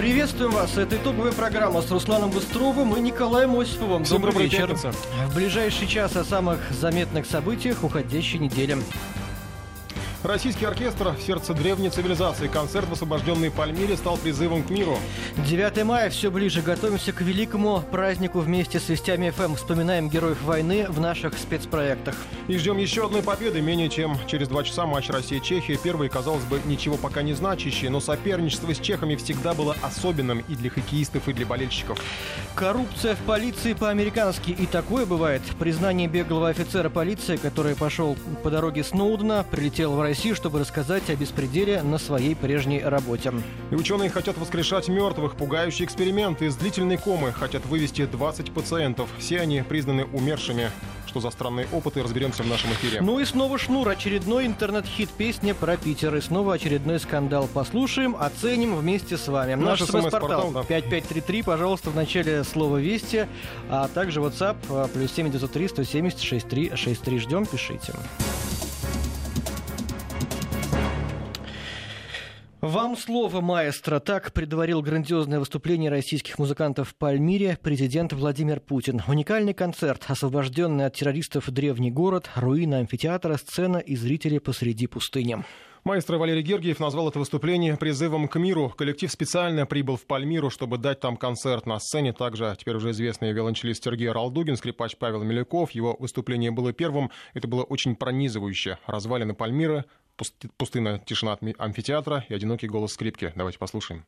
Приветствуем 0.00 0.52
вас. 0.52 0.78
Это 0.78 0.96
итоговая 0.96 1.30
программа 1.30 1.82
с 1.82 1.90
Русланом 1.90 2.30
Быстровым 2.30 2.96
и 2.96 3.00
Николаем 3.02 3.54
Осиповым. 3.54 4.04
Всем 4.04 4.22
Добрый 4.22 4.44
вечер. 4.44 4.68
пятница. 4.68 4.92
В 5.26 5.34
ближайший 5.34 5.86
час 5.86 6.16
о 6.16 6.24
самых 6.24 6.58
заметных 6.70 7.26
событиях 7.26 7.84
уходящей 7.84 8.38
недели. 8.38 8.78
Российский 10.22 10.66
оркестр 10.66 11.14
в 11.16 11.22
сердце 11.22 11.54
древней 11.54 11.88
цивилизации. 11.88 12.46
Концерт 12.46 12.86
в 12.88 12.92
освобожденной 12.92 13.50
Пальмире 13.50 13.96
стал 13.96 14.18
призывом 14.18 14.62
к 14.62 14.68
миру. 14.68 14.98
9 15.48 15.82
мая 15.84 16.10
все 16.10 16.30
ближе. 16.30 16.60
Готовимся 16.60 17.12
к 17.12 17.22
великому 17.22 17.80
празднику 17.90 18.40
вместе 18.40 18.80
с 18.80 18.90
Вестями 18.90 19.30
ФМ. 19.30 19.54
Вспоминаем 19.54 20.10
героев 20.10 20.42
войны 20.42 20.86
в 20.90 21.00
наших 21.00 21.38
спецпроектах. 21.38 22.16
И 22.48 22.58
ждем 22.58 22.76
еще 22.76 23.06
одной 23.06 23.22
победы. 23.22 23.62
Менее 23.62 23.88
чем 23.88 24.18
через 24.26 24.48
два 24.48 24.62
часа 24.62 24.84
матч 24.84 25.08
Россия-Чехия. 25.08 25.78
Первый, 25.82 26.10
казалось 26.10 26.44
бы, 26.44 26.60
ничего 26.66 26.98
пока 26.98 27.22
не 27.22 27.32
значащий, 27.32 27.88
но 27.88 28.00
соперничество 28.00 28.74
с 28.74 28.78
чехами 28.78 29.16
всегда 29.16 29.54
было 29.54 29.74
особенным 29.80 30.44
и 30.48 30.54
для 30.54 30.68
хоккеистов, 30.68 31.28
и 31.28 31.32
для 31.32 31.46
болельщиков. 31.46 31.98
Коррупция 32.54 33.14
в 33.14 33.20
полиции 33.20 33.72
по-американски. 33.72 34.50
И 34.50 34.66
такое 34.66 35.06
бывает. 35.06 35.40
Признание 35.58 36.08
беглого 36.08 36.50
офицера 36.50 36.90
полиции, 36.90 37.36
который 37.36 37.74
пошел 37.74 38.18
по 38.42 38.50
дороге 38.50 38.84
Сноудена, 38.84 39.46
прилетел 39.50 39.94
в 39.94 40.09
Россию, 40.10 40.34
чтобы 40.34 40.58
рассказать 40.58 41.08
о 41.08 41.14
беспределе 41.14 41.84
на 41.84 41.96
своей 41.96 42.34
прежней 42.34 42.82
работе. 42.82 43.32
И 43.70 43.76
ученые 43.76 44.10
хотят 44.10 44.36
воскрешать 44.38 44.88
мертвых. 44.88 45.36
Пугающий 45.36 45.84
эксперимент 45.84 46.42
из 46.42 46.56
длительной 46.56 46.96
комы 46.96 47.32
хотят 47.32 47.64
вывести 47.66 48.06
20 48.06 48.52
пациентов. 48.52 49.08
Все 49.20 49.40
они 49.40 49.62
признаны 49.62 50.06
умершими. 50.06 50.72
Что 51.06 51.20
за 51.20 51.30
странные 51.30 51.68
опыты, 51.70 52.02
разберемся 52.02 52.42
в 52.42 52.48
нашем 52.48 52.72
эфире. 52.72 53.00
Ну 53.00 53.20
и 53.20 53.24
снова 53.24 53.56
шнур. 53.56 53.88
Очередной 53.88 54.46
интернет-хит 54.46 55.10
песня 55.10 55.54
про 55.54 55.76
Питер. 55.76 56.16
И 56.16 56.20
снова 56.20 56.54
очередной 56.54 56.98
скандал. 56.98 57.48
Послушаем, 57.54 58.16
оценим 58.18 58.74
вместе 58.74 59.16
с 59.16 59.28
вами. 59.28 59.54
Наш 59.54 59.78
СМС-портал 59.78 60.10
СМС-портал, 60.10 60.50
да. 60.50 60.64
5533, 60.64 61.42
пожалуйста, 61.42 61.90
в 61.90 61.94
начале 61.94 62.42
слова 62.42 62.78
«Вести», 62.78 63.28
а 63.68 63.86
также 63.86 64.18
WhatsApp 64.18 64.56
а, 64.70 64.88
плюс 64.88 65.12
7903 65.12 65.68
170 65.68 66.20
6363. 66.20 67.18
Ждем, 67.20 67.46
пишите. 67.46 67.92
Вам 72.60 72.94
слово, 72.94 73.40
маэстро. 73.40 74.00
Так 74.00 74.34
предварил 74.34 74.82
грандиозное 74.82 75.38
выступление 75.38 75.90
российских 75.90 76.38
музыкантов 76.38 76.90
в 76.90 76.94
Пальмире 76.94 77.58
президент 77.62 78.12
Владимир 78.12 78.60
Путин. 78.60 79.00
Уникальный 79.08 79.54
концерт, 79.54 80.04
освобожденный 80.08 80.84
от 80.84 80.94
террористов 80.94 81.50
древний 81.50 81.90
город, 81.90 82.28
руины 82.36 82.74
амфитеатра, 82.74 83.38
сцена 83.38 83.78
и 83.78 83.96
зрители 83.96 84.36
посреди 84.36 84.86
пустыни. 84.88 85.42
Маэстро 85.84 86.18
Валерий 86.18 86.42
Гергиев 86.42 86.78
назвал 86.78 87.08
это 87.08 87.18
выступление 87.18 87.78
призывом 87.78 88.28
к 88.28 88.38
миру. 88.38 88.68
Коллектив 88.76 89.10
специально 89.10 89.64
прибыл 89.64 89.96
в 89.96 90.04
Пальмиру, 90.04 90.50
чтобы 90.50 90.76
дать 90.76 91.00
там 91.00 91.16
концерт. 91.16 91.64
На 91.64 91.78
сцене 91.80 92.12
также 92.12 92.54
теперь 92.58 92.76
уже 92.76 92.90
известный 92.90 93.32
виолончелист 93.32 93.82
Сергей 93.82 94.10
Ралдугин, 94.10 94.56
скрипач 94.56 94.98
Павел 94.98 95.22
Миляков. 95.22 95.70
Его 95.70 95.96
выступление 95.98 96.50
было 96.50 96.74
первым. 96.74 97.10
Это 97.32 97.48
было 97.48 97.62
очень 97.62 97.96
пронизывающе. 97.96 98.76
Развалины 98.86 99.32
Пальмиры, 99.32 99.86
пустынная 100.56 100.98
тишина 100.98 101.38
амфитеатра 101.58 102.24
и 102.28 102.34
одинокий 102.34 102.68
голос 102.68 102.92
скрипки. 102.92 103.32
Давайте 103.36 103.58
послушаем. 103.58 104.04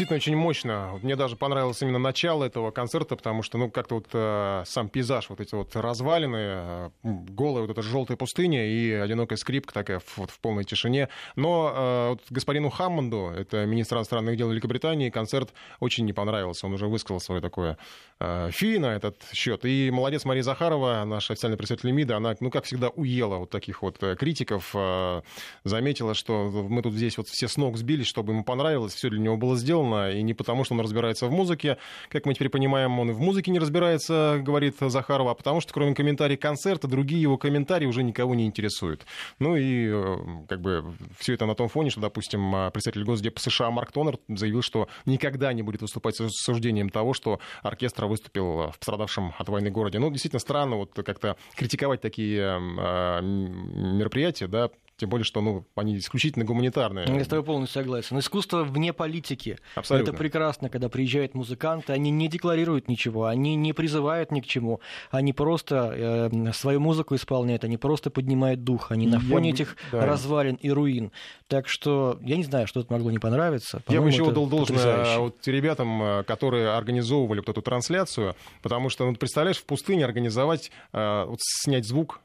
Действительно, 0.00 0.16
очень 0.16 0.36
мощно. 0.36 0.98
Мне 1.02 1.14
даже 1.14 1.36
понравилось 1.36 1.82
именно 1.82 1.98
начало 1.98 2.44
этого 2.44 2.70
концерта, 2.70 3.16
потому 3.16 3.42
что, 3.42 3.58
ну, 3.58 3.70
как-то 3.70 3.96
вот 3.96 4.06
э, 4.12 4.62
сам 4.64 4.88
пейзаж, 4.88 5.28
вот 5.28 5.40
эти 5.40 5.54
вот 5.54 5.76
развалины, 5.76 6.36
э, 6.36 6.90
голая 7.02 7.62
вот 7.62 7.70
эта 7.70 7.82
желтая 7.82 8.16
пустыня 8.16 8.66
и 8.66 8.92
одинокая 8.92 9.36
скрипка 9.36 9.74
такая 9.74 10.00
вот 10.16 10.30
в 10.30 10.40
полной 10.40 10.64
тишине. 10.64 11.10
Но 11.36 11.72
э, 11.74 12.08
вот 12.10 12.20
господину 12.30 12.70
Хаммонду, 12.70 13.30
это 13.36 13.66
министр 13.66 13.96
иностранных 13.96 14.36
дел 14.36 14.50
Великобритании, 14.50 15.10
концерт 15.10 15.52
очень 15.80 16.06
не 16.06 16.14
понравился. 16.14 16.66
Он 16.66 16.72
уже 16.72 16.86
высказал 16.86 17.20
свое 17.20 17.42
такое 17.42 17.76
э, 18.20 18.48
фи 18.52 18.78
на 18.78 18.94
этот 18.94 19.16
счет. 19.34 19.66
И 19.66 19.90
молодец 19.90 20.24
Мария 20.24 20.42
Захарова, 20.42 21.04
наша 21.04 21.34
официальный 21.34 21.58
представитель 21.58 21.90
МИДа, 21.90 22.16
она, 22.16 22.34
ну, 22.40 22.50
как 22.50 22.64
всегда, 22.64 22.88
уела 22.88 23.36
вот 23.36 23.50
таких 23.50 23.82
вот 23.82 24.02
э, 24.02 24.16
критиков, 24.16 24.70
э, 24.74 25.20
заметила, 25.64 26.14
что 26.14 26.48
мы 26.50 26.80
тут 26.80 26.94
здесь 26.94 27.18
вот 27.18 27.28
все 27.28 27.48
с 27.48 27.58
ног 27.58 27.76
сбились, 27.76 28.06
чтобы 28.06 28.32
ему 28.32 28.44
понравилось, 28.44 28.94
все 28.94 29.10
для 29.10 29.20
него 29.20 29.36
было 29.36 29.56
сделано, 29.56 29.89
и 29.94 30.22
не 30.22 30.34
потому, 30.34 30.64
что 30.64 30.74
он 30.74 30.80
разбирается 30.80 31.26
в 31.26 31.30
музыке, 31.30 31.78
как 32.08 32.26
мы 32.26 32.34
теперь 32.34 32.48
понимаем, 32.48 32.98
он 32.98 33.10
и 33.10 33.12
в 33.12 33.20
музыке 33.20 33.50
не 33.50 33.58
разбирается, 33.58 34.40
говорит 34.40 34.76
Захарова, 34.80 35.32
а 35.32 35.34
потому 35.34 35.60
что, 35.60 35.72
кроме 35.72 35.94
комментариев 35.94 36.40
концерта, 36.40 36.88
другие 36.88 37.22
его 37.22 37.38
комментарии 37.38 37.86
уже 37.86 38.02
никого 38.02 38.34
не 38.34 38.46
интересуют. 38.46 39.06
Ну 39.38 39.56
и 39.56 39.88
э, 39.88 40.16
как 40.48 40.60
бы 40.60 40.84
все 41.18 41.34
это 41.34 41.46
на 41.46 41.54
том 41.54 41.68
фоне, 41.68 41.90
что, 41.90 42.00
допустим, 42.00 42.54
э, 42.54 42.70
представитель 42.70 43.04
Госдепа 43.04 43.40
США 43.40 43.70
Марк 43.70 43.92
Тонер 43.92 44.18
заявил, 44.28 44.62
что 44.62 44.88
никогда 45.06 45.52
не 45.52 45.62
будет 45.62 45.82
выступать 45.82 46.16
с 46.16 46.20
осуждением 46.20 46.90
того, 46.90 47.14
что 47.14 47.40
оркестр 47.62 48.06
выступил 48.06 48.70
в 48.70 48.78
пострадавшем 48.78 49.32
от 49.38 49.48
войны 49.48 49.70
городе. 49.70 49.98
Ну, 49.98 50.10
действительно 50.10 50.40
странно 50.40 50.76
вот 50.76 50.92
как-то 50.94 51.36
критиковать 51.56 52.00
такие 52.00 52.40
м, 52.40 53.98
мероприятия, 53.98 54.46
да, 54.46 54.70
тем 55.00 55.08
более, 55.08 55.24
что 55.24 55.40
ну, 55.40 55.64
они 55.76 55.96
исключительно 55.96 56.44
гуманитарные. 56.44 57.06
Я 57.08 57.24
с 57.24 57.26
тобой 57.26 57.42
полностью 57.42 57.80
согласен. 57.80 58.18
Искусство 58.18 58.64
вне 58.64 58.92
политики. 58.92 59.58
Абсолютно. 59.74 60.10
Это 60.10 60.18
прекрасно, 60.18 60.68
когда 60.68 60.90
приезжают 60.90 61.34
музыканты, 61.34 61.94
они 61.94 62.10
не 62.10 62.28
декларируют 62.28 62.86
ничего, 62.88 63.24
они 63.24 63.56
не 63.56 63.72
призывают 63.72 64.30
ни 64.30 64.40
к 64.40 64.46
чему, 64.46 64.80
они 65.10 65.32
просто 65.32 66.28
э, 66.30 66.52
свою 66.52 66.80
музыку 66.80 67.14
исполняют, 67.14 67.64
они 67.64 67.78
просто 67.78 68.10
поднимают 68.10 68.62
дух, 68.62 68.90
они 68.90 69.06
на 69.06 69.14
Я 69.14 69.20
фоне 69.20 69.50
бы- 69.50 69.54
этих 69.54 69.76
да. 69.90 70.04
развалин 70.04 70.56
и 70.56 70.70
руин. 70.70 71.12
Так 71.48 71.66
что 71.66 72.18
я 72.20 72.36
не 72.36 72.44
знаю, 72.44 72.66
что 72.66 72.82
тут 72.82 72.90
могло 72.90 73.10
не 73.10 73.18
понравиться. 73.18 73.82
Я 73.88 74.02
бы 74.02 74.08
еще 74.08 74.22
это 74.22 74.32
отдал 74.32 74.46
должное 74.48 74.76
потрясающе. 74.76 75.18
вот 75.18 75.48
ребятам, 75.48 76.02
э, 76.02 76.22
которые 76.24 76.72
организовывали 76.72 77.38
вот 77.38 77.48
эту 77.48 77.62
трансляцию, 77.62 78.36
потому 78.60 78.90
что, 78.90 79.06
ну, 79.06 79.16
представляешь, 79.16 79.56
в 79.56 79.64
пустыне 79.64 80.04
организовать, 80.04 80.70
э, 80.92 81.24
вот 81.24 81.38
снять 81.40 81.86
звук, 81.86 82.20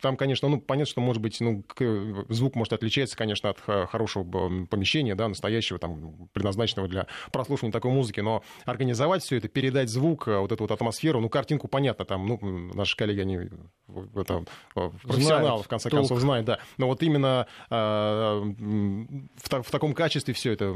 там, 0.00 0.16
конечно, 0.16 0.48
ну, 0.48 0.60
понятно, 0.60 0.90
что, 0.90 1.00
может 1.00 1.22
быть, 1.22 1.40
ну, 1.40 1.64
звук 2.28 2.54
может 2.54 2.72
отличаться, 2.72 3.16
конечно, 3.16 3.50
от 3.50 3.60
х- 3.60 3.86
хорошего 3.86 4.24
помещения, 4.66 5.14
да, 5.14 5.28
настоящего, 5.28 5.78
там, 5.78 6.28
предназначенного 6.32 6.88
для 6.88 7.06
прослушивания 7.32 7.72
такой 7.72 7.90
музыки, 7.90 8.20
но 8.20 8.42
организовать 8.64 9.22
все 9.22 9.36
это, 9.36 9.48
передать 9.48 9.88
звук, 9.88 10.28
э, 10.28 10.38
вот 10.38 10.52
эту 10.52 10.64
вот 10.64 10.70
атмосферу, 10.70 11.20
ну, 11.20 11.28
картинку 11.28 11.68
понятно, 11.68 12.04
там, 12.04 12.26
ну, 12.26 12.38
наши 12.74 12.96
коллеги, 12.96 13.20
они 13.20 13.36
это, 14.16 14.44
э, 14.76 14.90
профессионалы, 15.02 15.22
Знают 15.46 15.64
в 15.64 15.68
конце 15.68 15.88
толк. 15.90 16.00
концов, 16.02 16.18
знают, 16.20 16.46
да, 16.46 16.58
но 16.76 16.86
вот 16.86 17.02
именно 17.02 17.46
э, 17.70 17.74
в, 19.36 19.48
та- 19.48 19.62
в 19.62 19.70
таком 19.70 19.94
качестве 19.94 20.34
все 20.34 20.52
это 20.52 20.74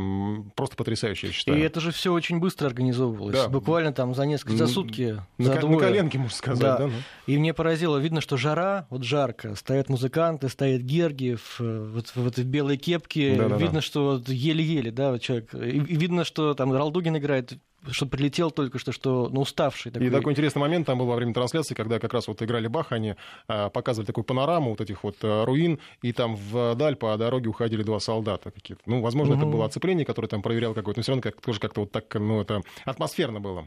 просто 0.54 0.76
потрясающе, 0.76 1.28
я 1.28 1.32
считаю. 1.32 1.58
И 1.58 1.62
это 1.62 1.80
же 1.80 1.90
все 1.92 2.12
очень 2.12 2.38
быстро 2.38 2.66
организовывалось. 2.68 3.34
Да. 3.34 3.48
Буквально 3.48 3.92
там 3.92 4.14
за 4.14 4.24
несколько, 4.26 4.56
за 4.56 4.66
сутки, 4.66 5.20
На, 5.38 5.44
за 5.44 5.54
на 5.66 5.78
коленке, 5.78 6.18
можно 6.18 6.34
сказать, 6.36 6.60
Да. 6.62 6.78
да? 6.78 6.86
ну. 6.86 6.92
И 7.26 7.36
мне 7.38 7.54
поразило, 7.54 7.98
видно, 7.98 8.20
что 8.20 8.36
жара, 8.36 8.71
вот 8.90 9.02
жарко, 9.04 9.54
стоят 9.54 9.88
музыканты, 9.88 10.48
стоит 10.48 10.82
Гергиев, 10.82 11.56
э, 11.60 11.90
вот 11.94 12.14
в 12.14 12.44
белой 12.44 12.76
кепке, 12.76 13.36
Да-да-да. 13.36 13.64
видно, 13.64 13.80
что 13.80 14.12
вот 14.12 14.28
еле-еле, 14.28 14.90
да, 14.90 15.12
вот 15.12 15.20
человек, 15.20 15.54
и, 15.54 15.76
и 15.78 15.96
видно, 15.96 16.24
что 16.24 16.54
там 16.54 16.72
Ралдугин 16.72 17.16
играет, 17.16 17.54
что 17.90 18.06
прилетел 18.06 18.50
только 18.50 18.78
что, 18.78 18.92
что 18.92 19.28
ну, 19.32 19.40
уставший 19.40 19.90
такой. 19.90 20.06
И 20.06 20.10
такой 20.10 20.32
интересный 20.32 20.60
момент 20.60 20.86
там 20.86 20.98
был 20.98 21.06
во 21.06 21.16
время 21.16 21.34
трансляции, 21.34 21.74
когда 21.74 21.98
как 21.98 22.12
раз 22.12 22.28
вот 22.28 22.40
играли 22.42 22.68
Бах, 22.68 22.92
они 22.92 23.16
а, 23.48 23.70
показывали 23.70 24.06
такую 24.06 24.24
панораму 24.24 24.70
вот 24.70 24.80
этих 24.80 25.02
вот 25.02 25.16
а, 25.22 25.44
руин, 25.44 25.80
и 26.00 26.12
там 26.12 26.36
вдаль 26.36 26.96
по 26.96 27.16
дороге 27.16 27.48
уходили 27.48 27.82
два 27.82 27.98
солдата 27.98 28.50
какие-то. 28.50 28.82
Ну, 28.86 29.00
возможно, 29.00 29.34
это 29.34 29.42
Мгм. 29.46 29.52
было 29.52 29.64
оцепление, 29.66 30.04
которое 30.06 30.28
там 30.28 30.42
проверял 30.42 30.74
какое-то, 30.74 31.00
но 31.00 31.02
все 31.02 31.12
равно 31.12 31.22
как, 31.22 31.40
тоже 31.40 31.58
как-то 31.58 31.80
вот 31.80 31.90
так, 31.90 32.04
ну, 32.14 32.40
это 32.40 32.62
атмосферно 32.84 33.40
было. 33.40 33.66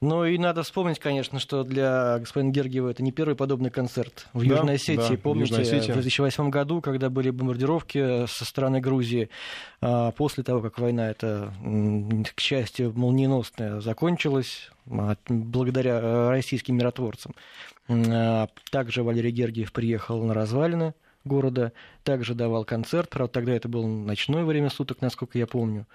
Ну 0.00 0.24
и 0.24 0.36
надо 0.38 0.62
вспомнить, 0.62 0.98
конечно, 0.98 1.38
что 1.38 1.64
для 1.64 2.18
господина 2.18 2.50
Гергиева 2.50 2.90
это 2.90 3.02
не 3.02 3.12
первый 3.12 3.34
подобный 3.36 3.70
концерт 3.70 4.26
в 4.32 4.42
Южной 4.42 4.66
да, 4.66 4.72
Осетии. 4.72 5.16
Да, 5.16 5.22
Помните, 5.22 5.54
Южной 5.54 5.78
Осетии. 5.78 5.92
в 5.92 5.94
2008 5.94 6.50
году, 6.50 6.80
когда 6.80 7.10
были 7.10 7.30
бомбардировки 7.30 8.26
со 8.26 8.44
стороны 8.44 8.80
Грузии, 8.80 9.30
а, 9.80 10.10
после 10.12 10.44
того, 10.44 10.60
как 10.60 10.78
война 10.78 11.10
эта, 11.10 11.52
к 12.34 12.40
счастью, 12.40 12.92
молниеносная 12.94 13.80
закончилась, 13.80 14.70
благодаря 14.86 16.00
э, 16.00 16.28
российским 16.30 16.76
миротворцам. 16.76 17.34
А, 17.88 18.48
также 18.70 19.02
Валерий 19.02 19.30
Гергиев 19.30 19.72
приехал 19.72 20.22
на 20.24 20.34
развалины 20.34 20.94
города, 21.24 21.72
также 22.02 22.34
давал 22.34 22.64
концерт, 22.64 23.10
правда, 23.10 23.32
тогда 23.32 23.52
это 23.52 23.68
было 23.68 23.86
ночное 23.86 24.44
время 24.44 24.70
суток, 24.70 25.00
насколько 25.00 25.38
я 25.38 25.46
помню. 25.46 25.86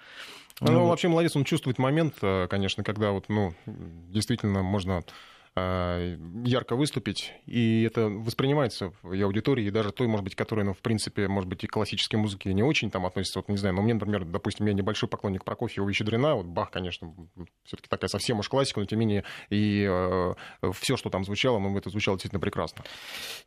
Ну, 0.60 0.80
вот. 0.80 0.88
вообще 0.88 1.08
молодец, 1.08 1.34
он 1.36 1.44
чувствует 1.44 1.78
момент, 1.78 2.16
э, 2.20 2.46
конечно, 2.48 2.84
когда 2.84 3.12
вот, 3.12 3.28
ну, 3.28 3.54
действительно 3.66 4.62
можно 4.62 5.02
ярко 5.56 6.76
выступить, 6.76 7.32
и 7.46 7.82
это 7.82 8.06
воспринимается 8.06 8.92
и 9.12 9.20
аудитории, 9.20 9.64
и 9.64 9.70
даже 9.70 9.90
той, 9.90 10.06
может 10.06 10.24
быть, 10.24 10.36
которая, 10.36 10.64
ну, 10.64 10.74
в 10.74 10.78
принципе, 10.78 11.26
может 11.26 11.48
быть, 11.48 11.64
и 11.64 11.66
к 11.66 11.72
классической 11.72 12.16
музыке 12.16 12.54
не 12.54 12.62
очень 12.62 12.90
там 12.90 13.04
относится, 13.04 13.40
вот, 13.40 13.48
не 13.48 13.56
знаю, 13.56 13.74
но 13.74 13.82
мне, 13.82 13.94
например, 13.94 14.24
допустим, 14.24 14.66
я 14.66 14.72
небольшой 14.74 15.08
поклонник 15.08 15.44
Прокофьева 15.44 15.88
и 15.88 15.92
Щедрина, 15.92 16.36
вот 16.36 16.46
Бах, 16.46 16.70
конечно, 16.70 17.12
все-таки 17.64 17.88
такая 17.88 18.08
совсем 18.08 18.38
уж 18.38 18.48
классика, 18.48 18.80
но 18.80 18.86
тем 18.86 19.00
не 19.00 19.06
менее, 19.06 19.24
и 19.48 19.86
э, 19.90 20.34
все, 20.72 20.96
что 20.96 21.10
там 21.10 21.24
звучало, 21.24 21.58
ну, 21.58 21.76
это 21.76 21.90
звучало 21.90 22.16
действительно 22.16 22.40
прекрасно. 22.40 22.84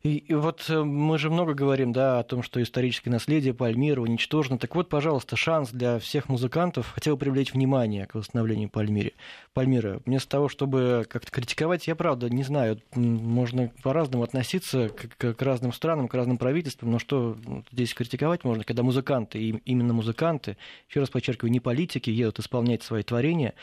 И, 0.02 0.18
и 0.18 0.34
вот 0.34 0.66
э, 0.68 0.82
мы 0.82 1.18
же 1.18 1.30
много 1.30 1.54
говорим, 1.54 1.92
да, 1.92 2.18
о 2.18 2.22
том, 2.24 2.42
что 2.42 2.62
историческое 2.62 3.10
наследие 3.10 3.54
Пальмира 3.54 4.02
уничтожено, 4.02 4.58
так 4.58 4.74
вот, 4.74 4.88
пожалуйста, 4.88 5.36
шанс 5.36 5.70
для 5.70 5.98
всех 5.98 6.28
музыкантов 6.28 6.92
хотя 6.94 7.12
бы 7.12 7.16
привлечь 7.16 7.54
внимание 7.54 8.06
к 8.06 8.14
восстановлению 8.14 8.68
Пальмире. 8.68 9.12
Пальмира. 9.54 10.00
Вместо 10.04 10.28
того, 10.28 10.48
чтобы 10.48 11.06
как-то 11.08 11.30
критиковать, 11.30 11.86
я 11.86 11.93
правда 11.94 12.28
не 12.28 12.42
знаю, 12.42 12.80
можно 12.94 13.70
по-разному 13.82 14.24
относиться 14.24 14.88
к, 14.88 15.34
к 15.34 15.42
разным 15.42 15.72
странам, 15.72 16.08
к 16.08 16.14
разным 16.14 16.38
правительствам, 16.38 16.90
но 16.90 16.98
что 16.98 17.36
здесь 17.72 17.94
критиковать 17.94 18.44
можно, 18.44 18.64
когда 18.64 18.82
музыканты, 18.82 19.38
именно 19.64 19.92
музыканты, 19.92 20.56
еще 20.88 21.00
раз 21.00 21.10
подчеркиваю, 21.10 21.52
не 21.52 21.60
политики, 21.60 22.10
едут 22.10 22.38
исполнять 22.38 22.82
свои 22.82 23.02
творения, 23.02 23.54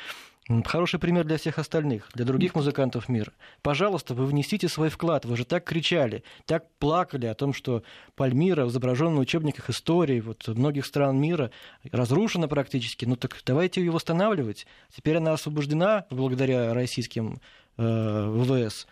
Хороший 0.65 0.99
пример 0.99 1.23
для 1.23 1.37
всех 1.37 1.59
остальных, 1.59 2.09
для 2.13 2.25
других 2.25 2.55
музыкантов 2.55 3.07
мира. 3.07 3.31
Пожалуйста, 3.61 4.15
вы 4.15 4.25
внесите 4.25 4.67
свой 4.67 4.89
вклад. 4.89 5.23
Вы 5.23 5.37
же 5.37 5.45
так 5.45 5.63
кричали, 5.63 6.23
так 6.45 6.65
плакали 6.79 7.27
о 7.27 7.35
том, 7.35 7.53
что 7.53 7.83
Пальмира, 8.15 8.67
изображен 8.67 9.13
на 9.13 9.21
учебниках 9.21 9.69
истории 9.69 10.19
вот, 10.19 10.47
многих 10.47 10.85
стран 10.85 11.21
мира, 11.21 11.51
разрушена 11.91 12.47
практически. 12.47 13.05
Ну 13.05 13.15
так 13.15 13.37
давайте 13.45 13.81
ее 13.81 13.91
восстанавливать. 13.91 14.65
Теперь 14.93 15.17
она 15.17 15.33
освобождена 15.33 16.05
благодаря 16.09 16.73
российским 16.73 17.39
ВВС. 17.77 18.87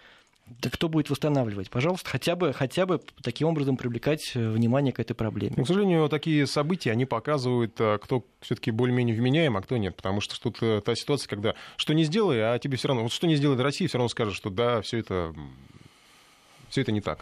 Да 0.61 0.69
кто 0.69 0.89
будет 0.89 1.09
восстанавливать? 1.09 1.69
Пожалуйста, 1.69 2.09
хотя 2.09 2.35
бы, 2.35 2.53
хотя 2.53 2.85
бы 2.85 2.99
таким 3.21 3.47
образом 3.47 3.77
привлекать 3.77 4.31
э, 4.35 4.49
внимание 4.49 4.91
к 4.91 4.99
этой 4.99 5.13
проблеме. 5.13 5.55
К 5.63 5.67
сожалению, 5.67 6.09
такие 6.09 6.47
события, 6.47 6.91
они 6.91 7.05
показывают, 7.05 7.79
э, 7.79 7.99
кто 8.01 8.25
все-таки 8.41 8.71
более-менее 8.71 9.15
вменяем, 9.15 9.57
а 9.57 9.61
кто 9.61 9.77
нет. 9.77 9.95
Потому 9.95 10.21
что 10.21 10.41
тут 10.41 10.57
э, 10.61 10.81
та 10.83 10.95
ситуация, 10.95 11.29
когда 11.29 11.53
что 11.77 11.93
не 11.93 12.03
сделай, 12.03 12.41
а 12.41 12.57
тебе 12.57 12.77
все 12.77 12.87
равно, 12.87 13.03
вот 13.03 13.11
что 13.11 13.27
не 13.27 13.35
сделает 13.35 13.61
Россия, 13.61 13.87
все 13.87 13.99
равно 13.99 14.09
скажет, 14.09 14.33
что 14.33 14.49
да, 14.49 14.81
все 14.81 14.97
это 14.97 15.35
все 16.69 16.81
это 16.81 16.91
не 16.91 17.01
так. 17.01 17.19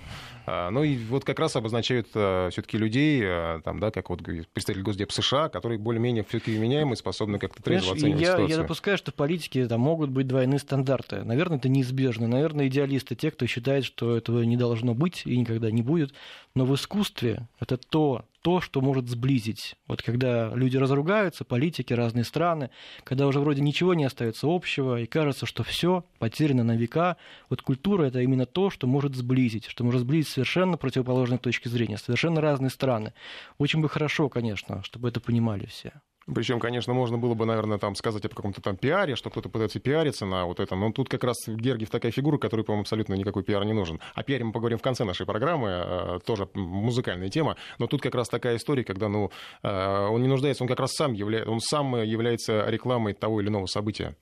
А, 0.50 0.72
ну 0.72 0.82
и 0.82 0.98
вот 0.98 1.26
как 1.26 1.40
раз 1.40 1.58
обозначают 1.58 2.08
а, 2.16 2.50
все-таки 2.52 2.78
людей, 2.78 3.22
а, 3.22 3.60
там, 3.60 3.82
да, 3.82 3.92
как 3.92 4.10
вот 4.10 4.22
представитель 4.54 4.82
Госдеп 4.82 5.12
США, 5.12 5.50
которые 5.50 5.78
более-менее 5.78 6.24
все-таки 6.24 6.58
меняемы, 6.58 6.96
способны 6.96 7.38
как-то 7.38 7.62
трезво 7.62 7.94
оценивать 7.94 8.22
я, 8.22 8.32
ситуацию. 8.32 8.58
Я 8.58 8.62
допускаю, 8.64 8.98
что 8.98 9.12
в 9.12 9.16
политике 9.16 9.68
там 9.68 9.82
могут 9.82 10.10
быть 10.10 10.26
двойные 10.26 10.60
стандарты. 10.60 11.26
Наверное, 11.26 11.58
это 11.58 11.68
неизбежно. 11.68 12.30
Наверное, 12.30 12.68
идеалисты 12.68 13.16
те, 13.16 13.30
кто 13.30 13.46
считает, 13.46 13.84
что 13.84 14.16
этого 14.16 14.42
не 14.44 14.56
должно 14.56 14.94
быть 14.96 15.24
и 15.26 15.38
никогда 15.38 15.70
не 15.70 15.82
будет. 15.82 16.14
Но 16.56 16.66
в 16.66 16.74
искусстве 16.74 17.50
это 17.60 17.76
то, 17.76 18.24
то, 18.42 18.62
что 18.62 18.80
может 18.80 19.10
сблизить. 19.10 19.76
Вот 19.88 20.02
когда 20.02 20.54
люди 20.56 20.78
разругаются, 20.78 21.44
политики, 21.44 21.92
разные 21.92 22.24
страны, 22.24 22.70
когда 23.04 23.28
уже 23.28 23.42
вроде 23.42 23.62
ничего 23.62 23.94
не 23.94 24.06
остается 24.06 24.48
общего, 24.50 25.02
и 25.02 25.06
кажется, 25.06 25.46
что 25.46 25.64
все 25.64 26.06
потеряно 26.18 26.64
на 26.64 26.78
века, 26.78 27.18
вот 27.50 27.62
культура 27.62 28.06
это 28.06 28.22
именно 28.22 28.46
то, 28.46 28.70
что 28.70 28.88
может 28.88 29.16
сблизить, 29.16 29.66
что 29.66 29.84
может 29.84 30.02
сблизить 30.02 30.30
совершенно 30.38 30.78
противоположные 30.78 31.40
точки 31.40 31.68
зрения, 31.68 31.98
совершенно 31.98 32.42
разные 32.42 32.70
страны. 32.70 33.14
Очень 33.58 33.82
бы 33.82 33.90
хорошо, 33.90 34.30
конечно, 34.30 34.84
чтобы 34.84 35.10
это 35.10 35.20
понимали 35.20 35.66
все. 35.66 35.94
Причем, 36.32 36.60
конечно, 36.60 36.94
можно 36.94 37.18
было 37.18 37.34
бы, 37.34 37.46
наверное, 37.46 37.80
там 37.80 37.96
сказать 37.96 38.24
о 38.26 38.30
каком-то 38.30 38.62
там 38.62 38.78
пиаре, 38.78 39.16
что 39.16 39.32
кто-то 39.32 39.50
пытается 39.50 39.80
пиариться 39.80 40.28
на 40.28 40.46
вот 40.46 40.60
этом. 40.60 40.82
Но 40.82 40.92
тут 40.92 41.10
как 41.10 41.24
раз 41.24 41.38
Гергиев 41.48 41.90
такая 41.90 42.12
фигура, 42.12 42.38
которой, 42.38 42.62
по-моему, 42.62 42.82
абсолютно 42.82 43.16
никакой 43.16 43.44
пиар 43.44 43.66
не 43.66 43.74
нужен. 43.74 44.00
О 44.14 44.22
пиаре 44.22 44.44
мы 44.44 44.52
поговорим 44.52 44.78
в 44.78 44.82
конце 44.82 45.06
нашей 45.06 45.26
программы, 45.26 45.70
э, 45.70 46.20
тоже 46.24 46.48
музыкальная 46.54 47.30
тема. 47.30 47.56
Но 47.80 47.88
тут 47.88 48.02
как 48.02 48.14
раз 48.14 48.28
такая 48.28 48.58
история, 48.58 48.84
когда 48.84 49.08
ну, 49.08 49.32
э, 49.64 50.08
он 50.08 50.22
не 50.22 50.28
нуждается, 50.28 50.64
он 50.64 50.68
как 50.68 50.82
раз 50.82 50.92
сам, 50.92 51.14
явля... 51.14 51.46
он 51.46 51.62
сам 51.62 52.04
является 52.04 52.70
рекламой 52.70 53.14
того 53.14 53.42
или 53.42 53.48
иного 53.48 53.66
события. 53.66 54.16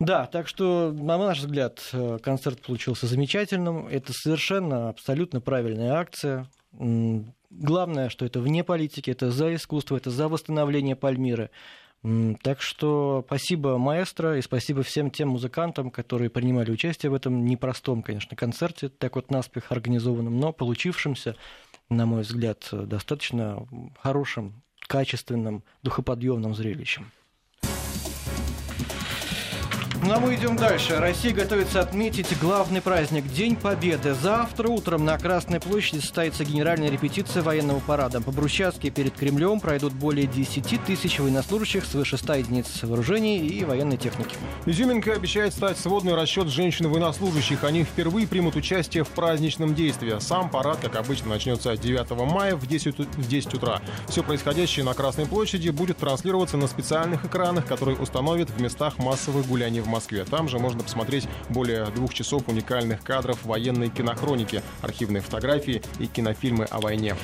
Да, 0.00 0.26
так 0.26 0.46
что, 0.46 0.92
на 0.92 1.18
наш 1.18 1.40
взгляд, 1.40 1.80
э, 1.92 2.18
концерт 2.22 2.62
получился 2.62 3.06
замечательным. 3.06 3.88
Это 3.88 4.12
совершенно, 4.12 4.90
абсолютно 4.90 5.40
правильная 5.40 5.94
акция. 5.94 6.46
Главное, 7.50 8.08
что 8.08 8.24
это 8.24 8.40
вне 8.40 8.62
политики, 8.62 9.10
это 9.10 9.30
за 9.30 9.54
искусство, 9.54 9.96
это 9.96 10.10
за 10.10 10.28
восстановление 10.28 10.94
Пальмиры. 10.94 11.50
Так 12.42 12.62
что 12.62 13.24
спасибо 13.26 13.76
маэстро 13.76 14.38
и 14.38 14.42
спасибо 14.42 14.84
всем 14.84 15.10
тем 15.10 15.30
музыкантам, 15.30 15.90
которые 15.90 16.30
принимали 16.30 16.70
участие 16.70 17.10
в 17.10 17.14
этом 17.14 17.44
непростом, 17.44 18.02
конечно, 18.02 18.36
концерте, 18.36 18.88
так 18.88 19.16
вот 19.16 19.32
наспех 19.32 19.72
организованном, 19.72 20.38
но 20.38 20.52
получившемся, 20.52 21.34
на 21.88 22.06
мой 22.06 22.22
взгляд, 22.22 22.68
достаточно 22.70 23.66
хорошим, 24.00 24.62
качественным, 24.86 25.64
духоподъемным 25.82 26.54
зрелищем. 26.54 27.10
Ну 30.00 30.14
а 30.14 30.20
мы 30.20 30.36
идем 30.36 30.56
дальше. 30.56 30.96
Россия 31.00 31.34
готовится 31.34 31.80
отметить 31.80 32.28
главный 32.40 32.80
праздник– 32.80 33.26
День 33.34 33.56
Победы. 33.56 34.14
Завтра 34.14 34.68
утром 34.68 35.04
на 35.04 35.18
Красной 35.18 35.58
площади 35.58 36.00
состоится 36.00 36.44
генеральная 36.44 36.88
репетиция 36.88 37.42
военного 37.42 37.80
парада. 37.80 38.20
По 38.20 38.30
брусчатке 38.30 38.90
перед 38.90 39.14
Кремлем 39.14 39.58
пройдут 39.58 39.92
более 39.92 40.26
10 40.26 40.84
тысяч 40.84 41.18
военнослужащих, 41.18 41.84
свыше 41.84 42.16
100 42.16 42.34
единиц 42.34 42.82
вооружений 42.82 43.38
и 43.38 43.64
военной 43.64 43.96
техники. 43.96 44.36
Изюминка 44.66 45.14
обещает 45.14 45.52
стать 45.52 45.76
сводный 45.76 46.14
расчет 46.14 46.46
женщин-военнослужащих. 46.48 47.64
Они 47.64 47.82
впервые 47.82 48.28
примут 48.28 48.54
участие 48.54 49.02
в 49.02 49.08
праздничном 49.08 49.74
действии. 49.74 50.14
Сам 50.20 50.48
парад, 50.48 50.78
как 50.80 50.94
обычно, 50.94 51.30
начнется 51.30 51.76
9 51.76 52.10
мая 52.32 52.54
в 52.54 52.66
10, 52.68 52.98
в 52.98 53.28
10 53.28 53.54
утра. 53.54 53.82
Все 54.08 54.22
происходящее 54.22 54.84
на 54.84 54.94
Красной 54.94 55.26
площади 55.26 55.70
будет 55.70 55.96
транслироваться 55.98 56.56
на 56.56 56.68
специальных 56.68 57.24
экранах, 57.24 57.66
которые 57.66 57.98
установят 57.98 58.48
в 58.50 58.60
местах 58.60 58.98
массовых 58.98 59.46
гуляний 59.46 59.80
в 59.80 59.87
Москве. 59.88 60.24
Там 60.24 60.48
же 60.48 60.58
можно 60.58 60.82
посмотреть 60.82 61.26
более 61.48 61.86
двух 61.86 62.14
часов 62.14 62.48
уникальных 62.48 63.02
кадров 63.02 63.44
военной 63.44 63.88
кинохроники, 63.88 64.62
архивные 64.82 65.22
фотографии 65.22 65.82
и 65.98 66.06
кинофильмы 66.06 66.64
о 66.64 66.80
войне. 66.80 67.16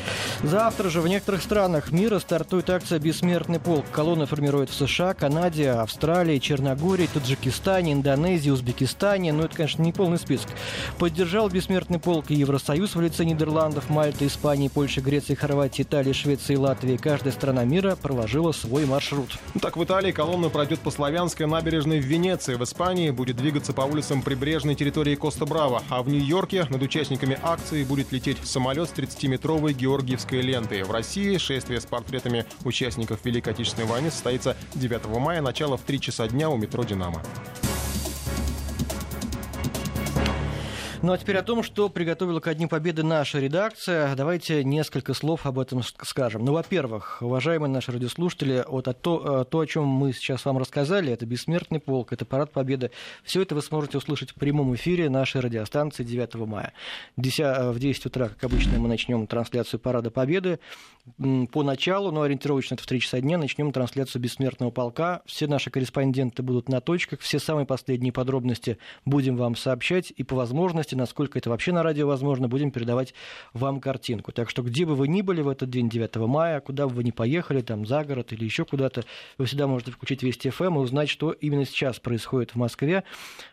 Завтра 0.43 0.89
же 0.89 1.01
в 1.01 1.09
некоторых 1.09 1.43
странах 1.43 1.93
мира 1.93 2.19
стартует 2.19 2.71
акция 2.71 2.99
«Бессмертный 2.99 3.61
полк». 3.61 3.85
Колонна 3.93 4.27
формирует 4.27 4.71
в 4.71 4.75
США, 4.75 5.15
Канаде, 5.15 5.71
Австралии, 5.71 6.39
Черногории, 6.39 7.09
Таджикистане, 7.13 7.93
Индонезии, 7.93 8.51
Узбекистане. 8.51 9.33
Ну, 9.33 9.45
это, 9.45 9.57
конечно, 9.57 9.83
не 9.83 9.93
полный 9.93 10.19
список. 10.19 10.51
Поддержал 10.99 11.49
«Бессмертный 11.49 11.99
полк» 11.99 12.31
и 12.31 12.35
Евросоюз 12.35 12.95
в 12.95 13.01
лице 13.01 13.25
Нидерландов, 13.25 13.91
Мальты, 13.91 14.27
Испании, 14.27 14.69
Польши, 14.69 15.01
Греции, 15.01 15.35
Хорватии, 15.35 15.83
Италии, 15.83 16.13
Швеции 16.13 16.55
и 16.55 16.57
Латвии. 16.57 16.97
Каждая 16.97 17.33
страна 17.33 17.65
мира 17.65 17.97
проложила 17.97 18.53
свой 18.53 18.87
маршрут. 18.87 19.39
Так, 19.61 19.77
в 19.77 19.85
Италии 19.85 20.13
колонна 20.13 20.49
пройдет 20.49 20.81
по 20.81 20.91
Славянской 20.91 21.47
набережной 21.47 22.01
в 22.01 22.05
Венеции 22.05 22.54
в 22.57 22.65
Испании 22.65 23.11
будет 23.11 23.37
двигаться 23.37 23.73
по 23.73 23.83
улицам 23.83 24.23
прибрежной 24.23 24.75
территории 24.75 25.15
Коста-Браво, 25.15 25.83
а 25.89 26.03
в 26.03 26.09
Нью-Йорке 26.09 26.67
над 26.71 26.83
участниками 26.83 27.39
акции 27.43 27.85
будет 27.85 28.13
лететь 28.13 28.39
самолет 28.45 28.89
с 28.89 28.93
30-метровой 28.93 29.73
георгиевской 29.73 30.41
лентой. 30.41 30.83
В 30.83 30.91
России 30.91 31.37
шествие 31.39 31.81
с 31.81 31.87
портретами 31.87 32.45
участников 32.65 33.21
Великой 33.25 33.55
Отечественной 33.55 33.87
войны 33.87 34.11
состоится 34.11 34.57
9 34.75 35.07
мая, 35.19 35.41
начало 35.41 35.77
в 35.77 35.83
3 35.83 36.01
часа 36.01 36.29
дня 36.29 36.51
у 36.51 36.57
метро 36.57 36.85
«Динамо». 36.85 37.23
Ну 41.05 41.13
а 41.13 41.19
теперь 41.19 41.37
о 41.37 41.43
том, 41.43 41.63
что 41.63 41.91
приготовила 41.91 42.41
ко 42.41 42.55
Дню 42.55 42.67
Победы 42.67 43.03
наша 43.03 43.39
редакция. 43.39 44.17
Давайте 44.17 44.65
несколько 44.65 45.13
слов 45.13 45.45
об 45.45 45.59
этом 45.59 45.83
скажем. 45.83 46.47
Ну, 46.47 46.55
во-первых, 46.55 47.19
уважаемые 47.21 47.71
наши 47.71 47.93
радиослушатели, 47.93 48.65
вот 48.67 48.85
то, 49.03 49.43
э, 49.43 49.45
то, 49.45 49.61
о 49.61 49.67
чем 49.67 49.85
мы 49.85 50.15
сейчас 50.15 50.47
вам 50.47 50.57
рассказали, 50.57 51.13
это 51.13 51.27
бессмертный 51.27 51.79
полк, 51.79 52.15
это 52.15 52.25
парад 52.25 52.53
Победы. 52.53 52.91
Все 53.23 53.43
это 53.43 53.55
вы 53.55 53.61
сможете 53.61 53.99
услышать 53.99 54.31
в 54.31 54.37
прямом 54.37 54.75
эфире 54.77 55.11
нашей 55.11 55.43
радиостанции 55.43 56.05
9 56.05 56.37
мая. 56.47 56.73
Э, 57.19 57.71
в 57.71 57.79
10 57.79 58.07
утра, 58.07 58.31
как 58.31 58.43
обычно, 58.45 58.79
мы 58.79 58.89
начнем 58.89 59.27
трансляцию 59.27 59.81
парада 59.81 60.11
Победы. 60.11 60.59
По 61.53 61.63
началу, 61.63 62.13
но 62.13 62.23
ориентировочно 62.23 62.77
это 62.77 62.83
в 62.83 62.87
3 62.87 63.01
часа 63.01 63.21
дня, 63.21 63.37
начнем 63.37 63.73
трансляцию 63.73 64.23
бессмертного 64.23 64.71
полка. 64.71 65.21
Все 65.27 65.47
наши 65.47 65.69
корреспонденты 65.69 66.43
будут 66.43 66.71
на 66.71 66.81
точках, 66.81 67.21
все 67.21 67.39
самые 67.39 67.67
последние 67.67 68.11
подробности 68.11 68.79
будем 69.05 69.37
вам 69.37 69.55
сообщать 69.55 70.11
и 70.17 70.23
по 70.23 70.35
возможности 70.35 70.94
возможности, 70.95 71.05
насколько 71.05 71.39
это 71.39 71.51
вообще 71.51 71.73
на 71.73 71.83
радио 71.83 72.07
возможно, 72.07 72.49
будем 72.49 72.71
передавать 72.71 73.15
вам 73.53 73.81
картинку. 73.81 74.33
Так 74.33 74.51
что 74.51 74.63
где 74.63 74.85
бы 74.85 74.95
вы 74.95 75.09
ни 75.09 75.23
были 75.23 75.43
в 75.43 75.49
этот 75.49 75.71
день 75.71 75.89
9 75.89 76.17
мая, 76.17 76.61
куда 76.61 76.87
бы 76.87 76.95
вы 76.95 77.05
ни 77.05 77.11
поехали, 77.11 77.61
там 77.61 77.87
за 77.87 78.05
город 78.05 78.33
или 78.33 78.45
еще 78.45 78.65
куда-то, 78.65 79.03
вы 79.39 79.45
всегда 79.47 79.67
можете 79.67 79.91
включить 79.91 80.23
Вести 80.23 80.51
ФМ 80.51 80.65
эм 80.65 80.77
и 80.77 80.79
узнать, 80.79 81.09
что 81.09 81.33
именно 81.33 81.65
сейчас 81.65 81.99
происходит 81.99 82.53
в 82.53 82.57
Москве. 82.57 83.05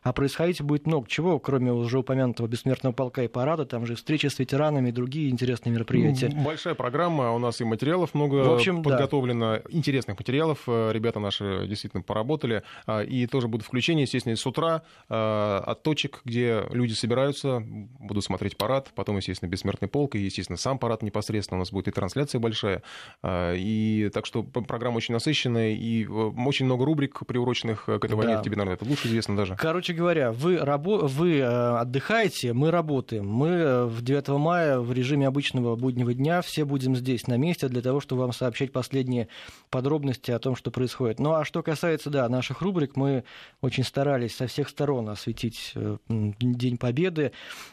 А 0.04 0.14
происходить 0.14 0.62
будет 0.62 0.88
много 0.88 1.08
чего, 1.08 1.40
кроме 1.40 1.72
уже 1.72 2.00
упомянутого 2.00 2.48
бессмертного 2.48 2.94
полка 2.94 3.24
и 3.24 3.28
парада, 3.28 3.66
там 3.66 3.86
же 3.86 3.96
встречи 3.96 4.28
с 4.28 4.40
ветеранами 4.40 4.90
и 4.90 4.92
другие 4.92 5.30
интересные 5.30 5.74
мероприятия. 5.74 6.30
Большая 6.30 6.76
программа, 6.76 7.32
у 7.32 7.40
нас 7.40 7.62
и 7.62 7.64
материалов 7.64 8.14
много 8.14 8.36
в 8.36 8.54
общем, 8.54 8.84
подготовлено, 8.84 9.58
да. 9.58 9.62
интересных 9.70 10.18
материалов. 10.18 10.60
Э, 10.68 10.92
ребята 10.94 11.20
наши 11.20 11.66
действительно 11.68 12.04
поработали. 12.04 12.64
А, 12.86 13.02
и 13.02 13.28
тоже 13.28 13.48
будут 13.48 13.66
включения, 13.66 14.04
естественно, 14.04 14.36
с 14.36 14.46
утра 14.46 14.84
э, 15.10 15.62
от 15.66 15.84
точек, 15.84 16.22
где 16.26 16.64
люди 16.72 16.94
собираются 16.94 17.21
собираются, 17.22 17.64
будут 18.00 18.24
смотреть 18.24 18.58
парад, 18.58 18.92
потом, 18.96 19.18
естественно, 19.18 19.50
бессмертный 19.50 19.88
полк, 19.88 20.16
и, 20.16 20.20
естественно, 20.20 20.58
сам 20.58 20.80
парад 20.80 21.04
непосредственно, 21.04 21.58
у 21.58 21.60
нас 21.60 21.72
будет 21.72 21.88
и 21.88 21.92
трансляция 21.92 22.40
большая. 22.40 22.84
А, 23.22 23.54
и 23.54 24.10
так 24.14 24.26
что 24.26 24.44
программа 24.44 24.98
очень 24.98 25.14
насыщенная, 25.14 25.72
и 25.72 26.06
э, 26.06 26.08
очень 26.08 26.66
много 26.66 26.86
рубрик, 26.86 27.26
приуроченных 27.26 27.86
к 27.86 27.90
этой 27.90 28.16
войне, 28.16 28.36
да. 28.38 28.42
тебе, 28.42 28.56
наверное, 28.56 28.76
это 28.76 28.86
лучше 28.86 29.08
известно 29.08 29.36
даже. 29.36 29.56
Короче 29.56 29.94
говоря, 29.94 30.32
вы, 30.32 30.58
рабо... 30.58 31.08
вы 31.08 31.38
э, 31.38 31.44
отдыхаете, 31.44 32.54
мы 32.54 32.72
работаем. 32.72 33.28
Мы 33.28 33.48
э, 33.50 33.86
в 33.86 34.02
9 34.02 34.28
мая 34.30 34.80
в 34.80 34.92
режиме 34.92 35.28
обычного 35.28 35.76
буднего 35.76 36.14
дня 36.14 36.42
все 36.42 36.66
будем 36.66 36.96
здесь 36.96 37.28
на 37.28 37.38
месте 37.38 37.68
для 37.68 37.82
того, 37.82 38.00
чтобы 38.00 38.22
вам 38.22 38.34
сообщать 38.34 38.72
последние 38.72 39.28
подробности 39.70 40.32
о 40.32 40.40
том, 40.40 40.56
что 40.56 40.72
происходит. 40.72 41.20
Ну 41.20 41.34
а 41.34 41.46
что 41.46 41.62
касается, 41.62 42.10
да, 42.10 42.28
наших 42.30 42.62
рубрик, 42.62 42.96
мы 42.96 43.24
очень 43.62 43.84
старались 43.84 44.36
со 44.36 44.48
всех 44.48 44.70
сторон 44.70 45.10
осветить 45.10 45.74
День 46.08 46.78
Победы, 46.78 47.11
годы. 47.12 47.32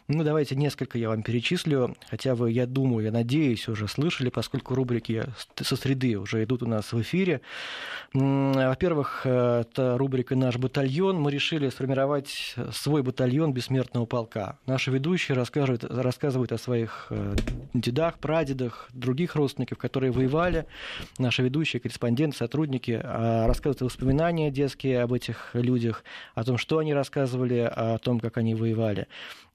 Ну, 0.09 0.25
давайте 0.25 0.57
несколько 0.57 0.99
я 0.99 1.09
вам 1.11 1.23
перечислю, 1.23 1.97
хотя 2.11 2.35
вы, 2.35 2.51
я 2.51 2.67
думаю, 2.67 3.05
я 3.05 3.13
надеюсь, 3.13 3.69
уже 3.69 3.87
слышали, 3.89 4.31
поскольку 4.31 4.75
рубрики 4.75 5.25
со 5.61 5.77
среды 5.77 6.19
уже 6.19 6.43
идут 6.45 6.63
у 6.63 6.67
нас 6.67 6.93
в 6.93 7.01
эфире. 7.03 7.41
Во-первых, 8.15 9.27
это 9.27 9.97
рубрика 9.99 10.35
«Наш 10.35 10.57
батальон». 10.57 11.21
Мы 11.21 11.31
решили 11.31 11.69
сформировать 11.69 12.57
свой 12.73 13.03
батальон 13.03 13.53
бессмертного 13.53 14.07
полка. 14.07 14.59
Наши 14.67 14.91
ведущие 14.91 15.37
рассказывают, 15.37 15.85
рассказывают 15.85 16.53
о 16.53 16.59
своих 16.59 17.09
э, 17.11 17.37
дедах, 17.75 18.19
прадедах, 18.19 18.89
других 18.95 19.37
родственников, 19.37 19.77
которые 19.77 20.11
воевали. 20.11 20.65
Наши 21.19 21.43
ведущие, 21.43 21.81
корреспонденты, 21.81 22.39
сотрудники 22.39 22.99
а, 23.03 23.47
рассказывают 23.47 23.83
воспоминания 23.83 24.51
детские 24.51 25.03
об 25.03 25.13
этих 25.13 25.51
людях, 25.53 26.03
о 26.35 26.45
том, 26.45 26.57
что 26.57 26.79
они 26.79 26.95
рассказывали, 26.95 27.71
о 27.71 27.99
том, 27.99 28.21
как 28.21 28.39
они 28.39 28.55
воевали. 28.55 29.07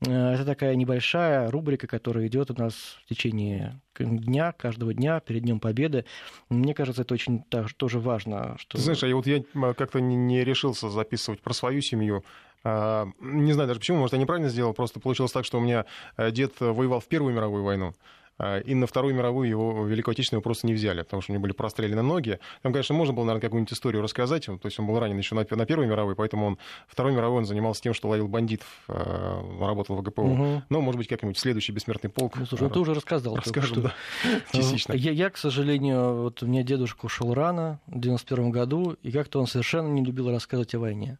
Э, 0.05 0.33
это 0.33 0.45
такая 0.45 0.75
небольшая 0.75 1.49
рубрика, 1.49 1.87
которая 1.87 2.27
идет 2.27 2.51
у 2.51 2.55
нас 2.55 2.73
в 3.05 3.09
течение 3.09 3.79
дня, 3.97 4.51
каждого 4.51 4.93
дня, 4.93 5.19
перед 5.19 5.43
Днем 5.43 5.59
Победы. 5.59 6.05
Мне 6.49 6.73
кажется, 6.73 7.03
это 7.03 7.13
очень 7.13 7.43
так, 7.43 7.71
тоже 7.73 7.99
важно. 7.99 8.55
Что... 8.57 8.77
Ты 8.77 8.83
знаешь, 8.83 9.03
а 9.03 9.07
я 9.07 9.15
вот 9.15 9.27
я 9.27 9.43
как-то 9.73 9.99
не 9.99 10.43
решился 10.43 10.89
записывать 10.89 11.41
про 11.41 11.53
свою 11.53 11.81
семью. 11.81 12.23
А, 12.63 13.07
не 13.19 13.51
знаю 13.53 13.67
даже 13.67 13.79
почему, 13.79 13.99
может, 13.99 14.13
я 14.13 14.19
неправильно 14.19 14.49
сделал, 14.49 14.73
просто 14.73 14.99
получилось 14.99 15.31
так, 15.31 15.45
что 15.45 15.57
у 15.57 15.61
меня 15.61 15.85
э, 16.15 16.31
дед 16.31 16.53
воевал 16.59 17.01
в 17.01 17.07
Первую 17.07 17.33
мировую 17.35 17.63
войну. 17.63 17.93
А, 18.37 18.59
и 18.59 18.73
на 18.73 18.87
Вторую 18.87 19.13
мировую 19.15 19.47
его 19.47 19.85
Великую 19.85 20.13
Отечественную 20.13 20.41
просто 20.41 20.67
не 20.67 20.73
взяли, 20.73 21.01
потому 21.03 21.21
что 21.21 21.31
у 21.31 21.33
него 21.33 21.43
были 21.43 21.53
прострелены 21.53 22.01
ноги. 22.01 22.39
Там, 22.61 22.73
конечно, 22.73 22.95
можно 22.95 23.13
было, 23.13 23.23
наверное, 23.25 23.41
какую-нибудь 23.41 23.73
историю 23.73 24.01
рассказать. 24.01 24.45
То 24.45 24.59
есть 24.63 24.79
он 24.79 24.87
был 24.87 24.99
ранен 24.99 25.17
еще 25.17 25.35
на, 25.35 25.45
на 25.49 25.65
Первой 25.65 25.87
мировой, 25.87 26.15
поэтому 26.15 26.47
он 26.47 26.57
Второй 26.87 27.13
мировой 27.13 27.39
он 27.39 27.45
занимался 27.45 27.81
тем, 27.81 27.93
что 27.93 28.07
ловил 28.07 28.27
бандитов, 28.27 28.67
а, 28.87 29.41
работал 29.59 29.95
в 29.95 30.01
ГПУ. 30.01 30.23
Угу. 30.23 30.63
Но, 30.69 30.81
может 30.81 30.97
быть, 30.97 31.07
как-нибудь 31.07 31.37
следующий 31.37 31.71
бессмертный 31.71 32.09
полк. 32.09 32.35
Ну, 32.37 32.45
слушай, 32.45 32.63
ну, 32.63 32.69
ты 32.69 32.79
уже 32.79 32.93
рассказал. 32.93 33.35
Расскажем, 33.35 33.83
да, 33.83 33.93
частично. 34.51 34.93
Я, 34.93 35.11
я, 35.11 35.29
к 35.29 35.37
сожалению, 35.37 36.23
вот 36.23 36.41
у 36.43 36.47
меня 36.47 36.63
дедушка 36.63 37.05
ушел 37.05 37.33
рано, 37.33 37.79
в 37.87 37.99
91 37.99 38.51
году, 38.51 38.95
и 39.03 39.11
как-то 39.11 39.39
он 39.39 39.47
совершенно 39.47 39.87
не 39.87 40.03
любил 40.03 40.29
рассказывать 40.31 40.73
о 40.75 40.79
войне. 40.79 41.17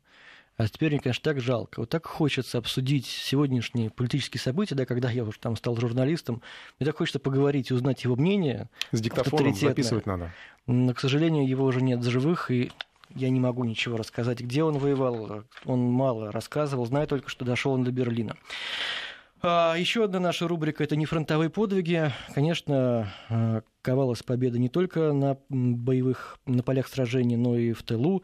А 0.56 0.68
теперь 0.68 0.92
мне, 0.92 1.00
конечно, 1.00 1.24
так 1.24 1.42
жалко. 1.42 1.80
Вот 1.80 1.90
так 1.90 2.06
хочется 2.06 2.60
обсудить 2.60 3.08
сегодняшние 3.08 3.90
политические 3.90 4.40
события, 4.40 4.76
да, 4.76 4.86
когда 4.86 5.10
я 5.10 5.24
уже 5.24 5.40
там 5.40 5.56
стал 5.56 5.76
журналистом. 5.78 6.42
Мне 6.80 6.86
так 6.86 6.98
хочется 6.98 7.20
поговорить 7.20 7.72
и 7.72 7.74
узнать 7.74 8.04
его 8.04 8.16
мнение. 8.16 8.70
С 8.92 9.02
диктофоном 9.02 9.56
записывать 9.56 10.06
надо. 10.06 10.32
Но, 10.68 10.94
к 10.94 11.00
сожалению, 11.00 11.48
его 11.48 11.66
уже 11.66 11.82
нет 11.82 12.00
в 12.00 12.10
живых, 12.10 12.52
и 12.52 12.72
я 13.16 13.30
не 13.30 13.40
могу 13.40 13.64
ничего 13.64 13.98
рассказать, 13.98 14.42
где 14.42 14.64
он 14.64 14.78
воевал. 14.78 15.44
Он 15.66 15.80
мало 15.80 16.32
рассказывал. 16.32 16.86
Знаю 16.86 17.08
только, 17.08 17.30
что 17.30 17.46
дошел 17.46 17.74
он 17.74 17.84
до 17.84 17.92
Берлина. 17.92 18.38
А 19.42 19.76
еще 19.76 20.06
одна 20.06 20.22
наша 20.22 20.48
рубрика– 20.48 20.84
это 20.86 20.96
не 20.96 21.06
фронтовые 21.06 21.50
подвиги. 21.50 22.12
Конечно, 22.34 23.14
э, 23.30 23.62
ковалась 23.82 24.24
победа 24.24 24.58
не 24.58 24.70
только 24.70 25.12
на 25.12 25.38
боевых, 25.50 26.38
на 26.46 26.64
полях 26.64 26.88
сражений, 26.88 27.36
но 27.36 27.58
и 27.58 27.74
в 27.74 27.84
тылу. 27.84 28.24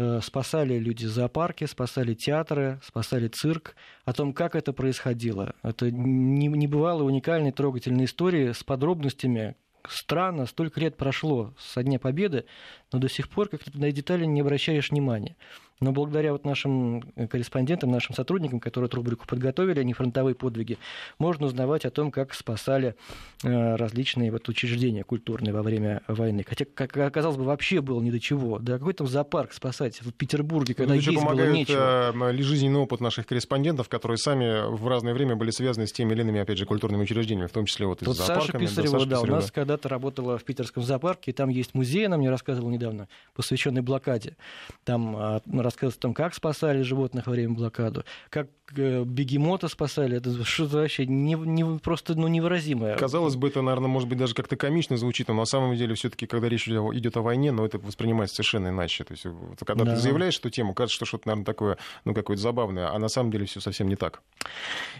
Э, 0.00 0.20
спасали 0.22 0.78
люди 0.78 1.06
зоопарки, 1.06 1.64
спасали 1.64 2.14
театры, 2.14 2.78
спасали 2.84 3.26
цирк. 3.26 3.74
О 4.04 4.12
том, 4.12 4.32
как 4.32 4.54
это 4.54 4.72
происходило. 4.72 5.56
Это 5.64 5.90
небывалые, 5.90 7.04
уникальные, 7.04 7.50
трогательные 7.50 8.04
истории 8.04 8.52
с 8.52 8.62
подробностями. 8.62 9.56
Странно, 9.88 10.46
столько 10.46 10.78
лет 10.78 10.96
прошло 10.96 11.52
со 11.58 11.82
Дня 11.82 11.98
Победы, 11.98 12.44
но 12.92 12.98
до 12.98 13.08
сих 13.08 13.28
пор 13.28 13.48
как-то 13.48 13.76
на 13.78 13.90
детали 13.92 14.24
не 14.24 14.40
обращаешь 14.40 14.90
внимания. 14.90 15.36
Но 15.80 15.92
благодаря 15.92 16.32
вот 16.32 16.44
нашим 16.44 17.04
э, 17.14 17.28
корреспондентам, 17.28 17.90
нашим 17.90 18.14
сотрудникам, 18.14 18.58
которые 18.58 18.88
эту 18.88 18.96
рубрику 18.96 19.26
подготовили, 19.26 19.78
они 19.78 19.92
фронтовые 19.92 20.34
подвиги, 20.34 20.78
можно 21.18 21.46
узнавать 21.46 21.84
о 21.84 21.90
том, 21.90 22.10
как 22.10 22.34
спасали 22.34 22.96
э, 23.44 23.76
различные 23.76 24.32
вот 24.32 24.48
учреждения 24.48 25.04
культурные 25.04 25.52
во 25.52 25.62
время 25.62 26.02
войны. 26.08 26.44
Хотя, 26.46 26.64
как 26.64 26.96
оказалось 26.96 27.36
бы, 27.36 27.44
вообще 27.44 27.80
было 27.80 28.00
ни 28.00 28.10
до 28.10 28.18
чего. 28.18 28.58
Да 28.58 28.78
какой 28.78 28.94
там 28.94 29.06
зоопарк 29.06 29.52
спасать 29.52 30.00
в 30.00 30.10
Петербурге, 30.12 30.74
когда 30.74 30.94
ну, 30.94 31.00
есть 31.00 31.24
было 31.24 31.48
нечего. 31.48 32.12
Э, 32.12 32.42
жизненный 32.42 32.80
опыт 32.80 33.00
наших 33.00 33.26
корреспондентов, 33.26 33.88
которые 33.88 34.18
сами 34.18 34.74
в 34.74 34.88
разное 34.88 35.14
время 35.14 35.36
были 35.36 35.50
связаны 35.50 35.86
с 35.86 35.92
теми 35.92 36.12
или 36.12 36.22
иными, 36.22 36.40
опять 36.40 36.58
же, 36.58 36.66
культурными 36.66 37.02
учреждениями, 37.02 37.46
в 37.46 37.52
том 37.52 37.66
числе 37.66 37.86
вот, 37.86 38.04
вот 38.04 38.16
Саша 38.16 38.52
Писарева, 38.58 39.06
да, 39.06 39.16
да, 39.16 39.20
у 39.20 39.26
нас 39.26 39.52
когда-то 39.52 39.88
работала 39.88 40.38
в 40.38 40.44
питерском 40.44 40.82
зоопарке, 40.82 41.30
и 41.30 41.34
там 41.34 41.50
есть 41.50 41.74
музей, 41.74 42.06
она 42.06 42.16
мне 42.16 42.30
рассказывала 42.30 42.70
недавно, 42.78 43.08
посвященный 43.34 43.82
блокаде. 43.82 44.36
Там 44.84 45.16
а, 45.16 45.42
рассказывать 45.52 45.98
о 45.98 46.00
том, 46.00 46.14
как 46.14 46.34
спасали 46.34 46.82
животных 46.82 47.26
во 47.26 47.32
время 47.32 47.54
блокады, 47.54 48.04
как 48.30 48.48
э, 48.76 49.04
бегемота 49.04 49.68
спасали. 49.68 50.16
Это 50.16 50.44
что-то 50.44 50.78
вообще 50.78 51.06
не, 51.06 51.34
не, 51.34 51.78
просто 51.78 52.14
ну, 52.14 52.28
невыразимое. 52.28 52.96
Казалось 52.96 53.36
бы, 53.36 53.48
это, 53.48 53.62
наверное, 53.62 53.88
может 53.88 54.08
быть, 54.08 54.18
даже 54.18 54.34
как-то 54.34 54.56
комично 54.56 54.96
звучит, 54.96 55.28
но 55.28 55.34
на 55.34 55.44
самом 55.44 55.74
деле 55.76 55.94
все-таки, 55.94 56.26
когда 56.26 56.48
речь 56.48 56.68
идет 56.68 57.16
о 57.16 57.22
войне, 57.22 57.52
но 57.52 57.66
это 57.66 57.78
воспринимается 57.78 58.36
совершенно 58.36 58.68
иначе. 58.68 59.04
То 59.04 59.12
есть, 59.12 59.26
когда 59.64 59.84
да. 59.84 59.94
ты 59.94 60.00
заявляешь 60.00 60.38
эту 60.38 60.50
тему, 60.50 60.74
кажется, 60.74 60.96
что 60.96 61.06
что-то, 61.06 61.28
наверное, 61.28 61.44
такое, 61.44 61.78
ну, 62.04 62.14
какое-то 62.14 62.42
забавное, 62.42 62.92
а 62.92 62.98
на 62.98 63.08
самом 63.08 63.30
деле 63.30 63.46
все 63.46 63.60
совсем 63.60 63.88
не 63.88 63.96
так. 63.96 64.22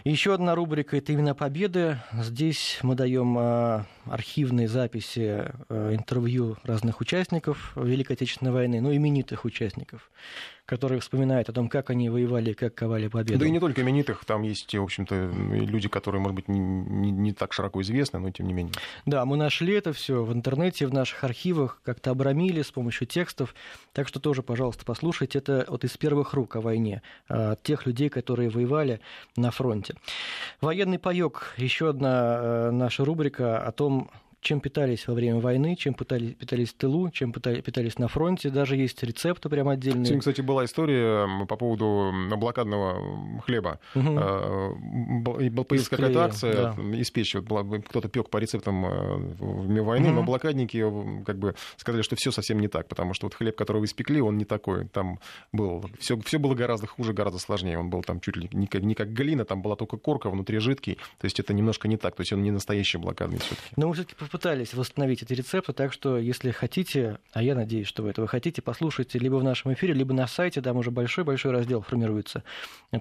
Еще 0.03 0.33
одна 0.33 0.55
рубрика 0.55 0.97
это 0.97 1.13
именно 1.13 1.35
победы. 1.35 1.99
Здесь 2.13 2.79
мы 2.83 2.95
даем 2.95 3.37
а, 3.37 3.85
архивные 4.05 4.67
записи 4.67 5.51
а, 5.69 5.93
интервью 5.93 6.57
разных 6.63 7.01
участников 7.01 7.68
Великой 7.75 8.13
Отечественной 8.13 8.51
войны, 8.51 8.81
ну, 8.81 8.93
именитых 8.93 9.45
участников 9.45 10.09
которые 10.69 11.01
вспоминают 11.01 11.49
о 11.49 11.51
том, 11.51 11.67
как 11.67 11.89
они 11.89 12.11
воевали, 12.11 12.53
как 12.53 12.75
ковали 12.75 13.07
победу. 13.07 13.39
Да 13.39 13.47
и 13.47 13.49
не 13.49 13.59
только 13.59 13.81
именитых, 13.81 14.23
там 14.23 14.43
есть, 14.43 14.75
в 14.75 14.83
общем-то, 14.83 15.31
люди, 15.51 15.89
которые, 15.89 16.21
может 16.21 16.35
быть, 16.35 16.47
не, 16.47 16.59
не, 16.59 17.09
не 17.09 17.33
так 17.33 17.53
широко 17.53 17.81
известны, 17.81 18.19
но 18.19 18.29
тем 18.29 18.45
не 18.45 18.53
менее. 18.53 18.73
Да, 19.07 19.25
мы 19.25 19.35
нашли 19.35 19.73
это 19.73 19.93
все 19.93 20.23
в 20.23 20.31
интернете, 20.31 20.85
в 20.85 20.93
наших 20.93 21.23
архивах, 21.23 21.81
как-то 21.83 22.11
обрамили 22.11 22.61
с 22.61 22.69
помощью 22.69 23.07
текстов. 23.07 23.55
Так 23.93 24.07
что 24.07 24.19
тоже, 24.19 24.43
пожалуйста, 24.43 24.85
послушайте. 24.85 25.39
Это 25.39 25.65
вот 25.67 25.83
из 25.85 25.97
первых 25.97 26.35
рук 26.35 26.55
о 26.55 26.61
войне, 26.61 27.01
от 27.27 27.63
тех 27.63 27.87
людей, 27.87 28.09
которые 28.09 28.51
воевали 28.51 29.01
на 29.35 29.49
фронте. 29.49 29.95
Военный 30.61 30.99
паек, 30.99 31.55
еще 31.57 31.89
одна 31.89 32.37
э, 32.41 32.71
наша 32.71 33.03
рубрика 33.03 33.59
о 33.65 33.71
том, 33.71 34.11
чем 34.41 34.61
питались 34.61 35.07
во 35.07 35.13
время 35.13 35.39
войны, 35.39 35.75
чем 35.75 35.93
питались, 35.93 36.33
питались 36.35 36.69
в 36.69 36.73
тылу, 36.75 37.09
чем 37.09 37.33
питались, 37.33 37.63
питались 37.63 37.97
на 37.99 38.07
фронте. 38.07 38.49
Даже 38.49 38.75
есть 38.77 39.03
рецепты 39.03 39.49
прям 39.49 39.67
отдельные. 39.67 40.05
Сегодня, 40.05 40.19
кстати, 40.19 40.41
была 40.41 40.65
история 40.65 41.27
по 41.45 41.55
поводу 41.57 42.11
блокадного 42.37 43.41
хлеба. 43.41 43.79
Угу. 43.95 44.03
Появилась 45.25 45.89
какая-то 45.89 46.23
акция 46.23 46.53
да. 46.53 46.97
из 46.97 47.11
печи. 47.11 47.39
Кто-то 47.39 48.07
пек 48.07 48.29
по 48.29 48.37
рецептам 48.37 48.83
во 49.37 49.83
войны, 49.83 50.07
угу. 50.07 50.15
но 50.15 50.23
блокадники 50.23 50.83
как 51.25 51.37
бы 51.37 51.55
сказали, 51.77 52.01
что 52.01 52.15
все 52.15 52.31
совсем 52.31 52.59
не 52.59 52.67
так, 52.67 52.87
потому 52.87 53.13
что 53.13 53.25
вот 53.25 53.33
хлеб, 53.33 53.57
который 53.57 53.79
вы 53.79 53.85
испекли, 53.85 54.21
он 54.21 54.37
не 54.37 54.45
такой. 54.45 54.87
Там 54.87 55.19
был 55.51 55.83
все, 55.99 56.19
все 56.21 56.39
было 56.39 56.55
гораздо 56.55 56.87
хуже, 56.87 57.13
гораздо 57.13 57.39
сложнее. 57.39 57.77
Он 57.77 57.89
был 57.89 58.03
там 58.03 58.19
чуть 58.21 58.37
ли 58.37 58.49
не 58.53 58.67
как, 58.67 58.83
не 58.83 58.95
как 58.95 59.11
глина, 59.11 59.45
там 59.45 59.61
была 59.61 59.75
только 59.75 59.97
корка, 59.97 60.29
внутри 60.29 60.59
жидкий. 60.59 60.95
То 61.19 61.25
есть 61.25 61.39
это 61.39 61.53
немножко 61.53 61.87
не 61.87 61.97
так. 61.97 62.15
То 62.15 62.21
есть 62.21 62.31
он 62.33 62.41
не 62.41 62.51
настоящий 62.51 62.97
блокадный 62.97 63.39
все-таки. 63.39 63.73
Но 63.75 63.87
мы 63.89 63.93
все-таки 63.93 64.15
попытались 64.29 64.75
восстановить 64.75 65.23
эти 65.23 65.33
рецепты, 65.33 65.73
так 65.73 65.91
что 65.91 66.19
если 66.19 66.51
хотите, 66.51 67.17
а 67.33 67.41
я 67.41 67.55
надеюсь, 67.55 67.87
что 67.87 68.03
вы 68.03 68.11
этого 68.11 68.27
хотите, 68.27 68.61
послушайте 68.61 69.17
либо 69.17 69.37
в 69.37 69.43
нашем 69.43 69.73
эфире, 69.73 69.95
либо 69.95 70.13
на 70.13 70.27
сайте, 70.27 70.61
там 70.61 70.77
уже 70.77 70.91
большой-большой 70.91 71.51
раздел 71.51 71.81
формируется, 71.81 72.43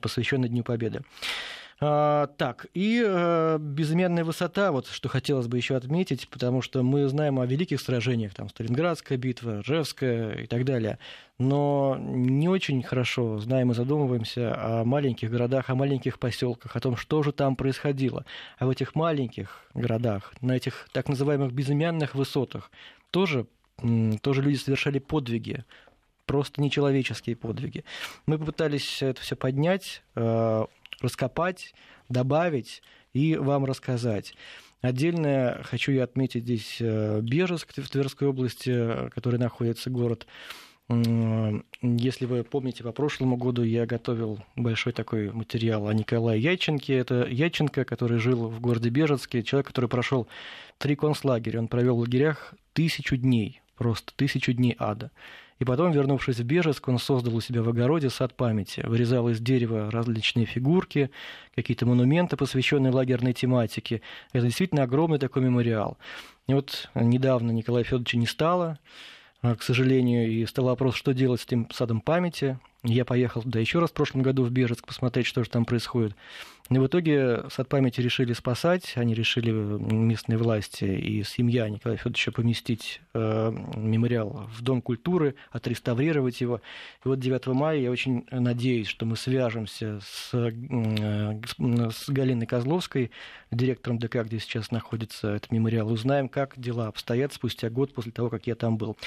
посвященный 0.01 0.49
Дню 0.49 0.65
Победы. 0.65 1.03
А, 1.81 2.27
так, 2.39 2.67
и 2.75 3.01
э, 3.07 3.59
безымянная 3.61 4.25
высота, 4.25 4.73
вот 4.73 4.89
что 4.89 5.09
хотелось 5.09 5.47
бы 5.47 5.57
еще 5.57 5.77
отметить, 5.77 6.29
потому 6.29 6.61
что 6.61 6.83
мы 6.83 7.07
знаем 7.07 7.39
о 7.39 7.47
великих 7.47 7.81
сражениях, 7.81 8.35
там 8.35 8.49
Сталинградская 8.49 9.17
битва, 9.17 9.61
Ржевская 9.61 10.33
и 10.39 10.47
так 10.49 10.65
далее, 10.65 10.99
но 11.39 11.97
не 12.01 12.49
очень 12.49 12.83
хорошо 12.83 13.39
знаем 13.39 13.71
и 13.71 13.75
задумываемся 13.75 14.57
о 14.59 14.85
маленьких 14.85 15.31
городах, 15.31 15.71
о 15.71 15.77
маленьких 15.77 16.19
поселках, 16.19 16.75
о 16.75 16.81
том, 16.81 16.97
что 16.97 17.23
же 17.23 17.31
там 17.31 17.55
происходило. 17.55 18.25
А 18.59 18.67
в 18.67 18.71
этих 18.71 18.97
маленьких 18.97 19.65
городах, 19.73 20.33
на 20.41 20.57
этих 20.57 20.89
так 20.91 21.09
называемых 21.09 21.53
безымянных 21.53 22.17
высотах, 22.17 22.73
тоже, 23.13 23.47
тоже 24.23 24.43
люди 24.43 24.57
совершали 24.57 24.99
подвиги, 24.99 25.65
просто 26.27 26.61
нечеловеческие 26.61 27.37
подвиги. 27.37 27.85
Мы 28.27 28.39
попытались 28.39 29.03
это 29.03 29.21
все 29.23 29.35
поднять, 29.35 30.03
э, 30.15 30.67
раскопать, 31.01 31.75
добавить 32.09 32.83
и 33.13 33.37
вам 33.37 33.65
рассказать. 33.65 34.35
Отдельно 34.81 35.61
хочу 35.65 35.93
я 35.93 36.05
отметить 36.05 36.45
здесь 36.45 36.77
э, 36.81 37.21
Бежеск 37.21 37.73
в 37.75 37.91
Тверской 37.91 38.29
области, 38.29 39.11
который 39.11 39.39
находится 39.39 39.91
город. 39.91 40.27
Если 40.89 42.25
вы 42.25 42.45
помните, 42.45 42.83
по 42.83 42.93
прошлому 42.93 43.37
году 43.37 43.63
я 43.63 43.85
готовил 43.85 44.39
большой 44.57 44.95
такой 44.95 45.31
материал 45.31 45.87
о 45.87 45.93
Николае 45.93 46.41
Яченке. 46.41 46.95
Это 46.95 47.27
Яченко, 47.29 47.85
который 47.85 48.19
жил 48.19 48.49
в 48.49 48.61
городе 48.61 48.89
Бежецке, 48.89 49.43
человек, 49.43 49.67
который 49.67 49.91
прошел 49.91 50.29
три 50.79 50.97
концлагеря. 50.97 51.59
Он 51.59 51.69
провел 51.69 51.97
в 51.97 52.01
лагерях 52.01 52.55
тысячу 52.73 53.17
дней, 53.17 53.61
просто 53.77 54.15
тысячу 54.17 54.55
дней 54.55 54.77
ада. 54.79 55.11
И 55.59 55.65
потом, 55.65 55.91
вернувшись 55.91 56.39
в 56.39 56.45
Бежеск, 56.45 56.87
он 56.89 56.99
создал 56.99 57.35
у 57.35 57.41
себя 57.41 57.63
в 57.63 57.69
огороде 57.69 58.11
сад 58.11 58.35
памяти, 58.35 58.85
вырезал 58.87 59.29
из 59.29 59.41
дерева 59.41 59.91
различные 59.91 60.47
фигурки, 60.47 61.11
какие-то 61.55 61.85
монументы, 61.85 62.37
посвященные 62.37 62.93
лагерной 62.93 63.33
тематике. 63.33 64.03
Это 64.33 64.47
действительно 64.47 64.85
огромный 64.85 65.19
такой 65.19 65.43
мемориал. 65.43 65.99
И 66.47 66.55
вот 66.55 66.89
недавно 66.95 67.51
Николая 67.51 67.85
Федоровича 67.85 68.19
не 68.19 68.27
стало, 68.27 68.79
а, 69.43 69.57
к 69.57 69.63
сожалению, 69.63 70.31
и 70.31 70.47
стал 70.47 70.67
вопрос, 70.67 70.95
что 70.95 71.13
делать 71.13 71.41
с 71.41 71.47
этим 71.47 71.69
садом 71.71 72.01
памяти. 72.01 72.59
Я 72.85 73.05
поехал 73.05 73.43
туда 73.43 73.59
еще 73.59 73.81
раз 73.81 73.91
в 73.91 73.95
прошлом 73.95 74.23
году 74.23 74.45
в 74.45 74.51
Бежецк 74.51 74.87
посмотреть, 74.87 75.27
что 75.27 75.43
же 75.43 75.51
там 75.51 75.65
происходит. 75.65 76.15
И 76.71 76.77
в 76.77 76.87
итоге 76.87 77.45
сад 77.51 77.67
памяти 77.69 78.03
решили 78.03 78.35
спасать, 78.35 78.93
они 78.97 79.15
решили 79.15 79.51
местные 79.51 80.37
власти 80.37 80.85
и 80.85 81.25
семья 81.25 81.67
Николая 81.69 81.97
Федоровича 81.97 82.31
поместить 82.31 83.01
э, 83.15 83.51
мемориал 83.75 84.51
в 84.55 84.61
Дом 84.61 84.83
культуры, 84.83 85.35
отреставрировать 85.51 86.43
его. 86.43 86.61
И 87.05 87.09
вот 87.09 87.21
9 87.21 87.47
мая 87.49 87.79
я 87.79 87.91
очень 87.91 88.27
надеюсь, 88.31 88.87
что 88.87 89.07
мы 89.07 89.17
свяжемся 89.17 90.01
с, 90.05 90.35
э, 90.35 90.51
с 91.59 92.09
Галиной 92.11 92.47
Козловской, 92.47 93.13
директором 93.51 93.99
ДК, 93.99 94.17
где 94.25 94.39
сейчас 94.39 94.71
находится 94.71 95.29
этот 95.37 95.51
мемориал, 95.51 95.91
узнаем, 95.91 96.29
как 96.29 96.53
дела 96.61 96.89
обстоят 96.89 97.33
спустя 97.33 97.71
год 97.71 97.95
после 97.95 98.13
того, 98.13 98.29
как 98.29 98.47
я 98.47 98.55
там 98.55 98.77
был. 98.77 98.99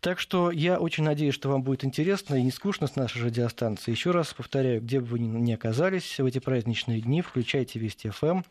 Так 0.00 0.18
что 0.18 0.50
я 0.50 0.78
очень 0.78 1.04
надеюсь, 1.04 1.34
что 1.34 1.48
вам 1.48 1.62
будет 1.62 1.84
интересно 1.84 2.34
и 2.34 2.42
не 2.42 2.50
скучно 2.50 2.88
с 2.88 2.96
нашей 2.98 3.22
радиостанции. 3.22 3.90
Еще 3.90 4.10
раз 4.10 4.34
повторяю, 4.34 4.80
где 4.80 5.00
бы 5.00 5.06
вы 5.06 5.18
ни 5.20 5.52
оказались 5.52 6.18
в 6.18 6.26
эти 6.26 6.38
праздничные 6.38 7.00
дни 7.00 7.22
включайте 7.22 7.78
Вести 7.78 8.10
ФМ 8.10 8.42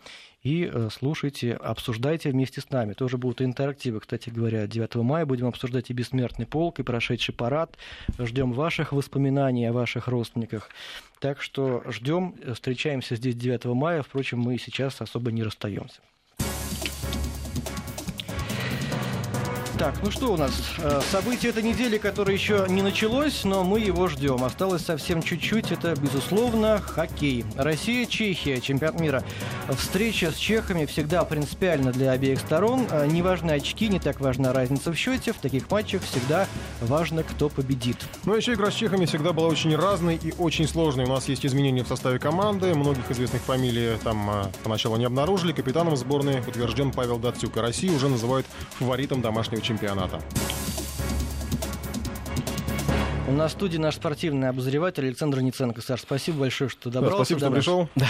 и 0.43 0.69
э, 0.71 0.89
слушайте, 0.91 1.53
обсуждайте 1.53 2.31
вместе 2.31 2.61
с 2.61 2.69
нами. 2.69 2.93
Тоже 2.93 3.17
будут 3.17 3.41
интерактивы, 3.41 3.99
кстати 3.99 4.29
говоря, 4.29 4.65
9 4.65 4.95
мая 4.95 5.25
будем 5.25 5.47
обсуждать 5.47 5.89
и 5.89 5.93
бессмертный 5.93 6.45
полк, 6.45 6.79
и 6.79 6.83
прошедший 6.83 7.35
парад. 7.35 7.77
Ждем 8.17 8.53
ваших 8.53 8.93
воспоминаний 8.93 9.65
о 9.65 9.73
ваших 9.73 10.07
родственниках. 10.07 10.69
Так 11.19 11.41
что 11.41 11.83
ждем, 11.89 12.35
встречаемся 12.53 13.15
здесь 13.15 13.35
9 13.35 13.65
мая. 13.65 14.01
Впрочем, 14.01 14.39
мы 14.39 14.57
сейчас 14.57 15.01
особо 15.01 15.31
не 15.31 15.43
расстаемся. 15.43 16.01
Так, 19.77 19.93
ну 20.01 20.09
что 20.09 20.33
у 20.33 20.37
нас? 20.37 20.51
Э, 20.79 21.01
событие 21.11 21.51
этой 21.51 21.61
недели, 21.61 21.99
которое 21.99 22.33
еще 22.33 22.65
не 22.67 22.81
началось, 22.81 23.43
но 23.43 23.63
мы 23.63 23.79
его 23.79 24.07
ждем. 24.07 24.43
Осталось 24.43 24.83
совсем 24.83 25.21
чуть-чуть. 25.21 25.71
Это, 25.71 25.93
безусловно, 25.95 26.79
хоккей. 26.79 27.45
Россия-Чехия, 27.55 28.59
чемпионат 28.59 28.99
мира. 28.99 29.23
Встреча 29.69 30.31
с 30.31 30.35
чехами 30.35 30.85
всегда 30.85 31.23
принципиальна 31.25 31.91
для 31.91 32.11
обеих 32.11 32.39
сторон. 32.39 32.87
Э, 32.89 33.05
не 33.05 33.21
важны 33.21 33.51
очки, 33.51 33.87
не 33.87 33.99
так 33.99 34.19
важна 34.19 34.51
разница 34.51 34.91
в 34.91 34.95
счете. 34.95 35.31
В 35.31 35.37
таких 35.37 35.69
матчах 35.69 36.01
всегда 36.01 36.47
важно, 36.81 37.21
кто 37.21 37.47
победит. 37.47 37.97
Ну, 38.25 38.33
еще 38.33 38.53
игра 38.53 38.71
с 38.71 38.73
чехами 38.73 39.05
всегда 39.05 39.31
была 39.31 39.47
очень 39.47 39.75
разной 39.75 40.15
и 40.15 40.33
очень 40.39 40.67
сложной. 40.67 41.05
У 41.05 41.09
нас 41.09 41.27
есть 41.27 41.45
изменения 41.45 41.83
в 41.83 41.87
составе 41.87 42.17
команды. 42.17 42.73
Многих 42.73 43.11
известных 43.11 43.43
фамилий 43.43 43.95
там 44.03 44.27
э, 44.27 44.43
поначалу 44.63 44.97
не 44.97 45.05
обнаружили. 45.05 45.51
Капитаном 45.51 45.95
сборной 45.95 46.39
утвержден 46.39 46.91
Павел 46.91 47.19
Датсюк. 47.19 47.55
А 47.57 47.61
Россию 47.61 47.93
уже 47.93 48.09
называют 48.09 48.47
фаворитом 48.79 49.21
домашнего 49.21 49.66
чемпионата. 49.67 50.19
У 53.27 53.33
нас 53.33 53.51
в 53.51 53.55
студии 53.55 53.77
наш 53.77 53.95
спортивный 53.95 54.47
обозреватель 54.47 55.05
Александр 55.05 55.41
Ниценко. 55.41 55.81
Саш, 55.81 55.99
спасибо 55.99 56.39
большое, 56.39 56.69
что 56.69 56.89
добрался. 56.89 57.25
спасибо, 57.25 57.39
что 57.41 57.51
пришел. 57.51 57.89
Да. 57.95 58.07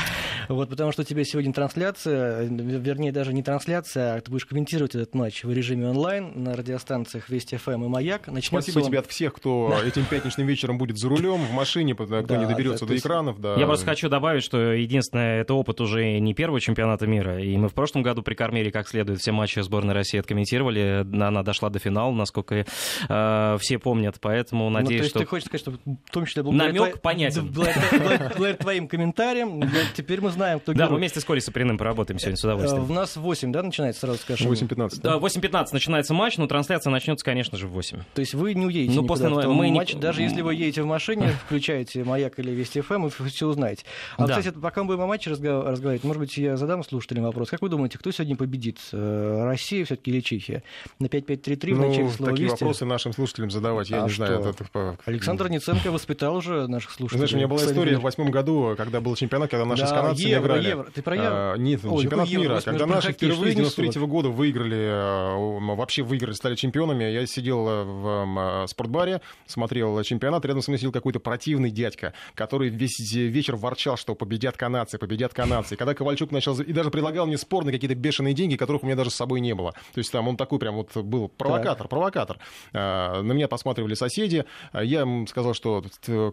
Вот, 0.47 0.69
потому 0.69 0.91
что 0.91 1.01
у 1.01 1.05
тебя 1.05 1.23
сегодня 1.23 1.51
трансляция, 1.51 2.43
вернее, 2.43 3.11
даже 3.11 3.33
не 3.33 3.41
трансляция, 3.41 4.15
а 4.15 4.21
ты 4.21 4.29
будешь 4.29 4.45
комментировать 4.45 4.93
этот 4.93 5.15
матч 5.15 5.43
в 5.43 5.51
режиме 5.51 5.89
онлайн 5.89 6.31
на 6.35 6.55
радиостанциях 6.55 7.29
Вести 7.29 7.57
ФМ 7.57 7.85
и 7.85 7.87
Маяк. 7.87 8.27
Начнется 8.27 8.71
спасибо 8.71 8.83
он... 8.83 8.89
тебе 8.89 8.99
от 8.99 9.07
всех, 9.07 9.33
кто 9.33 9.69
да. 9.71 9.87
этим 9.87 10.05
пятничным 10.05 10.45
вечером 10.45 10.77
будет 10.77 10.99
за 10.99 11.09
рулем, 11.09 11.43
в 11.43 11.51
машине, 11.51 11.95
кто 11.95 12.05
да, 12.05 12.37
не 12.37 12.45
доберется 12.45 12.85
да, 12.85 12.93
до 12.93 12.97
экранов. 12.99 13.41
Да. 13.41 13.55
Я 13.55 13.65
просто 13.65 13.87
хочу 13.87 14.09
добавить, 14.09 14.43
что 14.43 14.71
единственное, 14.71 15.41
это 15.41 15.55
опыт 15.55 15.81
уже 15.81 16.19
не 16.19 16.35
первого 16.35 16.61
чемпионата 16.61 17.07
мира. 17.07 17.41
И 17.41 17.57
мы 17.57 17.69
в 17.69 17.73
прошлом 17.73 18.03
году 18.03 18.21
при 18.21 18.35
Кармере 18.35 18.71
как 18.71 18.87
следует 18.87 19.19
все 19.19 19.31
матчи 19.31 19.59
сборной 19.61 19.95
России 19.95 20.19
откомментировали. 20.19 21.07
Она 21.11 21.41
дошла 21.41 21.71
до 21.71 21.79
финала, 21.79 22.11
насколько 22.11 22.67
э, 23.09 23.57
все 23.59 23.79
помнят. 23.79 24.17
Поэтому 24.21 24.69
надеюсь, 24.69 25.06
ну, 25.07 25.09
что... 25.09 25.19
Ты 25.19 25.25
хочешь 25.25 25.45
сказать, 25.47 25.61
что 25.61 25.71
в 25.71 26.11
том 26.11 26.25
числе 26.25 26.43
благодаря, 26.43 26.67
Намек 26.67 26.81
твоим, 26.81 27.01
понятен. 27.01 27.51
благодаря 27.51 28.53
твоим 28.55 28.87
комментариям 28.87 29.63
теперь 29.95 30.21
мы 30.21 30.31
знаем, 30.31 30.59
кто 30.59 30.73
Да, 30.73 30.89
мы 30.89 30.97
вместе 30.97 31.19
с 31.19 31.25
Колей 31.25 31.41
Саприным 31.41 31.77
поработаем 31.77 32.19
сегодня 32.19 32.37
с 32.37 32.43
удовольствием. 32.43 32.89
У 32.89 32.93
нас 32.93 33.15
8, 33.15 33.51
да, 33.51 33.63
начинается, 33.63 34.01
сразу 34.01 34.19
скажем? 34.19 34.51
8.15. 34.51 35.01
Да, 35.01 35.17
8.15 35.17 35.67
начинается 35.73 36.13
матч, 36.13 36.37
но 36.37 36.47
трансляция 36.47 36.91
начнется, 36.91 37.23
конечно 37.25 37.57
же, 37.57 37.67
в 37.67 37.71
8. 37.71 37.99
То 38.13 38.21
есть 38.21 38.33
вы 38.33 38.53
не 38.53 38.65
уедете 38.65 38.99
ну, 38.99 39.07
после 39.07 39.29
мы 39.29 39.71
матч, 39.71 39.93
не... 39.93 39.99
даже 39.99 40.21
если 40.21 40.41
вы 40.41 40.55
едете 40.55 40.83
в 40.83 40.85
машине, 40.85 41.29
включаете 41.45 42.03
«Маяк» 42.03 42.39
или 42.39 42.51
«Вести 42.51 42.81
ФМ», 42.81 43.07
вы 43.07 43.29
все 43.29 43.47
узнаете. 43.47 43.85
А, 44.17 44.27
да. 44.27 44.37
кстати, 44.37 44.53
пока 44.55 44.81
мы 44.83 44.87
будем 44.87 45.01
о 45.01 45.07
матче 45.07 45.29
разговаривать, 45.29 46.03
может 46.03 46.19
быть, 46.19 46.37
я 46.37 46.57
задам 46.57 46.83
слушателям 46.83 47.23
вопрос. 47.23 47.49
Как 47.49 47.61
вы 47.61 47.69
думаете, 47.69 47.97
кто 47.97 48.11
сегодня 48.11 48.35
победит? 48.35 48.79
Э, 48.91 49.43
Россия 49.43 49.85
все-таки 49.85 50.11
или 50.11 50.21
Чехия? 50.21 50.63
На 50.99 51.07
5-5-3-3 51.07 51.69
ну, 51.69 51.75
в 51.75 51.87
начале 51.87 52.09
слова 52.09 52.31
такие 52.31 52.49
вопросы 52.49 52.85
нашим 52.85 53.13
слушателям 53.13 53.51
задавать, 53.51 53.89
я 53.89 54.01
а 54.01 54.03
не 54.03 54.09
что? 54.09 54.25
знаю. 54.25 54.39
Это... 54.41 54.96
Александр 55.05 55.49
Ниценко 55.49 55.91
воспитал 55.91 56.35
уже 56.35 56.67
наших 56.67 56.91
слушателей. 56.91 57.19
Знаешь, 57.19 57.33
у 57.33 57.37
меня 57.37 57.47
была 57.47 57.63
история 57.63 57.97
в 57.97 58.01
восьмом 58.01 58.31
году, 58.31 58.75
когда 58.77 59.01
был 59.01 59.15
чемпионат, 59.15 59.49
когда 59.49 59.65
наши 59.65 59.83
да, 59.83 59.87
с 59.87 59.91
канадцами 59.91 60.29
евро, 60.29 60.53
играли. 60.53 60.69
Евро. 60.69 60.91
Ты 60.93 61.01
про 61.01 61.15
евро? 61.15 61.29
А, 61.29 61.55
нет, 61.57 61.81
Ой, 61.83 62.03
чемпионат 62.03 62.27
евро, 62.27 62.43
мира. 62.43 62.61
Когда 62.61 62.85
наши 62.85 63.13
впервые 63.13 63.53
с 63.53 63.55
93 63.55 63.89
-го 63.89 64.07
года 64.07 64.29
выиграли, 64.29 64.77
э, 64.77 65.75
вообще 65.75 66.03
выиграли, 66.03 66.33
стали 66.33 66.55
чемпионами, 66.55 67.05
я 67.05 67.25
сидел 67.25 67.67
э, 67.67 67.83
в 67.83 68.63
э, 68.63 68.67
спортбаре, 68.67 69.21
смотрел 69.45 70.01
чемпионат, 70.03 70.45
рядом 70.45 70.61
со 70.61 70.71
мной 70.71 70.79
сидел 70.79 70.91
какой-то 70.91 71.19
противный 71.19 71.71
дядька, 71.71 72.13
который 72.35 72.69
весь 72.69 72.99
вечер 73.11 73.55
ворчал, 73.55 73.97
что 73.97 74.15
победят 74.15 74.57
канадцы, 74.57 74.97
победят 74.97 75.33
канадцы. 75.33 75.75
И 75.75 75.77
когда 75.77 75.93
Ковальчук 75.93 76.31
начал... 76.31 76.59
И 76.59 76.73
даже 76.73 76.91
предлагал 76.91 77.27
мне 77.27 77.37
спор 77.37 77.65
на 77.65 77.71
какие-то 77.71 77.95
бешеные 77.95 78.33
деньги, 78.33 78.55
которых 78.55 78.83
у 78.83 78.85
меня 78.85 78.95
даже 78.95 79.09
с 79.09 79.15
собой 79.15 79.39
не 79.39 79.53
было. 79.53 79.73
То 79.93 79.99
есть 79.99 80.11
там 80.11 80.27
он 80.27 80.37
такой 80.37 80.59
прям 80.59 80.75
вот 80.75 80.95
был 80.95 81.29
провокатор, 81.29 81.83
так. 81.83 81.89
провокатор. 81.89 82.37
На 82.73 83.21
меня 83.21 83.47
посматривали 83.47 83.93
соседи. 83.93 84.45
Я 84.87 85.05
сказал, 85.27 85.53
что 85.53 85.83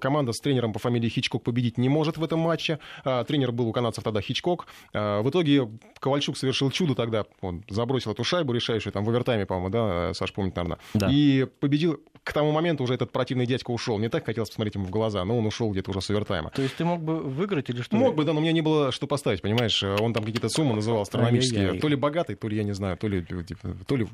команда 0.01 0.33
с 0.33 0.41
тренером 0.41 0.73
по 0.73 0.79
фамилии 0.79 1.09
Хичкок 1.09 1.43
победить 1.43 1.79
не 1.79 1.89
может 1.89 2.17
в 2.17 2.25
этом 2.25 2.41
матче. 2.41 2.79
Тренер 3.03 3.53
был 3.53 3.69
у 3.69 3.73
канадцев 3.73 4.05
тогда 4.05 4.21
Хичкок. 4.21 4.67
В 4.93 5.29
итоге 5.29 5.69
Ковальчук 5.99 6.37
совершил 6.37 6.71
чудо 6.71 6.95
тогда. 6.95 7.25
Он 7.41 7.65
забросил 7.69 8.13
эту 8.13 8.25
шайбу 8.25 8.53
решающую, 8.53 8.93
там 8.93 9.05
в 9.05 9.11
овертайме, 9.11 9.47
по-моему, 9.47 9.71
да, 9.71 10.15
Саш 10.15 10.33
помнит, 10.33 10.55
наверное. 10.57 10.79
Да. 10.95 11.09
И 11.11 11.47
победил. 11.61 12.01
К 12.23 12.33
тому 12.33 12.53
моменту 12.53 12.85
уже 12.85 12.95
этот 12.95 13.13
противный 13.13 13.45
дядька 13.45 13.71
ушел. 13.71 13.99
Не 13.99 14.09
так 14.09 14.25
хотелось 14.25 14.49
посмотреть 14.49 14.77
ему 14.77 14.87
в 14.87 14.91
глаза, 14.91 15.23
но 15.27 15.37
он 15.37 15.45
ушел 15.45 15.71
где-то 15.71 15.91
уже 15.91 16.01
с 16.01 16.09
овертайма. 16.09 16.49
То 16.51 16.63
есть 16.63 16.75
ты 16.75 16.85
мог 16.85 17.03
бы 17.03 17.21
выиграть 17.21 17.69
или 17.69 17.83
что? 17.83 17.97
Мог 17.97 18.15
бы, 18.15 18.25
да, 18.25 18.33
но 18.33 18.39
у 18.39 18.43
меня 18.43 18.53
не 18.53 18.63
было 18.63 18.93
что 18.93 19.07
поставить, 19.07 19.43
понимаешь? 19.43 19.83
Он 19.83 20.15
там 20.15 20.25
какие-то 20.25 20.49
суммы 20.49 20.75
называл 20.75 21.03
астрономические. 21.03 21.81
То 21.81 21.89
ли 21.89 21.97
богатый, 21.97 22.35
то 22.35 22.49
ли, 22.49 22.57
я 22.57 22.63
не 22.63 22.73
знаю, 22.73 22.97
то 22.97 23.09
ли, 23.09 23.23
типа, 23.23 23.77
то 23.87 23.97
ли 23.97 24.07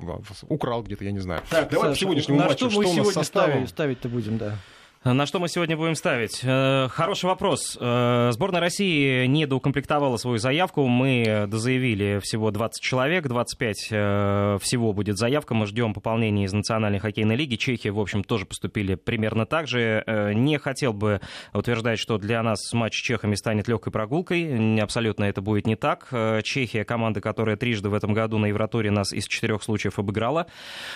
украл 0.48 0.82
где-то, 0.82 1.04
я 1.04 1.12
не 1.12 1.20
знаю. 1.20 1.42
Так, 1.50 1.70
Давай 1.70 1.90
Саша, 1.90 1.92
по 1.92 2.00
сегодняшнему 2.00 2.40
на 2.40 2.46
матчу. 2.46 2.68
Что 2.68 2.78
мы 2.80 2.84
что 2.86 2.94
сегодня 2.94 3.22
ставить, 3.22 3.68
ставить-то 3.68 4.08
будем, 4.08 4.29
да? 4.38 4.58
На 5.02 5.24
что 5.24 5.38
мы 5.38 5.48
сегодня 5.48 5.78
будем 5.78 5.94
ставить? 5.94 6.42
Э, 6.44 6.88
хороший 6.90 7.24
вопрос. 7.24 7.78
Э, 7.80 8.28
сборная 8.32 8.60
России 8.60 9.24
не 9.24 9.46
доукомплектовала 9.46 10.18
свою 10.18 10.36
заявку. 10.36 10.86
Мы 10.88 11.46
дозаявили 11.48 12.20
всего 12.22 12.50
20 12.50 12.82
человек, 12.82 13.26
25 13.26 13.88
э, 13.92 14.58
всего 14.60 14.92
будет 14.92 15.16
заявка. 15.16 15.54
Мы 15.54 15.64
ждем 15.64 15.94
пополнения 15.94 16.44
из 16.44 16.52
Национальной 16.52 16.98
хоккейной 16.98 17.34
лиги. 17.34 17.56
Чехи, 17.56 17.88
в 17.88 17.98
общем, 17.98 18.22
тоже 18.22 18.44
поступили 18.44 18.94
примерно 18.94 19.46
так 19.46 19.68
же. 19.68 20.04
Не 20.34 20.58
хотел 20.58 20.92
бы 20.92 21.22
утверждать, 21.54 21.98
что 21.98 22.18
для 22.18 22.42
нас 22.42 22.70
матч 22.74 22.98
с 22.98 23.02
чехами 23.02 23.36
станет 23.36 23.68
легкой 23.68 23.94
прогулкой. 23.94 24.82
Абсолютно 24.82 25.24
это 25.24 25.40
будет 25.40 25.66
не 25.66 25.76
так. 25.76 26.08
Чехия, 26.44 26.84
команда, 26.84 27.22
которая 27.22 27.56
трижды 27.56 27.88
в 27.88 27.94
этом 27.94 28.12
году 28.12 28.36
на 28.36 28.46
Евроторе 28.46 28.90
нас 28.90 29.14
из 29.14 29.26
четырех 29.26 29.62
случаев 29.62 29.98
обыграла. 29.98 30.46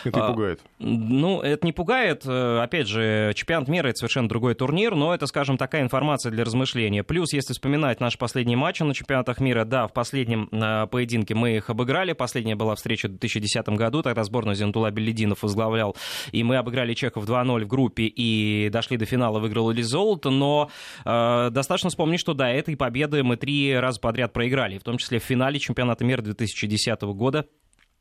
Это 0.04 0.26
пугает? 0.26 0.60
Ну, 0.78 1.40
это 1.40 1.64
не 1.64 1.72
пугает. 1.72 2.26
Опять 2.26 2.88
же, 2.88 3.32
чемпионат 3.34 3.68
мира 3.68 3.93
это 3.94 4.00
совершенно 4.00 4.28
другой 4.28 4.54
турнир, 4.54 4.94
но 4.94 5.14
это, 5.14 5.26
скажем, 5.26 5.56
такая 5.56 5.82
информация 5.82 6.30
для 6.30 6.44
размышления. 6.44 7.04
Плюс, 7.04 7.32
если 7.32 7.52
вспоминать 7.52 8.00
наши 8.00 8.18
последние 8.18 8.56
матчи 8.56 8.82
на 8.82 8.92
чемпионатах 8.92 9.40
мира, 9.40 9.64
да, 9.64 9.86
в 9.86 9.92
последнем 9.92 10.48
э, 10.50 10.86
поединке 10.88 11.34
мы 11.34 11.56
их 11.56 11.70
обыграли. 11.70 12.12
Последняя 12.12 12.56
была 12.56 12.74
встреча 12.74 13.06
в 13.06 13.12
2010 13.12 13.68
году, 13.70 14.02
тогда 14.02 14.24
сборную 14.24 14.56
Зентула 14.56 14.90
Белединов 14.90 15.42
возглавлял, 15.42 15.96
и 16.32 16.42
мы 16.42 16.56
обыграли 16.56 16.94
чехов 16.94 17.24
2-0 17.24 17.64
в 17.64 17.68
группе 17.68 18.04
и 18.04 18.68
дошли 18.70 18.96
до 18.96 19.06
финала, 19.06 19.38
выиграл 19.38 19.70
или 19.70 19.82
золото, 19.82 20.30
но 20.30 20.70
э, 21.04 21.50
достаточно 21.50 21.90
вспомнить, 21.90 22.20
что 22.20 22.34
до 22.34 22.46
этой 22.46 22.76
победы 22.76 23.22
мы 23.22 23.36
три 23.36 23.78
раза 23.78 24.00
подряд 24.00 24.32
проиграли, 24.32 24.78
в 24.78 24.82
том 24.82 24.98
числе 24.98 25.20
в 25.20 25.22
финале 25.22 25.58
чемпионата 25.58 26.04
мира 26.04 26.20
2010 26.20 27.00
года 27.02 27.46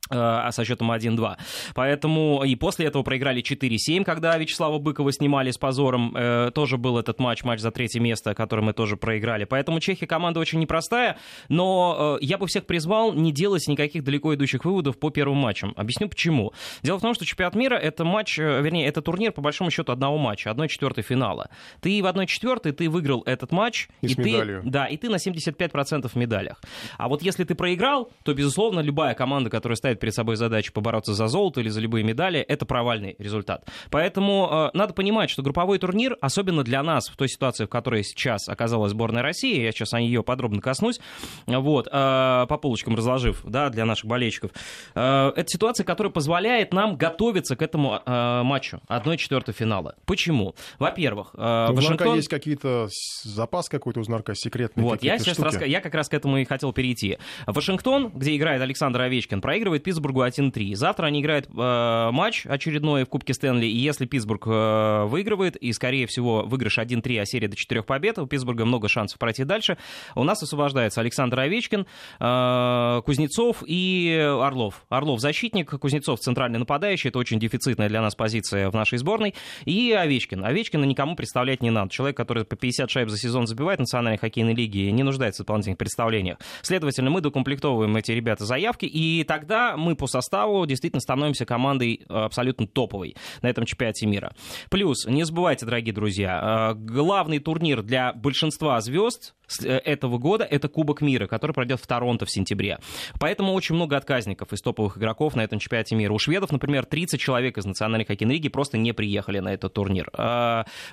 а 0.10 0.52
со 0.52 0.66
счетом 0.66 0.92
1-2. 0.92 1.38
Поэтому 1.76 2.44
и 2.44 2.56
после 2.56 2.88
этого 2.88 3.04
проиграли 3.04 3.42
4-7, 3.42 4.04
когда 4.04 4.38
Вячеслава 4.38 4.78
Быкова 4.80 5.12
снимали 5.12 5.52
с 5.52 5.58
позором. 5.58 6.16
Э, 6.16 6.52
тоже 6.54 6.78
был 6.78 6.98
этот 6.98 7.20
матч, 7.20 7.44
матч 7.44 7.60
за 7.60 7.72
третье 7.72 8.00
место, 8.00 8.34
который 8.34 8.64
мы 8.64 8.74
тоже 8.74 8.98
проиграли. 8.98 9.46
Поэтому 9.46 9.80
Чехия 9.80 10.08
команда 10.08 10.40
очень 10.40 10.60
непростая, 10.60 11.18
но 11.50 12.18
э, 12.22 12.26
я 12.26 12.38
бы 12.38 12.48
всех 12.48 12.66
призвал 12.66 13.14
не 13.14 13.32
делать 13.32 13.68
никаких 13.68 14.04
далеко 14.04 14.34
идущих 14.36 14.66
выводов 14.66 14.98
по 15.00 15.10
первым 15.10 15.38
матчам. 15.38 15.74
Объясню 15.76 16.10
почему. 16.10 16.54
Дело 16.82 16.98
в 16.98 17.02
том, 17.02 17.14
что 17.14 17.26
чемпионат 17.26 17.56
мира 17.56 17.76
это 17.76 18.04
матч, 18.04 18.38
э, 18.40 18.62
вернее, 18.62 18.88
это 18.88 19.02
турнир 19.02 19.32
по 19.32 19.42
большому 19.42 19.72
счету 19.72 19.92
одного 19.92 20.18
матча, 20.18 20.52
одной 20.52 20.68
четвертой 20.68 21.04
финала. 21.04 21.50
Ты 21.82 22.02
в 22.02 22.06
одной 22.06 22.28
четвертой 22.28 22.72
ты 22.72 22.90
выиграл 22.90 23.24
этот 23.26 23.52
матч, 23.52 23.88
и, 24.02 24.08
и 24.08 24.16
ты, 24.16 24.62
да, 24.64 24.86
и 24.86 24.98
ты 24.98 25.10
на 25.10 25.16
75% 25.16 26.08
в 26.08 26.16
медалях. 26.16 26.62
А 26.98 27.08
вот 27.08 27.22
если 27.22 27.44
ты 27.44 27.56
проиграл, 27.56 28.12
то 28.24 28.34
безусловно 28.34 28.80
любая 28.82 29.14
команда, 29.14 29.50
которая 29.50 29.76
ставит 29.76 29.93
перед 30.00 30.14
собой 30.14 30.36
задачу 30.36 30.74
побороться 30.74 31.14
за 31.14 31.28
золото 31.28 31.62
или 31.62 31.70
за 31.70 31.82
любые 31.82 32.04
медали, 32.04 32.40
это 32.40 32.66
провальный 32.66 33.16
результат. 33.20 33.68
Поэтому 33.90 34.50
э, 34.74 34.78
надо 34.78 34.94
понимать, 34.94 35.30
что 35.30 35.42
групповой 35.42 35.80
турнир, 35.80 36.18
особенно 36.22 36.64
для 36.64 36.84
нас, 36.84 37.10
в 37.10 37.16
той 37.16 37.30
ситуации, 37.30 37.66
в 37.66 37.70
которой 37.70 38.04
сейчас 38.04 38.48
оказалась 38.48 38.92
сборная 38.92 39.22
России, 39.22 39.62
я 39.62 39.72
сейчас 39.72 39.94
о 39.94 40.02
нее 40.02 40.24
подробно 40.24 40.62
коснусь, 40.62 41.00
вот, 41.46 41.88
э, 41.88 41.90
по 41.92 42.58
полочкам 42.58 42.96
разложив, 42.96 43.42
да, 43.44 43.70
для 43.70 43.86
наших 43.86 44.06
болельщиков, 44.06 44.52
э, 44.96 45.32
это 45.36 45.48
ситуация, 45.48 45.84
которая 45.84 46.12
позволяет 46.12 46.74
нам 46.74 46.96
готовиться 46.96 47.56
к 47.56 47.62
этому 47.62 48.02
э, 48.06 48.44
матчу 48.44 48.82
1-4 48.90 49.52
финала. 49.52 49.96
Почему? 50.06 50.56
Во-первых, 50.80 51.32
э, 51.36 51.68
у 51.70 51.74
Вашингтон... 51.74 52.16
есть 52.16 52.30
какие-то 52.30 52.88
запас 53.24 53.70
какой-то 53.70 54.00
у 54.00 54.04
Знарка 54.04 54.36
секретный? 54.36 54.84
Вот, 54.84 55.04
я 55.04 55.18
сейчас 55.20 55.40
раска... 55.40 55.66
я 55.66 55.82
как 55.82 55.94
раз 55.94 56.10
к 56.10 56.14
этому 56.14 56.38
и 56.38 56.46
хотел 56.46 56.74
перейти. 56.74 57.18
Вашингтон, 57.46 58.10
где 58.10 58.36
играет 58.36 58.62
Александр 58.62 59.02
Овечкин, 59.02 59.42
проигрывает 59.42 59.83
Питтсбургу 59.84 60.24
1-3. 60.24 60.76
Завтра 60.76 61.08
они 61.08 61.22
играют 61.22 61.48
э, 61.48 62.10
матч 62.12 62.46
очередной 62.46 63.04
в 63.06 63.10
Кубке 63.10 63.34
Стэнли, 63.34 63.66
и 63.66 63.78
если 63.78 64.06
Питтсбург 64.06 64.48
э, 64.48 65.06
выигрывает, 65.06 65.56
и, 65.56 65.72
скорее 65.74 66.08
всего, 66.08 66.44
выигрыш 66.44 66.80
1-3, 66.80 67.20
а 67.20 67.26
серия 67.26 67.48
до 67.48 67.56
4 67.56 67.84
побед, 67.84 68.18
у 68.18 68.26
Питтсбурга 68.26 68.66
много 68.66 68.88
шансов 68.88 69.20
пройти 69.20 69.44
дальше, 69.44 69.78
у 70.16 70.24
нас 70.24 70.42
освобождается 70.42 71.02
Александр 71.02 71.40
Овечкин, 71.40 71.86
э, 72.20 73.02
Кузнецов 73.06 73.64
и 73.66 74.18
Орлов. 74.42 74.86
Орлов 74.90 75.20
защитник, 75.20 75.70
Кузнецов 75.70 76.20
центральный 76.20 76.60
нападающий, 76.60 77.10
это 77.10 77.20
очень 77.20 77.40
дефицитная 77.40 77.90
для 77.90 78.02
нас 78.02 78.16
позиция 78.16 78.70
в 78.70 78.74
нашей 78.74 78.98
сборной, 78.98 79.36
и 79.66 79.92
Овечкин. 79.92 80.44
Овечкина 80.44 80.86
никому 80.86 81.16
представлять 81.16 81.62
не 81.62 81.70
надо. 81.70 81.92
Человек, 81.92 82.18
который 82.18 82.46
по 82.46 82.56
50 82.56 82.90
шайб 82.90 83.10
за 83.10 83.18
сезон 83.18 83.48
забивает 83.48 83.80
в 83.80 83.82
Национальной 83.82 84.18
хоккейной 84.18 84.54
лиге, 84.54 84.92
не 84.92 85.04
нуждается 85.04 85.44
в 85.44 85.46
дополнительных 85.46 85.78
представлениях. 85.78 86.38
Следовательно, 86.62 87.10
мы 87.10 87.22
докомплектовываем 87.22 87.96
эти 87.98 88.12
ребята 88.12 88.46
заявки, 88.46 88.86
и 88.86 89.24
тогда 89.24 89.73
мы 89.78 89.96
по 89.96 90.08
составу 90.08 90.66
действительно 90.66 91.02
становимся 91.02 91.46
командой 91.46 92.02
э, 92.08 92.14
абсолютно 92.14 92.68
топовой 92.68 93.16
на 93.42 93.48
этом 93.48 93.66
чемпионате 93.66 94.06
мира. 94.06 94.34
Плюс, 94.70 95.06
не 95.06 95.24
забывайте, 95.24 95.66
дорогие 95.66 95.94
друзья, 95.94 96.74
э, 96.74 96.76
главный 96.76 97.40
турнир 97.40 97.82
для 97.82 98.14
большинства 98.14 98.80
звезд 98.82 99.34
этого 99.60 100.18
года 100.18 100.44
это 100.44 100.68
Кубок 100.68 101.02
мира, 101.02 101.28
который 101.28 101.52
пройдет 101.52 101.80
в 101.80 101.88
Торонто 101.88 102.26
в 102.26 102.32
сентябре. 102.32 102.80
Поэтому 103.20 103.54
очень 103.54 103.76
много 103.76 103.98
отказников 103.98 104.54
из 104.54 104.62
топовых 104.62 104.98
игроков 104.98 105.36
на 105.36 105.44
этом 105.44 105.60
чемпионате 105.60 105.96
мира. 105.96 106.14
У 106.14 106.20
шведов, 106.20 106.52
например, 106.52 106.86
30 106.86 107.20
человек 107.20 107.58
из 107.58 107.66
Национальной 107.66 108.06
хоккейной 108.06 108.36
лиги 108.36 108.50
просто 108.50 108.78
не 108.78 108.94
приехали 108.94 109.40
на 109.40 109.54
этот 109.54 109.74
турнир. 109.74 110.10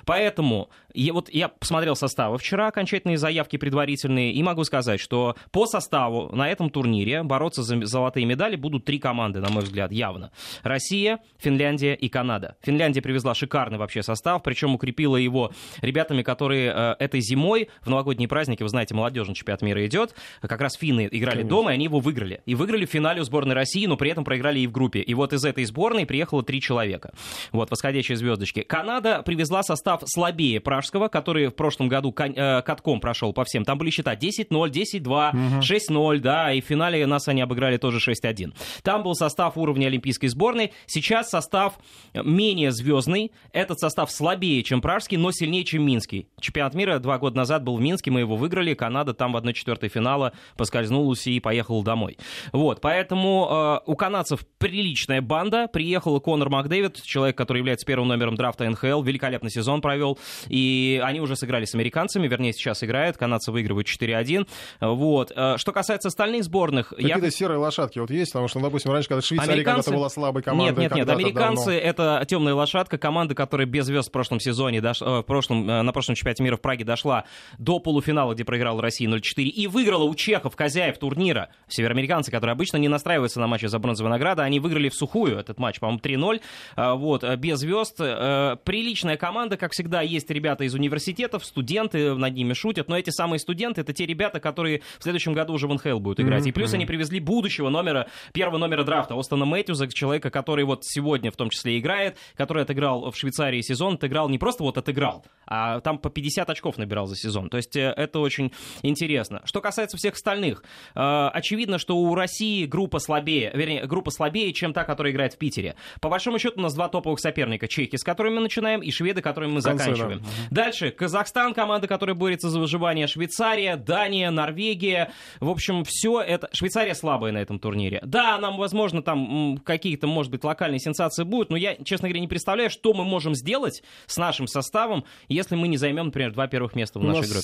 Поэтому 0.05 0.69
я, 0.93 1.13
вот 1.13 1.29
я 1.29 1.47
посмотрел 1.47 1.95
составы 1.95 2.37
вчера, 2.37 2.67
окончательные 2.67 3.17
заявки 3.17 3.57
предварительные, 3.57 4.33
и 4.33 4.43
могу 4.43 4.63
сказать, 4.63 4.99
что 4.99 5.35
по 5.51 5.65
составу 5.65 6.35
на 6.35 6.49
этом 6.49 6.69
турнире 6.69 7.23
бороться 7.23 7.63
за 7.63 7.85
золотые 7.85 8.25
медали 8.25 8.55
будут 8.55 8.85
три 8.85 8.99
команды 8.99 9.11
команды, 9.11 9.39
на 9.39 9.49
мой 9.49 9.63
взгляд, 9.63 9.91
явно. 9.91 10.31
Россия, 10.63 11.19
Финляндия 11.37 11.93
и 11.93 12.09
Канада. 12.09 12.55
Финляндия 12.61 13.01
привезла 13.01 13.35
шикарный 13.35 13.77
вообще 13.77 14.03
состав, 14.03 14.41
причем 14.41 14.73
укрепила 14.73 15.17
его 15.17 15.51
ребятами, 15.81 16.23
которые 16.23 16.71
э, 16.71 16.95
этой 16.99 17.21
зимой 17.21 17.69
в 17.81 17.89
новогодние 17.89 18.27
праздники, 18.27 18.40
вы 18.49 18.69
знаете, 18.69 18.93
молодежный 18.93 19.35
чемпионат 19.35 19.61
мира 19.61 19.85
идет, 19.85 20.15
как 20.41 20.61
раз 20.61 20.75
финны 20.75 21.07
играли 21.11 21.37
Конечно. 21.37 21.49
дома, 21.49 21.71
и 21.71 21.73
они 21.75 21.85
его 21.85 21.99
выиграли. 21.99 22.41
И 22.45 22.55
выиграли 22.55 22.85
в 22.85 22.89
финале 22.89 23.21
у 23.21 23.23
сборной 23.23 23.55
России, 23.55 23.85
но 23.85 23.97
при 23.97 24.11
этом 24.11 24.23
проиграли 24.23 24.59
и 24.59 24.67
в 24.67 24.71
группе. 24.71 25.01
И 25.01 25.13
вот 25.13 25.33
из 25.33 25.43
этой 25.43 25.65
сборной 25.65 26.05
приехало 26.05 26.43
три 26.43 26.61
человека. 26.61 27.11
Вот, 27.51 27.71
восходящие 27.71 28.17
звездочки. 28.17 28.61
Канада 28.61 29.21
привезла 29.23 29.63
состав 29.63 30.01
слабее 30.05 30.59
пражского, 30.59 31.07
который 31.07 31.47
в 31.47 31.55
прошлом 31.55 31.87
году 31.87 32.13
э, 32.17 32.61
катком 32.61 32.99
прошел 32.99 33.33
по 33.33 33.43
всем. 33.43 33.65
Там 33.65 33.77
были 33.77 33.89
счета 33.89 34.15
10-0, 34.15 34.49
10-2, 34.49 34.99
угу. 35.01 35.61
6-0, 35.61 36.19
да, 36.19 36.53
и 36.53 36.61
в 36.61 36.65
финале 36.65 37.05
нас 37.05 37.27
они 37.27 37.41
обыграли 37.41 37.77
тоже 37.77 37.99
6-1. 37.99 38.53
Там 38.83 39.03
был 39.03 39.15
состав 39.15 39.57
уровня 39.57 39.87
олимпийской 39.87 40.27
сборной. 40.27 40.71
Сейчас 40.85 41.29
состав 41.29 41.73
менее 42.13 42.71
звездный. 42.71 43.31
Этот 43.51 43.79
состав 43.79 44.11
слабее, 44.11 44.63
чем 44.63 44.81
пражский, 44.81 45.17
но 45.17 45.31
сильнее, 45.31 45.63
чем 45.63 45.85
минский. 45.85 46.27
Чемпионат 46.39 46.73
мира 46.73 46.99
два 46.99 47.17
года 47.17 47.37
назад 47.37 47.63
был 47.63 47.77
в 47.77 47.81
Минске, 47.81 48.11
мы 48.11 48.21
его 48.21 48.30
выиграли. 48.35 48.73
Канада 48.73 49.13
там 49.13 49.33
в 49.33 49.37
1-4 49.37 49.87
финала 49.89 50.33
поскользнулась 50.57 51.27
и 51.27 51.39
поехала 51.39 51.83
домой. 51.83 52.17
Вот, 52.51 52.81
поэтому 52.81 53.81
э, 53.85 53.89
у 53.91 53.95
канадцев 53.95 54.45
приличная 54.57 55.21
банда. 55.21 55.67
Приехал 55.67 56.19
Конор 56.19 56.49
Макдэвид, 56.49 57.01
человек, 57.03 57.37
который 57.37 57.59
является 57.59 57.85
первым 57.85 58.09
номером 58.09 58.35
драфта 58.35 58.69
НХЛ. 58.69 59.01
Великолепный 59.01 59.51
сезон 59.51 59.81
провел. 59.81 60.17
И 60.47 61.01
они 61.03 61.19
уже 61.19 61.35
сыграли 61.35 61.65
с 61.65 61.75
американцами, 61.75 62.27
вернее, 62.27 62.53
сейчас 62.53 62.83
играют. 62.83 63.17
Канадцы 63.17 63.51
выигрывают 63.51 63.87
4-1. 63.87 64.47
Вот. 64.81 65.31
Э, 65.35 65.57
что 65.57 65.71
касается 65.71 66.07
остальных 66.07 66.43
сборных... 66.43 66.89
Какие-то 66.89 67.25
я... 67.25 67.31
серые 67.31 67.57
лошадки 67.57 67.99
вот 67.99 68.09
есть, 68.09 68.31
потому 68.31 68.47
что, 68.47 68.59
ну, 68.59 68.65
допустим, 68.65 68.91
раньше, 68.91 69.09
когда 69.09 69.21
Швейцария 69.21 69.53
американцы... 69.53 69.85
когда-то 69.85 69.97
была 69.97 70.09
слабой 70.09 70.43
командой. 70.43 70.81
Нет, 70.81 70.91
нет, 70.91 70.95
нет, 70.95 71.09
американцы 71.09 71.65
давно... 71.65 71.79
это 71.79 72.25
темная 72.27 72.53
лошадка, 72.53 72.97
команда, 72.97 73.35
которая 73.35 73.67
без 73.67 73.85
звезд 73.85 74.09
в 74.09 74.11
прошлом 74.11 74.39
сезоне, 74.39 74.81
дош... 74.81 75.01
Э, 75.01 75.19
в 75.19 75.23
прошлом, 75.23 75.69
э, 75.69 75.81
на 75.81 75.91
прошлом 75.91 76.15
чемпионате 76.15 76.43
мира 76.43 76.57
в 76.57 76.61
Праге 76.61 76.85
дошла 76.85 77.25
до 77.57 77.79
полуфинала 77.79 78.20
четвертьфинала, 78.21 78.33
где 78.33 78.45
проиграла 78.45 78.81
Россия 78.81 79.09
0-4, 79.09 79.43
и 79.43 79.67
выиграла 79.67 80.03
у 80.03 80.15
чехов, 80.15 80.55
хозяев 80.55 80.97
турнира, 80.97 81.49
североамериканцы, 81.67 82.31
которые 82.31 82.53
обычно 82.53 82.77
не 82.77 82.87
настраиваются 82.87 83.39
на 83.39 83.47
матчи 83.47 83.65
за 83.65 83.79
бронзовые 83.79 84.11
награды, 84.11 84.41
они 84.43 84.59
выиграли 84.59 84.89
в 84.89 84.95
сухую 84.95 85.37
этот 85.37 85.59
матч, 85.59 85.79
по-моему, 85.79 85.99
3-0, 85.99 86.41
а, 86.75 86.95
вот, 86.95 87.23
без 87.37 87.59
звезд. 87.59 87.97
Э, 87.99 88.57
приличная 88.63 89.17
команда, 89.17 89.57
как 89.57 89.71
всегда, 89.71 90.01
есть 90.01 90.29
ребята 90.29 90.63
из 90.63 90.73
университетов, 90.73 91.45
студенты 91.45 92.15
над 92.15 92.33
ними 92.33 92.53
шутят, 92.53 92.87
но 92.87 92.97
эти 92.97 93.09
самые 93.09 93.39
студенты, 93.39 93.81
это 93.81 93.93
те 93.93 94.05
ребята, 94.05 94.39
которые 94.39 94.81
в 94.99 95.03
следующем 95.03 95.33
году 95.33 95.53
уже 95.53 95.67
в 95.67 95.73
НХЛ 95.73 95.99
будут 95.99 96.19
играть. 96.19 96.45
Mm-hmm. 96.45 96.49
И 96.49 96.53
плюс 96.53 96.73
они 96.73 96.85
привезли 96.85 97.19
будущего 97.19 97.69
номера, 97.69 98.07
первого 98.33 98.57
номера 98.57 98.83
драфта, 98.83 99.17
Остана 99.17 99.45
Мэтьюза, 99.45 99.87
человека, 99.87 100.29
который 100.29 100.65
вот 100.65 100.83
сегодня 100.85 101.31
в 101.31 101.35
том 101.35 101.49
числе 101.49 101.79
играет, 101.79 102.17
который 102.35 102.63
отыграл 102.63 103.11
в 103.11 103.17
Швейцарии 103.17 103.61
сезон, 103.61 103.95
отыграл 103.95 104.29
не 104.29 104.37
просто 104.37 104.63
вот 104.63 104.77
отыграл, 104.77 105.25
а 105.45 105.79
там 105.81 105.97
по 105.97 106.09
50 106.09 106.49
очков 106.49 106.77
набирал 106.77 107.07
за 107.07 107.15
сезон. 107.15 107.49
То 107.49 107.57
есть 107.57 107.75
э, 107.75 107.91
это 108.11 108.19
очень 108.19 108.51
интересно. 108.83 109.41
Что 109.45 109.61
касается 109.61 109.97
всех 109.97 110.13
остальных, 110.13 110.63
э, 110.95 111.29
очевидно, 111.33 111.79
что 111.79 111.97
у 111.97 112.13
России 112.13 112.65
группа 112.65 112.99
слабее, 112.99 113.51
вернее, 113.53 113.85
группа 113.85 114.11
слабее, 114.11 114.53
чем 114.53 114.73
та, 114.73 114.83
которая 114.83 115.13
играет 115.13 115.33
в 115.33 115.37
Питере. 115.37 115.75
По 116.01 116.09
большому 116.09 116.37
счету 116.37 116.59
у 116.59 116.61
нас 116.61 116.73
два 116.73 116.89
топовых 116.89 117.19
соперника. 117.19 117.67
Чехи, 117.67 117.95
с 117.95 118.03
которыми 118.03 118.35
мы 118.35 118.41
начинаем, 118.41 118.81
и 118.81 118.91
шведы, 118.91 119.21
которыми 119.21 119.53
мы 119.53 119.61
Конце, 119.61 119.85
заканчиваем. 119.85 120.19
Да. 120.49 120.63
Дальше 120.63 120.91
Казахстан, 120.91 121.53
команда, 121.53 121.87
которая 121.87 122.15
борется 122.15 122.49
за 122.49 122.59
выживание. 122.59 123.07
Швейцария, 123.07 123.77
Дания, 123.77 124.29
Норвегия. 124.29 125.11
В 125.39 125.49
общем, 125.49 125.83
все 125.85 126.21
это... 126.21 126.49
Швейцария 126.51 126.93
слабая 126.93 127.31
на 127.31 127.37
этом 127.37 127.59
турнире. 127.59 128.01
Да, 128.03 128.37
нам, 128.37 128.57
возможно, 128.57 129.01
там 129.01 129.57
какие-то, 129.63 130.07
может 130.07 130.31
быть, 130.31 130.43
локальные 130.43 130.79
сенсации 130.79 131.23
будут, 131.23 131.49
но 131.49 131.57
я, 131.57 131.75
честно 131.75 132.09
говоря, 132.09 132.19
не 132.19 132.27
представляю, 132.27 132.69
что 132.69 132.93
мы 132.93 133.05
можем 133.05 133.35
сделать 133.35 133.83
с 134.05 134.17
нашим 134.17 134.47
составом, 134.47 135.05
если 135.29 135.55
мы 135.55 135.67
не 135.67 135.77
займем, 135.77 136.07
например, 136.07 136.31
два 136.33 136.47
первых 136.47 136.75
места 136.75 136.99
в 136.99 137.03
нашей 137.03 137.21
группе. 137.21 137.33
У 137.33 137.37
нас 137.37 137.43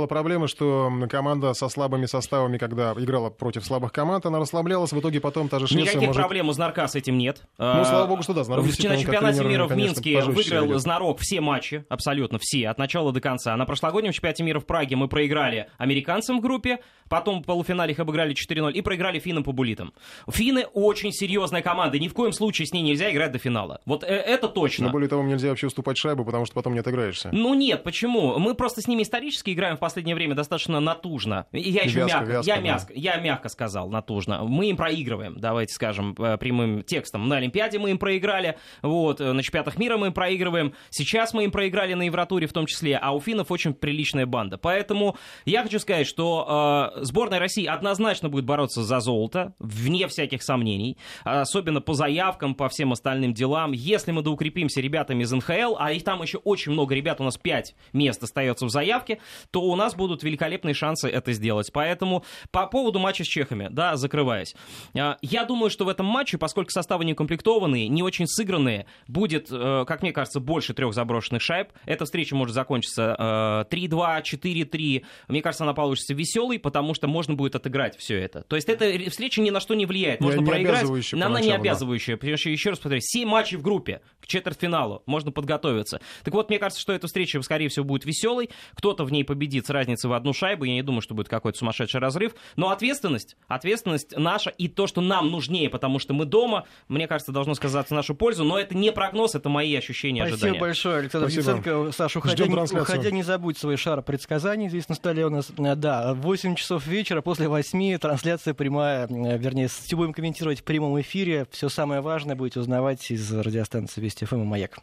бывала 0.00 0.06
проблема, 0.06 0.48
что 0.48 0.90
команда 1.10 1.52
со 1.54 1.68
слабыми 1.68 2.06
составами, 2.06 2.58
когда 2.58 2.92
играла 2.92 3.30
против 3.30 3.64
слабых 3.64 3.92
команд, 3.92 4.24
она 4.26 4.38
расслаблялась, 4.38 4.92
в 4.92 5.00
итоге 5.00 5.20
потом 5.20 5.48
та 5.48 5.58
же 5.58 5.66
Швеция 5.66 5.92
Никаких 5.92 6.08
может... 6.08 6.20
проблем 6.20 6.48
у 6.48 6.52
Знарка 6.52 6.86
с 6.88 6.94
этим 6.94 7.18
нет. 7.18 7.42
Ну, 7.58 7.84
слава 7.84 8.06
богу, 8.06 8.22
что 8.22 8.32
да. 8.32 8.44
Знарок 8.44 8.64
в 8.64 8.76
чемпионате 8.76 9.44
мира 9.44 9.66
в 9.66 9.76
Минске 9.76 10.22
выиграл 10.22 10.78
Знарок 10.78 11.18
все 11.18 11.40
матчи, 11.40 11.84
абсолютно 11.88 12.38
все, 12.40 12.68
от 12.68 12.78
начала 12.78 13.12
до 13.12 13.20
конца. 13.20 13.56
На 13.56 13.66
прошлогоднем 13.66 14.12
чемпионате 14.12 14.42
мира 14.42 14.60
в 14.60 14.66
Праге 14.66 14.96
мы 14.96 15.08
проиграли 15.08 15.68
американцам 15.78 16.38
в 16.38 16.40
группе, 16.40 16.78
потом 17.08 17.42
в 17.42 17.46
полуфинале 17.46 17.92
их 17.92 17.98
обыграли 17.98 18.34
4-0 18.34 18.72
и 18.72 18.80
проиграли 18.80 19.18
финнам 19.18 19.44
по 19.44 19.52
булитам. 19.52 19.92
Финны 20.30 20.66
очень 20.72 21.12
серьезная 21.12 21.62
команда, 21.62 21.98
ни 21.98 22.08
в 22.08 22.14
коем 22.14 22.32
случае 22.32 22.66
с 22.66 22.72
ней 22.72 22.82
нельзя 22.82 23.10
играть 23.10 23.32
до 23.32 23.38
финала. 23.38 23.80
Вот 23.84 24.04
э, 24.04 24.06
это 24.06 24.48
точно. 24.48 24.86
Но 24.86 24.92
более 24.92 25.08
того, 25.08 25.22
нельзя 25.22 25.48
вообще 25.48 25.66
уступать 25.66 25.98
шайбу, 25.98 26.24
потому 26.24 26.46
что 26.46 26.54
потом 26.54 26.72
не 26.72 26.80
отыграешься. 26.80 27.30
Ну 27.32 27.54
нет, 27.54 27.82
почему? 27.82 28.38
Мы 28.38 28.54
просто 28.54 28.80
с 28.80 28.88
ними 28.88 29.02
исторически 29.02 29.50
играем 29.50 29.76
в 29.76 29.80
последнее 29.90 30.14
время 30.14 30.36
достаточно 30.36 30.78
натужно. 30.78 31.46
Я 31.52 31.82
еще 31.82 32.00
вязко, 32.00 32.18
мягко, 32.18 32.32
вязко, 32.32 32.48
я, 32.48 32.56
да. 32.56 32.62
мягко, 32.62 32.92
я 32.94 33.16
мягко 33.16 33.48
сказал, 33.48 33.88
натужно. 33.88 34.44
Мы 34.44 34.70
им 34.70 34.76
проигрываем, 34.76 35.34
давайте 35.36 35.74
скажем 35.74 36.14
э, 36.16 36.38
прямым 36.38 36.84
текстом. 36.84 37.28
На 37.28 37.38
Олимпиаде 37.38 37.80
мы 37.80 37.90
им 37.90 37.98
проиграли, 37.98 38.56
вот, 38.82 39.20
э, 39.20 39.32
на 39.32 39.42
чемпионатах 39.42 39.78
мира 39.78 39.96
мы 39.96 40.08
им 40.08 40.12
проигрываем, 40.12 40.74
сейчас 40.90 41.34
мы 41.34 41.42
им 41.42 41.50
проиграли 41.50 41.94
на 41.94 42.02
Евротуре 42.02 42.46
в 42.46 42.52
том 42.52 42.66
числе, 42.66 42.96
а 42.96 43.10
у 43.10 43.20
финнов 43.20 43.50
очень 43.50 43.74
приличная 43.74 44.26
банда. 44.26 44.58
Поэтому 44.58 45.16
я 45.44 45.64
хочу 45.64 45.80
сказать, 45.80 46.06
что 46.06 46.92
э, 46.96 47.04
сборная 47.04 47.40
России 47.40 47.66
однозначно 47.66 48.28
будет 48.28 48.44
бороться 48.44 48.84
за 48.84 49.00
золото, 49.00 49.54
вне 49.58 50.06
всяких 50.06 50.44
сомнений, 50.44 50.98
особенно 51.24 51.80
по 51.80 51.94
заявкам, 51.94 52.54
по 52.54 52.68
всем 52.68 52.92
остальным 52.92 53.34
делам. 53.34 53.72
Если 53.72 54.12
мы 54.12 54.22
доукрепимся 54.22 54.80
ребятами 54.80 55.24
из 55.24 55.32
НХЛ, 55.32 55.74
а 55.80 55.90
их 55.90 56.04
там 56.04 56.22
еще 56.22 56.38
очень 56.38 56.70
много 56.70 56.94
ребят, 56.94 57.20
у 57.20 57.24
нас 57.24 57.36
5 57.36 57.74
мест 57.92 58.22
остается 58.22 58.66
в 58.66 58.70
заявке, 58.70 59.18
то 59.50 59.62
у 59.62 59.74
нас 59.80 59.94
будут 59.94 60.22
великолепные 60.22 60.74
шансы 60.74 61.08
это 61.08 61.32
сделать. 61.32 61.70
Поэтому 61.72 62.24
по 62.50 62.66
поводу 62.66 62.98
матча 62.98 63.24
с 63.24 63.26
чехами, 63.26 63.68
да, 63.70 63.96
закрываясь. 63.96 64.54
А, 64.96 65.16
я 65.22 65.44
думаю, 65.44 65.70
что 65.70 65.84
в 65.84 65.88
этом 65.88 66.06
матче, 66.06 66.38
поскольку 66.38 66.70
составы 66.70 67.04
не 67.04 67.14
укомплектованные, 67.14 67.88
не 67.88 68.02
очень 68.02 68.26
сыгранные, 68.26 68.86
будет, 69.08 69.48
э, 69.50 69.84
как 69.86 70.02
мне 70.02 70.12
кажется, 70.12 70.40
больше 70.40 70.74
трех 70.74 70.94
заброшенных 70.94 71.42
шайб. 71.42 71.68
Эта 71.86 72.04
встреча 72.04 72.36
может 72.36 72.54
закончиться 72.54 73.66
3-2, 73.70 74.18
э, 74.18 74.22
4-3. 74.22 75.04
Мне 75.28 75.42
кажется, 75.42 75.64
она 75.64 75.74
получится 75.74 76.14
веселой, 76.14 76.58
потому 76.58 76.94
что 76.94 77.08
можно 77.08 77.34
будет 77.34 77.56
отыграть 77.56 77.96
все 77.98 78.18
это. 78.20 78.42
То 78.42 78.56
есть 78.56 78.68
эта 78.68 79.10
встреча 79.10 79.40
ни 79.40 79.50
на 79.50 79.60
что 79.60 79.74
не 79.74 79.86
влияет. 79.86 80.20
Можно 80.20 80.40
не 80.40 80.46
проиграть, 80.46 81.12
но 81.12 81.26
она 81.26 81.40
не 81.40 81.50
обязывающая. 81.50 82.16
Да. 82.16 82.28
Еще 82.30 82.70
раз 82.70 82.78
повторяю, 82.78 83.02
7 83.02 83.28
матчей 83.28 83.56
в 83.56 83.62
группе 83.62 84.02
к 84.20 84.26
четвертьфиналу. 84.26 85.02
Можно 85.06 85.32
подготовиться. 85.32 86.00
Так 86.24 86.34
вот, 86.34 86.48
мне 86.50 86.58
кажется, 86.58 86.80
что 86.80 86.92
эта 86.92 87.06
встреча, 87.06 87.40
скорее 87.42 87.68
всего, 87.68 87.84
будет 87.84 88.04
веселой. 88.04 88.50
Кто-то 88.74 89.04
в 89.04 89.12
ней 89.12 89.24
победит 89.24 89.69
с 89.70 89.72
разницей 89.72 90.10
в 90.10 90.12
одну 90.12 90.32
шайбу. 90.32 90.64
Я 90.64 90.74
не 90.74 90.82
думаю, 90.82 91.00
что 91.00 91.14
будет 91.14 91.28
какой-то 91.28 91.58
сумасшедший 91.58 92.00
разрыв. 92.00 92.34
Но 92.56 92.70
ответственность, 92.70 93.36
ответственность 93.46 94.16
наша 94.16 94.50
и 94.50 94.68
то, 94.68 94.86
что 94.86 95.00
нам 95.00 95.30
нужнее, 95.30 95.70
потому 95.70 95.98
что 95.98 96.12
мы 96.12 96.24
дома, 96.24 96.66
мне 96.88 97.06
кажется, 97.06 97.32
должно 97.32 97.54
сказаться 97.54 97.94
в 97.94 97.96
нашу 97.96 98.14
пользу. 98.14 98.44
Но 98.44 98.58
это 98.58 98.76
не 98.76 98.90
прогноз, 98.92 99.34
это 99.34 99.48
мои 99.48 99.74
ощущения, 99.76 100.22
Спасибо 100.22 100.36
ожидания. 100.36 100.60
большое, 100.60 100.98
Александр 100.98 101.28
Яценко. 101.28 101.92
Саша, 101.92 102.18
уходя, 102.18 102.46
не, 102.46 102.54
уходя, 102.54 103.10
не 103.10 103.22
забудь 103.22 103.58
свой 103.58 103.76
шар 103.76 104.02
предсказаний. 104.02 104.68
Здесь 104.68 104.88
на 104.88 104.94
столе 104.96 105.26
у 105.26 105.30
нас, 105.30 105.50
э, 105.56 105.74
да, 105.76 106.14
8 106.14 106.56
часов 106.56 106.86
вечера, 106.86 107.22
после 107.22 107.48
8 107.48 107.98
трансляция 107.98 108.54
прямая, 108.54 109.06
э, 109.06 109.38
вернее, 109.38 109.68
все 109.68 109.96
будем 109.96 110.12
комментировать 110.12 110.60
в 110.60 110.64
прямом 110.64 111.00
эфире. 111.00 111.46
Все 111.50 111.68
самое 111.68 112.00
важное 112.00 112.34
будете 112.34 112.60
узнавать 112.60 113.10
из 113.10 113.32
радиостанции 113.32 114.00
Вести 114.00 114.24
ФМ 114.24 114.42
и 114.42 114.44
Маяк. 114.44 114.80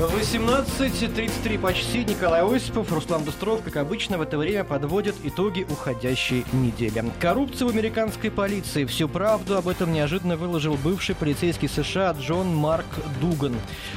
18.33 0.00 1.58
почти. 1.58 2.04
Николай 2.04 2.42
Осипов, 2.42 2.90
Руслан 2.90 3.22
Быстров, 3.22 3.62
как 3.62 3.76
обычно, 3.76 4.16
в 4.16 4.22
это 4.22 4.38
время 4.38 4.64
подводят 4.64 5.14
итоги 5.24 5.66
уходящей 5.68 6.46
недели. 6.54 7.04
Коррупция 7.20 7.68
в 7.68 7.70
американской 7.70 8.30
полиции. 8.30 8.86
Всю 8.86 9.08
правду 9.08 9.58
об 9.58 9.68
этом 9.68 9.92
неожиданно 9.92 10.38
выложил 10.38 10.78
бывший 10.82 11.14
полицейский 11.14 11.68
США 11.68 12.16
Джон 12.18 12.54
Марк 12.54 12.86
Дуган. 13.20 13.54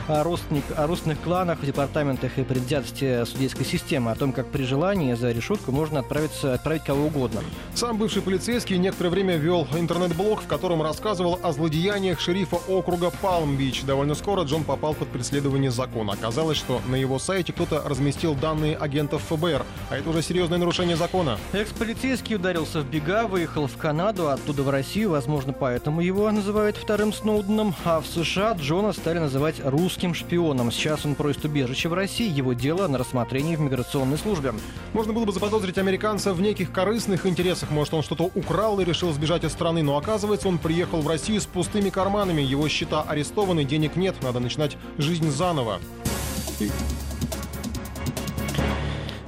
О, 0.10 0.24
родственник, 0.24 0.66
о 0.76 0.88
родственных 0.88 1.22
кланах, 1.22 1.64
департаментах 1.64 2.38
и 2.38 2.44
предвзятости 2.44 3.24
судейской 3.24 3.66
системы. 3.66 4.12
О 4.12 4.16
том, 4.16 4.34
как 4.34 4.48
при 4.48 4.64
желании 4.64 5.14
за 5.14 5.32
решетку 5.32 5.72
можно 5.72 6.02
отправиться, 6.02 6.54
отправить 6.54 6.84
кого 6.84 7.06
угодно. 7.06 7.40
Сам 7.76 7.98
бывший 7.98 8.22
полицейский 8.22 8.78
некоторое 8.78 9.10
время 9.10 9.38
вел 9.38 9.66
интернет-блог, 9.74 10.42
в 10.42 10.48
котором 10.48 10.82
рассказывал 10.82 11.40
о 11.42 11.54
злодеяниях 11.54 12.20
шерифа 12.20 12.58
округа 12.68 13.10
Палм-Бич. 13.22 13.84
Довольно 13.84 14.16
скоро 14.16 14.44
Джон 14.44 14.66
попал 14.66 14.96
под 14.96 15.08
преследование 15.08 15.72
закона 15.72 15.93
закона. 15.94 16.14
Оказалось, 16.14 16.58
что 16.58 16.82
на 16.88 16.96
его 16.96 17.20
сайте 17.20 17.54
кто-то 17.54 17.84
разместил 17.86 18.36
данные 18.36 18.76
агентов 18.76 19.22
ФБР, 19.30 19.66
а 19.90 19.98
это 19.98 20.10
уже 20.10 20.22
серьезное 20.22 20.58
нарушение 20.58 20.96
закона. 20.96 21.38
Экс-полицейский 21.54 22.36
ударился 22.36 22.82
в 22.82 22.90
бега, 22.90 23.28
выехал 23.28 23.68
в 23.68 23.78
Канаду, 23.78 24.30
оттуда 24.30 24.64
в 24.64 24.70
Россию, 24.70 25.12
возможно, 25.12 25.54
поэтому 25.54 26.02
его 26.02 26.30
называют 26.32 26.78
вторым 26.78 27.14
Сноуденом, 27.14 27.76
а 27.86 28.02
в 28.02 28.08
США 28.08 28.54
Джона 28.54 28.94
стали 28.94 29.20
называть 29.20 29.56
русским 29.64 30.14
шпионом. 30.14 30.72
Сейчас 30.72 31.06
он 31.06 31.16
просит 31.16 31.46
убежище 31.46 31.90
в 31.90 31.94
России, 31.94 32.30
его 32.30 32.54
дело 32.54 32.88
на 32.88 32.98
рассмотрении 32.98 33.56
в 33.56 33.62
миграционной 33.62 34.18
службе. 34.18 34.54
Можно 34.94 35.14
было 35.14 35.26
бы 35.26 35.32
заподозрить 35.32 35.78
американца 35.78 36.34
в 36.34 36.42
неких 36.42 36.72
корыстных 36.72 37.26
интересах. 37.26 37.72
Может, 37.72 37.94
он 37.94 38.04
что-то 38.04 38.30
украл 38.36 38.80
и 38.80 38.86
решил 38.86 39.12
сбежать 39.14 39.44
из 39.44 39.52
страны, 39.52 39.84
но 39.84 39.98
оказывается, 39.98 40.48
он 40.48 40.58
приехал 40.58 41.02
в 41.02 41.08
Россию 41.08 41.42
с 41.42 41.46
пустыми 41.46 41.90
карманами, 41.90 42.42
его 42.42 42.68
счета 42.68 43.04
арестованы, 43.04 43.64
денег 43.64 43.96
нет, 43.96 44.16
надо 44.24 44.40
начинать 44.40 44.78
жизнь 44.98 45.30
заново. 45.30 45.80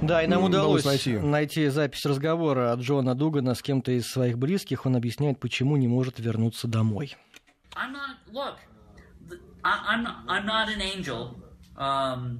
Да, 0.02 0.24
и 0.24 0.28
нам 0.28 0.42
ну, 0.42 0.48
удалось 0.48 0.86
найти. 0.86 1.18
найти 1.18 1.68
запись 1.70 2.06
разговора 2.06 2.72
от 2.72 2.82
Джона 2.82 3.16
Дугана 3.16 3.56
с 3.56 3.62
кем-то 3.62 3.92
из 3.92 4.08
своих 4.08 4.38
близких. 4.38 4.86
Он 4.86 4.96
объясняет, 4.96 5.40
почему 5.40 5.78
не 5.78 5.88
может 5.88 6.20
вернуться 6.20 6.68
домой. 6.68 7.18
Um, 11.78 12.40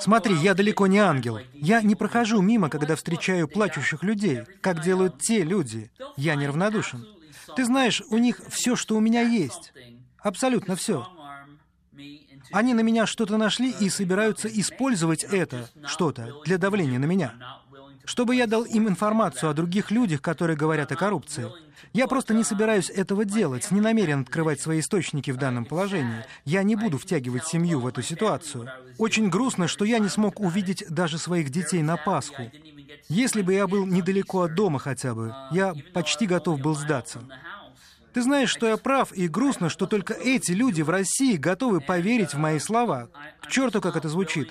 Смотри, 0.00 0.34
я 0.36 0.54
далеко 0.54 0.86
не 0.86 0.98
ангел. 0.98 1.38
Я 1.54 1.80
не 1.82 1.94
прохожу 1.94 2.40
мимо, 2.40 2.68
когда 2.68 2.96
встречаю 2.96 3.46
плачущих 3.46 4.02
людей, 4.02 4.42
как 4.60 4.82
делают 4.82 5.18
те 5.18 5.42
люди. 5.42 5.90
Я 6.16 6.34
неравнодушен. 6.34 7.06
Ты 7.54 7.64
знаешь, 7.64 8.02
у 8.10 8.18
них 8.18 8.40
все, 8.48 8.74
что 8.74 8.96
у 8.96 9.00
меня 9.00 9.22
есть. 9.22 9.72
Абсолютно 10.18 10.76
все. 10.76 11.06
Они 12.52 12.74
на 12.74 12.80
меня 12.80 13.06
что-то 13.06 13.36
нашли 13.36 13.70
и 13.70 13.88
собираются 13.88 14.48
использовать 14.48 15.24
это 15.24 15.68
что-то 15.84 16.40
для 16.44 16.58
давления 16.58 16.98
на 16.98 17.06
меня. 17.06 17.34
Чтобы 18.04 18.36
я 18.36 18.46
дал 18.46 18.64
им 18.64 18.88
информацию 18.88 19.50
о 19.50 19.54
других 19.54 19.90
людях, 19.90 20.22
которые 20.22 20.56
говорят 20.56 20.92
о 20.92 20.96
коррупции. 20.96 21.50
Я 21.92 22.06
просто 22.06 22.34
не 22.34 22.44
собираюсь 22.44 22.88
этого 22.88 23.24
делать, 23.24 23.70
не 23.70 23.80
намерен 23.80 24.20
открывать 24.20 24.60
свои 24.60 24.80
источники 24.80 25.30
в 25.30 25.38
данном 25.38 25.64
положении. 25.64 26.24
Я 26.44 26.62
не 26.62 26.76
буду 26.76 26.98
втягивать 26.98 27.46
семью 27.46 27.80
в 27.80 27.86
эту 27.86 28.02
ситуацию. 28.02 28.70
Очень 28.98 29.28
грустно, 29.28 29.66
что 29.66 29.84
я 29.84 29.98
не 29.98 30.08
смог 30.08 30.40
увидеть 30.40 30.84
даже 30.88 31.18
своих 31.18 31.50
детей 31.50 31.82
на 31.82 31.96
Пасху. 31.96 32.50
Если 33.08 33.42
бы 33.42 33.54
я 33.54 33.66
был 33.66 33.86
недалеко 33.86 34.42
от 34.42 34.54
дома 34.54 34.78
хотя 34.78 35.14
бы, 35.14 35.34
я 35.50 35.74
почти 35.92 36.26
готов 36.26 36.60
был 36.60 36.74
сдаться. 36.74 37.20
Ты 38.16 38.22
знаешь, 38.22 38.48
что 38.48 38.66
я 38.66 38.78
прав, 38.78 39.12
и 39.12 39.28
грустно, 39.28 39.68
что 39.68 39.84
только 39.86 40.14
эти 40.14 40.52
люди 40.52 40.80
в 40.80 40.88
России 40.88 41.36
готовы 41.36 41.82
поверить 41.82 42.32
в 42.32 42.38
мои 42.38 42.58
слова. 42.58 43.10
К 43.42 43.48
черту, 43.48 43.82
как 43.82 43.94
это 43.94 44.08
звучит. 44.08 44.50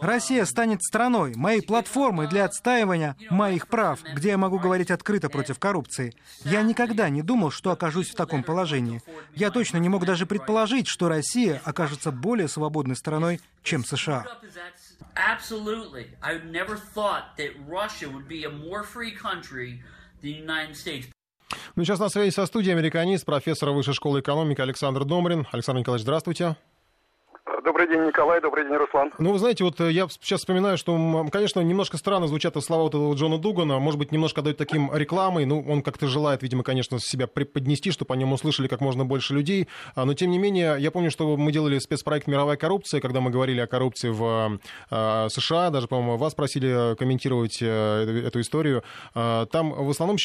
Россия 0.00 0.44
станет 0.44 0.82
страной, 0.82 1.32
моей 1.36 1.62
платформой 1.62 2.26
для 2.26 2.44
отстаивания 2.44 3.14
моих 3.30 3.68
прав, 3.68 4.00
где 4.02 4.30
я 4.30 4.36
могу 4.36 4.58
говорить 4.58 4.90
открыто 4.90 5.28
против 5.28 5.60
коррупции. 5.60 6.12
Я 6.42 6.62
никогда 6.62 7.08
не 7.08 7.22
думал, 7.22 7.52
что 7.52 7.70
окажусь 7.70 8.10
в 8.10 8.16
таком 8.16 8.42
положении. 8.42 9.00
Я 9.36 9.52
точно 9.52 9.76
не 9.76 9.88
мог 9.88 10.04
даже 10.04 10.26
предположить, 10.26 10.88
что 10.88 11.08
Россия 11.08 11.62
окажется 11.64 12.10
более 12.10 12.48
свободной 12.48 12.96
страной, 12.96 13.40
чем 13.62 13.84
США. 13.84 14.26
Ну, 21.76 21.84
сейчас 21.84 21.98
на 21.98 22.08
связи 22.08 22.30
со 22.30 22.46
студией 22.46 22.72
американист, 22.72 23.24
профессор 23.24 23.70
Высшей 23.70 23.94
школы 23.94 24.20
экономики 24.20 24.60
Александр 24.60 25.04
Домрин. 25.04 25.48
Александр 25.50 25.80
Николаевич, 25.80 26.04
здравствуйте. 26.04 26.54
Добрый 27.62 27.88
день, 27.88 28.06
Николай, 28.06 28.40
добрый 28.40 28.64
день, 28.64 28.74
Руслан. 28.74 29.12
Ну, 29.18 29.32
вы 29.32 29.38
знаете, 29.38 29.64
вот 29.64 29.80
э, 29.80 29.90
я 29.90 30.08
сейчас 30.08 30.40
вспоминаю, 30.40 30.76
что, 30.78 31.26
конечно, 31.30 31.60
немножко 31.60 31.96
странно 31.96 32.26
звучат 32.26 32.56
слова 32.62 32.84
вот 32.84 32.94
этого 32.94 33.14
Джона 33.14 33.38
Дугана, 33.38 33.78
может 33.78 33.98
быть, 33.98 34.12
немножко 34.12 34.42
дают 34.42 34.56
таким 34.56 34.90
рекламой, 34.94 35.44
ну, 35.44 35.64
он 35.68 35.82
как-то 35.82 36.06
желает, 36.06 36.42
видимо, 36.42 36.62
конечно, 36.62 36.98
себя 36.98 37.26
преподнести, 37.26 37.90
чтобы 37.90 38.14
о 38.14 38.16
нем 38.16 38.32
услышали 38.32 38.66
как 38.66 38.80
можно 38.80 39.04
больше 39.04 39.34
людей, 39.34 39.68
а, 39.94 40.04
но, 40.04 40.14
тем 40.14 40.30
не 40.30 40.38
менее, 40.38 40.76
я 40.78 40.90
помню, 40.90 41.10
что 41.10 41.36
мы 41.36 41.52
делали 41.52 41.78
спецпроект 41.78 42.26
«Мировая 42.26 42.56
коррупция», 42.56 43.00
когда 43.00 43.20
мы 43.20 43.30
говорили 43.30 43.60
о 43.60 43.66
коррупции 43.66 44.08
в 44.08 44.58
э, 44.90 45.28
США, 45.28 45.70
даже, 45.70 45.86
по-моему, 45.86 46.16
вас 46.16 46.34
просили 46.34 46.96
комментировать 46.96 47.58
э, 47.60 48.24
эту 48.26 48.40
историю, 48.40 48.82
а, 49.14 49.46
там 49.46 49.72
в 49.72 49.90
основном 49.90 50.16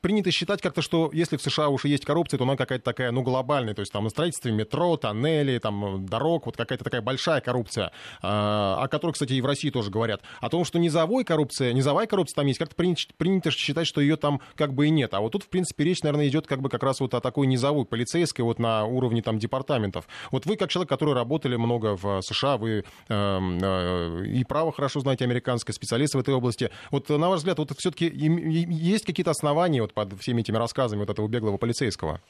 принято 0.00 0.30
считать 0.30 0.62
как-то, 0.62 0.82
что 0.82 1.10
если 1.12 1.36
в 1.36 1.42
США 1.42 1.68
уже 1.68 1.88
есть 1.88 2.04
коррупция, 2.04 2.38
то 2.38 2.44
она 2.44 2.56
какая-то 2.56 2.84
такая, 2.84 3.10
ну, 3.10 3.22
глобальная, 3.22 3.74
то 3.74 3.80
есть 3.80 3.92
там 3.92 4.04
на 4.04 4.10
строительстве 4.10 4.52
метро, 4.52 4.96
тоннелей, 4.96 5.58
там, 5.58 6.06
дорог, 6.06 6.46
вот 6.46 6.56
какая-то 6.70 6.84
такая 6.84 7.02
большая 7.02 7.40
коррупция, 7.40 7.90
а, 8.22 8.78
о 8.80 8.88
которой, 8.88 9.12
кстати, 9.12 9.32
и 9.32 9.40
в 9.40 9.46
России 9.46 9.70
тоже 9.70 9.90
говорят. 9.90 10.22
О 10.40 10.48
том, 10.48 10.64
что 10.64 10.78
низовой 10.78 11.24
коррупция, 11.24 11.72
низовая 11.72 12.06
коррупция 12.06 12.36
там 12.36 12.46
есть, 12.46 12.58
как-то 12.58 12.76
принято, 12.76 13.02
принято 13.16 13.50
считать, 13.50 13.86
что 13.86 14.00
ее 14.00 14.16
там 14.16 14.40
как 14.54 14.72
бы 14.72 14.86
и 14.86 14.90
нет. 14.90 15.12
А 15.14 15.20
вот 15.20 15.32
тут, 15.32 15.42
в 15.42 15.48
принципе, 15.48 15.84
речь, 15.84 16.02
наверное, 16.02 16.28
идет 16.28 16.46
как 16.46 16.60
бы 16.60 16.68
как 16.68 16.82
раз 16.82 17.00
вот 17.00 17.14
о 17.14 17.20
такой 17.20 17.48
низовой 17.48 17.84
полицейской 17.84 18.44
вот 18.44 18.58
на 18.58 18.84
уровне 18.84 19.20
там 19.20 19.38
департаментов. 19.38 20.06
Вот 20.30 20.46
вы, 20.46 20.56
как 20.56 20.70
человек, 20.70 20.88
который 20.88 21.14
работали 21.14 21.56
много 21.56 21.96
в 21.96 22.22
США, 22.22 22.56
вы 22.56 22.70
э, 22.70 22.82
э, 23.08 24.24
и 24.26 24.44
право 24.44 24.72
хорошо 24.72 25.00
знаете, 25.00 25.24
американское, 25.24 25.74
специалист 25.74 26.14
в 26.14 26.18
этой 26.18 26.34
области. 26.34 26.70
Вот 26.90 27.08
на 27.08 27.28
ваш 27.28 27.38
взгляд, 27.38 27.58
вот 27.58 27.72
все-таки 27.76 28.06
есть 28.06 29.04
какие-то 29.04 29.32
основания 29.32 29.82
вот 29.82 29.92
под 29.92 30.12
всеми 30.20 30.40
этими 30.40 30.56
рассказами 30.56 31.00
вот 31.00 31.10
этого 31.10 31.26
беглого 31.26 31.56
полицейского? 31.56 32.20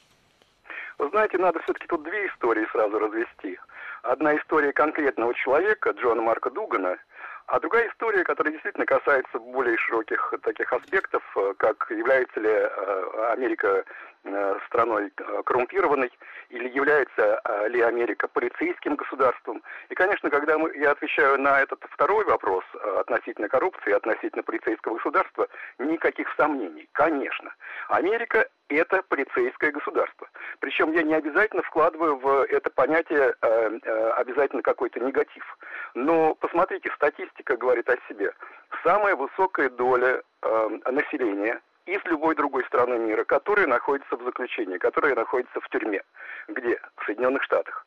Вы 0.97 1.09
знаете, 1.09 1.37
надо 1.39 1.59
все-таки 1.63 1.87
тут 1.87 2.03
две 2.03 2.27
истории 2.27 2.65
сразу 2.71 2.99
развести. 2.99 3.57
Одна 4.03 4.35
история 4.35 4.73
конкретного 4.73 5.33
человека, 5.35 5.91
Джона 5.91 6.23
Марка 6.23 6.49
Дугана, 6.49 6.97
а 7.47 7.59
другая 7.59 7.87
история, 7.89 8.23
которая 8.23 8.53
действительно 8.53 8.85
касается 8.85 9.37
более 9.37 9.77
широких 9.77 10.33
таких 10.41 10.71
аспектов, 10.73 11.23
э, 11.35 11.53
как 11.57 11.85
является 11.89 12.39
ли 12.39 12.49
э, 12.49 13.31
Америка 13.33 13.83
страной 14.67 15.11
коррумпированной, 15.45 16.11
или 16.49 16.69
является 16.69 17.41
ли 17.69 17.81
Америка 17.81 18.27
полицейским 18.27 18.95
государством. 18.95 19.63
И, 19.89 19.95
конечно, 19.95 20.29
когда 20.29 20.57
мы, 20.57 20.75
я 20.77 20.91
отвечаю 20.91 21.39
на 21.39 21.61
этот 21.61 21.83
второй 21.89 22.25
вопрос 22.25 22.63
относительно 22.97 23.49
коррупции, 23.49 23.93
относительно 23.93 24.43
полицейского 24.43 24.95
государства, 24.95 25.47
никаких 25.79 26.27
сомнений. 26.37 26.87
Конечно, 26.93 27.53
Америка 27.89 28.47
это 28.71 29.03
полицейское 29.03 29.71
государство. 29.71 30.27
Причем 30.59 30.91
я 30.93 31.03
не 31.03 31.13
обязательно 31.13 31.61
вкладываю 31.63 32.17
в 32.17 32.45
это 32.45 32.69
понятие 32.69 33.33
э, 33.41 33.79
э, 33.83 34.09
обязательно 34.11 34.61
какой-то 34.61 34.99
негатив. 34.99 35.43
Но 35.93 36.35
посмотрите, 36.35 36.89
статистика 36.95 37.57
говорит 37.57 37.89
о 37.89 37.97
себе. 38.07 38.31
Самая 38.83 39.15
высокая 39.15 39.69
доля 39.69 40.21
э, 40.41 40.69
населения 40.89 41.61
из 41.85 42.03
любой 42.05 42.35
другой 42.35 42.63
страны 42.65 42.97
мира, 42.99 43.23
которая 43.23 43.67
находится 43.67 44.15
в 44.15 44.23
заключении, 44.23 44.77
которая 44.77 45.15
находится 45.15 45.59
в 45.59 45.69
тюрьме. 45.69 46.01
Где? 46.47 46.79
В 46.97 47.05
Соединенных 47.05 47.43
Штатах. 47.43 47.85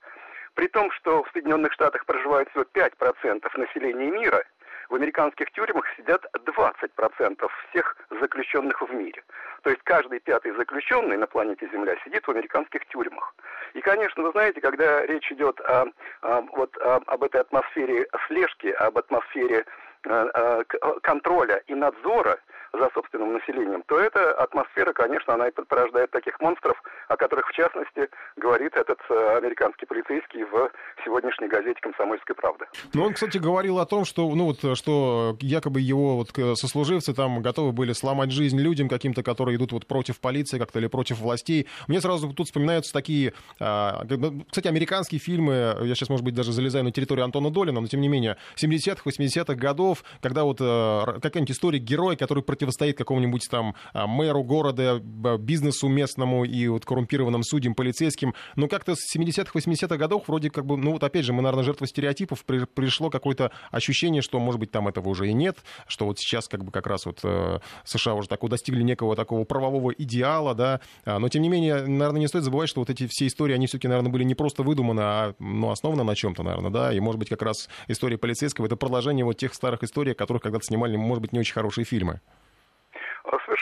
При 0.55 0.69
том, 0.69 0.91
что 0.93 1.25
в 1.25 1.31
Соединенных 1.33 1.73
Штатах 1.73 2.07
проживает 2.07 2.49
всего 2.51 2.65
5% 2.73 3.59
населения 3.59 4.11
мира, 4.11 4.45
в 4.89 4.95
американских 4.95 5.51
тюрьмах 5.53 5.85
сидят 5.97 6.25
20% 6.35 7.51
всех 7.71 7.97
заключенных 8.21 8.81
в 8.83 8.93
мире. 8.93 9.23
То 9.63 9.71
есть 9.71 9.83
каждый 9.85 10.21
пятый 10.21 10.53
заключенный 10.53 11.17
на 11.17 11.27
планете 11.27 11.69
Земля 11.73 11.97
сидит 12.05 12.27
в 12.27 12.31
американских 12.31 12.87
тюрьмах. 12.87 13.35
И, 13.73 13.81
конечно, 13.81 14.23
вы 14.23 14.31
знаете, 14.33 14.61
когда 14.61 15.05
речь 15.07 15.31
идет 15.33 15.61
о, 15.63 15.87
о, 16.23 16.43
вот, 16.53 16.77
о, 16.79 17.01
об 17.07 17.25
этой 17.25 17.41
атмосфере 17.41 18.07
слежки, 18.27 18.69
об 18.69 18.99
атмосфере 18.99 19.65
э, 20.05 20.29
э, 20.35 20.63
контроля 21.03 21.63
и 21.67 21.75
надзора, 21.75 22.39
за 22.79 22.91
собственным 22.95 23.33
населением, 23.33 23.83
то 23.87 23.99
эта 23.99 24.33
атмосфера, 24.33 24.93
конечно, 24.93 25.35
она 25.35 25.49
и 25.49 25.51
порождает 25.51 26.11
таких 26.11 26.41
монстров, 26.41 26.81
о 27.09 27.17
которых, 27.17 27.49
в 27.49 27.53
частности, 27.53 28.09
говорит 28.37 28.77
этот 28.77 28.99
э, 29.09 29.37
американский 29.37 29.87
полицейский 29.87 30.45
в 30.45 30.71
сегодняшней 31.05 31.49
газете 31.49 31.79
«Комсомольская 31.81 32.35
правда». 32.35 32.67
Ну, 32.93 33.05
он, 33.05 33.15
кстати, 33.15 33.39
говорил 33.39 33.79
о 33.79 33.87
том, 33.87 34.05
что, 34.05 34.29
ну, 34.35 34.47
вот, 34.47 34.77
что 34.77 35.37
якобы 35.41 35.81
его 35.81 36.17
вот 36.17 36.59
сослуживцы 36.59 37.15
там 37.15 37.43
готовы 37.43 37.73
были 37.73 37.93
сломать 37.93 38.31
жизнь 38.31 38.59
людям 38.59 38.89
каким-то, 38.89 39.23
которые 39.23 39.57
идут 39.57 39.73
вот 39.73 39.87
против 39.87 40.21
полиции 40.21 40.59
как-то 40.59 40.79
или 40.79 40.87
против 40.87 41.19
властей. 41.19 41.69
Мне 41.89 42.01
сразу 42.01 42.33
тут 42.33 42.47
вспоминаются 42.47 42.93
такие, 42.93 43.35
а, 43.61 44.05
кстати, 44.51 44.69
американские 44.69 45.21
фильмы, 45.21 45.77
я 45.83 45.95
сейчас, 45.95 46.09
может 46.09 46.25
быть, 46.25 46.35
даже 46.35 46.53
залезаю 46.53 46.85
на 46.85 46.93
территорию 46.93 47.25
Антона 47.25 47.51
Долина, 47.51 47.81
но, 47.81 47.87
тем 47.87 48.01
не 48.01 48.09
менее, 48.09 48.37
70-х, 48.57 49.03
80-х 49.05 49.55
годов, 49.55 50.05
когда 50.21 50.45
вот 50.45 50.59
э, 50.61 51.21
какая-нибудь 51.23 51.51
история 51.51 51.79
герой, 51.79 52.17
который 52.17 52.43
против 52.43 52.64
противостоит 52.65 52.97
какому-нибудь 52.97 53.47
там 53.51 53.75
а, 53.93 54.07
мэру 54.07 54.43
города, 54.43 54.99
бизнесу 55.39 55.89
местному 55.89 56.45
и 56.45 56.67
вот 56.69 56.85
коррумпированным 56.85 57.43
судьям, 57.43 57.75
полицейским. 57.75 58.35
Но 58.57 58.69
как-то 58.69 58.95
с 58.95 59.15
70-х, 59.15 59.51
80-х 59.55 59.97
годов 59.97 60.25
вроде 60.29 60.51
как 60.51 60.67
бы, 60.67 60.77
ну 60.77 60.93
вот 60.93 61.05
опять 61.05 61.25
же, 61.25 61.33
мы, 61.33 61.43
наверное, 61.43 61.65
жертвы 61.65 61.87
стереотипов, 61.87 62.45
при, 62.45 62.65
пришло 62.65 63.11
какое-то 63.11 63.51
ощущение, 63.71 64.23
что, 64.23 64.39
может 64.41 64.61
быть, 64.61 64.71
там 64.71 64.89
этого 64.89 65.09
уже 65.09 65.29
и 65.29 65.33
нет, 65.33 65.59
что 65.87 66.07
вот 66.07 66.19
сейчас 66.19 66.49
как 66.49 66.65
бы 66.65 66.73
как 66.73 66.87
раз 66.87 67.07
вот 67.07 67.21
э, 67.23 67.59
США 67.85 68.15
уже 68.15 68.29
такого 68.29 68.51
достигли 68.51 68.83
некого 68.83 69.17
такого 69.17 69.45
правового 69.45 69.93
идеала, 69.93 70.55
да, 70.55 70.81
а, 71.05 71.19
но 71.19 71.29
тем 71.29 71.43
не 71.43 71.49
менее, 71.49 71.87
наверное, 71.87 72.21
не 72.21 72.29
стоит 72.29 72.45
забывать, 72.45 72.69
что 72.69 72.81
вот 72.81 72.91
эти 72.91 73.07
все 73.09 73.27
истории, 73.27 73.55
они 73.55 73.67
все-таки, 73.67 73.89
наверное, 73.89 74.11
были 74.11 74.25
не 74.25 74.35
просто 74.35 74.63
выдуманы, 74.63 75.01
а 75.01 75.35
ну, 75.39 75.71
основаны 75.71 76.05
на 76.05 76.15
чем-то, 76.15 76.43
наверное, 76.43 76.71
да, 76.71 76.93
и, 76.93 77.01
может 77.01 77.19
быть, 77.19 77.29
как 77.29 77.43
раз 77.43 77.69
история 77.89 78.17
полицейского— 78.17 78.67
это 78.67 78.77
продолжение 78.77 79.25
вот 79.25 79.37
тех 79.37 79.53
старых 79.55 79.83
историй, 79.83 80.13
о 80.13 80.15
которых 80.15 80.43
когда-то 80.43 80.65
снимали, 80.65 80.97
может 80.97 81.23
быть, 81.23 81.33
не 81.33 81.39
очень 81.39 81.55
хорошие 81.55 81.85
фильмы. 81.85 82.21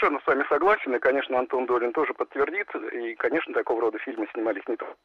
Совершенно 0.03 0.21
с 0.21 0.27
вами 0.27 0.45
согласен, 0.49 0.97
и, 0.97 0.99
конечно, 0.99 1.39
Антон 1.39 1.65
Долин 1.67 1.93
тоже 1.93 2.13
подтвердит, 2.13 2.67
и, 2.93 3.15
конечно, 3.15 3.55
такого 3.55 3.83
рода 3.83 3.99
фильмы 3.99 4.27
снимались 4.33 4.67
не 4.67 4.75
только 4.75 4.97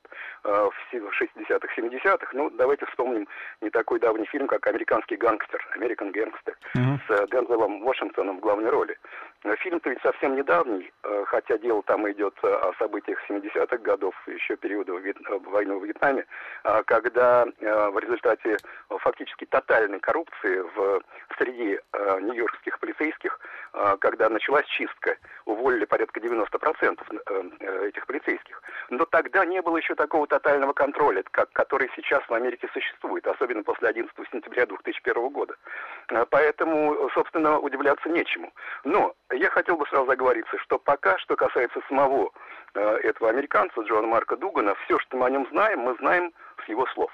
э, 0.44 0.50
в 0.50 1.22
60-х, 1.22 1.68
70-х, 1.78 2.30
ну, 2.34 2.50
давайте 2.50 2.88
вспомним 2.88 3.28
не 3.62 3.70
такой 3.70 4.00
давний 4.00 4.26
фильм, 4.26 4.48
как 4.48 4.66
«Американский 4.66 5.16
гангстер», 5.16 5.64
«American 5.78 6.12
Gangster», 6.12 6.56
mm-hmm. 6.76 6.98
с 7.08 7.30
Дензелом 7.30 7.84
Вашингтоном 7.84 8.38
в 8.38 8.40
главной 8.40 8.72
роли. 8.72 8.98
Фильм-то 9.44 9.90
ведь 9.90 10.02
совсем 10.02 10.36
недавний, 10.36 10.92
э, 11.04 11.24
хотя 11.28 11.58
дело 11.58 11.84
там 11.84 12.10
идет 12.12 12.34
о 12.44 12.74
событиях 12.80 13.20
70-х 13.30 13.78
годов, 13.78 14.16
еще 14.28 14.56
периода 14.58 14.94
войны 14.94 15.78
в 15.78 15.86
Вьетнаме, 15.86 16.26
когда 16.86 17.46
в 17.46 18.00
результате 18.00 18.58
фактически 18.90 19.46
тотальной 19.46 20.00
коррупции 20.00 20.60
в 20.76 21.02
среди 21.38 21.80
нью-йоркских 22.22 22.80
полицейских, 22.80 23.40
когда 24.00 24.30
началась 24.30 24.66
чистка. 24.66 25.18
Уволили 25.46 25.86
порядка 25.86 26.20
90% 26.20 27.00
э, 27.10 27.50
э, 27.60 27.88
этих 27.88 28.06
полицейских. 28.06 28.62
Но 28.90 29.06
тогда 29.06 29.46
не 29.46 29.62
было 29.62 29.78
еще 29.78 29.96
такого 29.96 30.28
тотального 30.28 30.74
контроля, 30.74 31.24
как, 31.32 31.52
который 31.54 31.90
сейчас 31.96 32.22
в 32.28 32.34
Америке 32.34 32.68
существует, 32.74 33.26
особенно 33.28 33.64
после 33.64 33.90
11 33.90 34.14
сентября 34.32 34.66
2001 34.66 35.30
года. 35.30 35.56
Э, 36.10 36.26
поэтому, 36.30 37.10
собственно, 37.14 37.60
удивляться 37.60 38.10
нечему. 38.10 38.52
Но 38.84 39.16
я 39.32 39.50
хотел 39.50 39.78
бы 39.78 39.86
сразу 39.88 40.06
заговориться, 40.08 40.58
что 40.60 40.80
пока, 40.80 41.18
что 41.20 41.36
касается 41.36 41.80
самого 41.88 42.32
этого 42.74 43.30
американца, 43.30 43.82
Джона 43.82 44.08
Марка 44.08 44.38
Дугана, 44.38 44.76
все, 44.86 45.00
что 45.00 45.18
мы 45.18 45.26
о 45.26 45.30
нем 45.30 45.48
знаем, 45.52 45.80
мы 45.80 45.96
знаем 46.00 46.32
с 46.66 46.70
его 46.70 46.86
слов. 46.88 47.12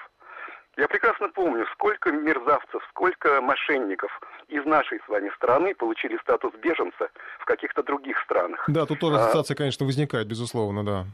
Я 0.76 0.88
прекрасно 0.88 1.28
помню, 1.28 1.66
сколько 1.72 2.10
мерзавцев, 2.10 2.82
сколько 2.90 3.40
мошенников 3.40 4.10
из 4.48 4.64
нашей 4.64 4.98
с 5.04 5.08
вами 5.08 5.30
страны 5.36 5.74
получили 5.74 6.18
статус 6.18 6.52
беженца 6.54 7.10
в 7.38 7.44
каких-то 7.44 7.84
других 7.84 8.18
странах. 8.24 8.64
Да, 8.66 8.84
тут 8.84 8.98
тоже 8.98 9.16
а, 9.16 9.24
ассоциация, 9.24 9.54
конечно, 9.54 9.86
возникает, 9.86 10.26
безусловно, 10.26 10.84
да. 10.84 11.04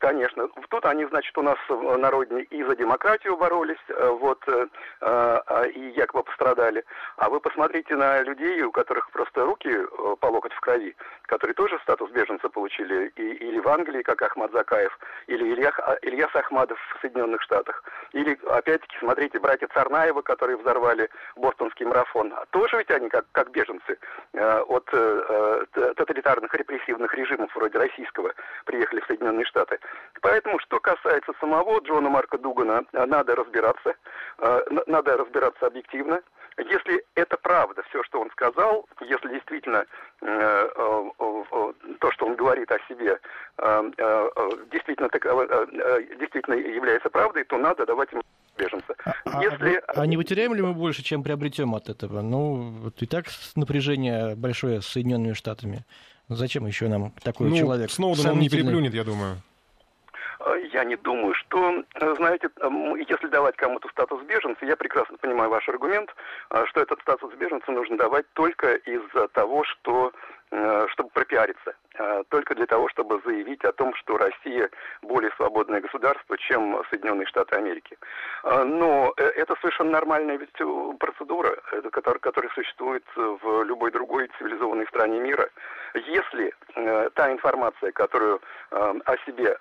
Конечно. 0.00 0.48
Тут 0.70 0.86
они, 0.86 1.04
значит, 1.04 1.36
у 1.36 1.42
нас 1.42 1.58
на 1.68 2.10
родине 2.10 2.42
и 2.44 2.64
за 2.64 2.74
демократию 2.74 3.36
боролись, 3.36 3.76
вот, 3.88 4.42
и 4.48 5.92
якобы 5.94 6.24
пострадали. 6.24 6.84
А 7.16 7.28
вы 7.28 7.38
посмотрите 7.38 7.94
на 7.96 8.22
людей, 8.22 8.62
у 8.62 8.72
которых 8.72 9.10
просто 9.10 9.44
руки 9.44 9.70
по 10.20 10.26
локоть 10.26 10.54
в 10.54 10.60
крови, 10.60 10.96
которые 11.26 11.54
тоже 11.54 11.78
статус 11.82 12.10
беженца 12.10 12.48
получили, 12.48 13.12
и, 13.16 13.22
или 13.22 13.60
в 13.60 13.68
Англии, 13.68 14.02
как 14.02 14.22
Ахмад 14.22 14.52
Закаев, 14.52 14.98
или 15.26 15.52
Илья, 15.52 15.70
Ильяс 16.02 16.34
Ахмадов 16.34 16.78
в 16.96 17.00
Соединенных 17.00 17.42
Штатах, 17.42 17.84
или, 18.12 18.38
опять-таки, 18.48 18.96
смотрите, 18.98 19.38
братья 19.38 19.68
Царнаева, 19.68 20.22
которые 20.22 20.56
взорвали 20.56 21.10
бостонский 21.36 21.86
марафон, 21.86 22.34
тоже 22.50 22.78
ведь 22.78 22.90
они 22.90 23.08
как, 23.08 23.26
как 23.32 23.50
беженцы 23.50 23.98
э, 24.32 24.60
от 24.60 24.88
э, 24.92 25.66
э, 25.74 25.94
тоталитарных 25.96 26.54
репрессивных 26.54 27.14
режимов 27.14 27.54
вроде 27.54 27.78
российского 27.78 28.32
приехали 28.64 29.00
в 29.00 29.06
Соединенные 29.06 29.44
Штаты. 29.44 29.78
Поэтому, 30.22 30.58
что 30.60 30.80
касается 30.80 31.32
самого 31.40 31.80
Джона 31.80 32.10
Марка 32.10 32.38
Дугана, 32.38 32.84
надо 32.92 33.34
разбираться, 33.34 33.94
э, 34.38 34.60
надо 34.86 35.16
разбираться 35.16 35.66
объективно. 35.66 36.20
Если 36.58 37.02
это 37.14 37.38
правда, 37.38 37.82
все, 37.88 38.02
что 38.02 38.20
он 38.20 38.30
сказал, 38.30 38.86
если 39.00 39.28
действительно 39.28 39.86
э, 40.20 40.26
э, 40.26 41.10
э, 41.18 41.72
то, 42.00 42.12
что 42.12 42.26
он 42.26 42.36
говорит 42.36 42.70
о 42.70 42.78
себе, 42.88 43.18
э, 43.58 43.90
э, 43.96 44.30
действительно, 44.70 45.08
так, 45.08 45.24
э, 45.24 46.06
действительно 46.18 46.54
является 46.54 47.08
правдой, 47.08 47.44
то 47.44 47.56
надо 47.56 47.86
давать 47.86 48.12
ему 48.12 48.22
беженца. 48.58 48.94
А, 49.04 49.12
а 49.24 49.42
если... 49.42 49.82
а, 49.86 50.02
а 50.02 50.06
не 50.06 50.18
потеряем 50.18 50.54
ли 50.54 50.60
мы 50.60 50.74
больше, 50.74 51.02
чем 51.02 51.22
приобретем 51.22 51.74
от 51.74 51.88
этого? 51.88 52.20
Ну, 52.20 52.72
вот 52.82 53.00
и 53.00 53.06
так 53.06 53.26
напряжение 53.56 54.34
большое 54.36 54.82
с 54.82 54.86
Соединенными 54.86 55.32
Штатами. 55.32 55.86
Зачем 56.28 56.66
еще 56.66 56.88
нам 56.88 57.12
такой 57.22 57.48
ну, 57.48 57.56
человек? 57.56 57.90
Сноуден 57.90 58.30
он 58.30 58.38
не 58.38 58.48
переплюнет, 58.48 58.92
я 58.92 59.04
думаю. 59.04 59.38
Э, 60.40 60.60
я 60.72 60.84
не 60.84 60.96
думаю, 60.96 61.34
что, 61.34 61.84
э, 61.94 62.14
знаете, 62.16 62.48
если 63.08 63.26
давать 63.28 63.56
кому-то 63.56 63.88
статус 63.88 64.22
беженца, 64.22 64.64
я 64.64 64.76
прекрасно 64.76 65.18
понимаю 65.18 65.50
ваш 65.50 65.68
аргумент, 65.68 66.14
э, 66.50 66.64
что 66.66 66.80
этот 66.80 67.00
статус 67.00 67.34
беженца 67.34 67.70
нужно 67.70 67.98
давать 67.98 68.26
только 68.34 68.74
из-за 68.74 69.28
того, 69.28 69.64
что 69.64 70.12
чтобы 70.88 71.10
пропиариться, 71.10 71.76
только 72.28 72.54
для 72.54 72.66
того, 72.66 72.88
чтобы 72.88 73.20
заявить 73.24 73.64
о 73.64 73.72
том, 73.72 73.94
что 73.94 74.16
Россия 74.16 74.70
более 75.02 75.30
свободное 75.36 75.80
государство, 75.80 76.36
чем 76.38 76.82
Соединенные 76.90 77.26
Штаты 77.26 77.56
Америки. 77.56 77.96
Но 78.44 79.12
это 79.16 79.54
совершенно 79.60 79.90
нормальная 79.90 80.36
ведь 80.36 80.52
процедура, 80.98 81.56
которая, 81.92 82.20
которая 82.20 82.50
существует 82.54 83.04
в 83.16 83.62
любой 83.64 83.90
другой 83.90 84.30
цивилизованной 84.38 84.86
стране 84.86 85.20
мира. 85.20 85.48
Если 85.94 86.54
та 87.14 87.32
информация, 87.32 87.92
которую 87.92 88.40
о 88.70 89.16
себе 89.26 89.56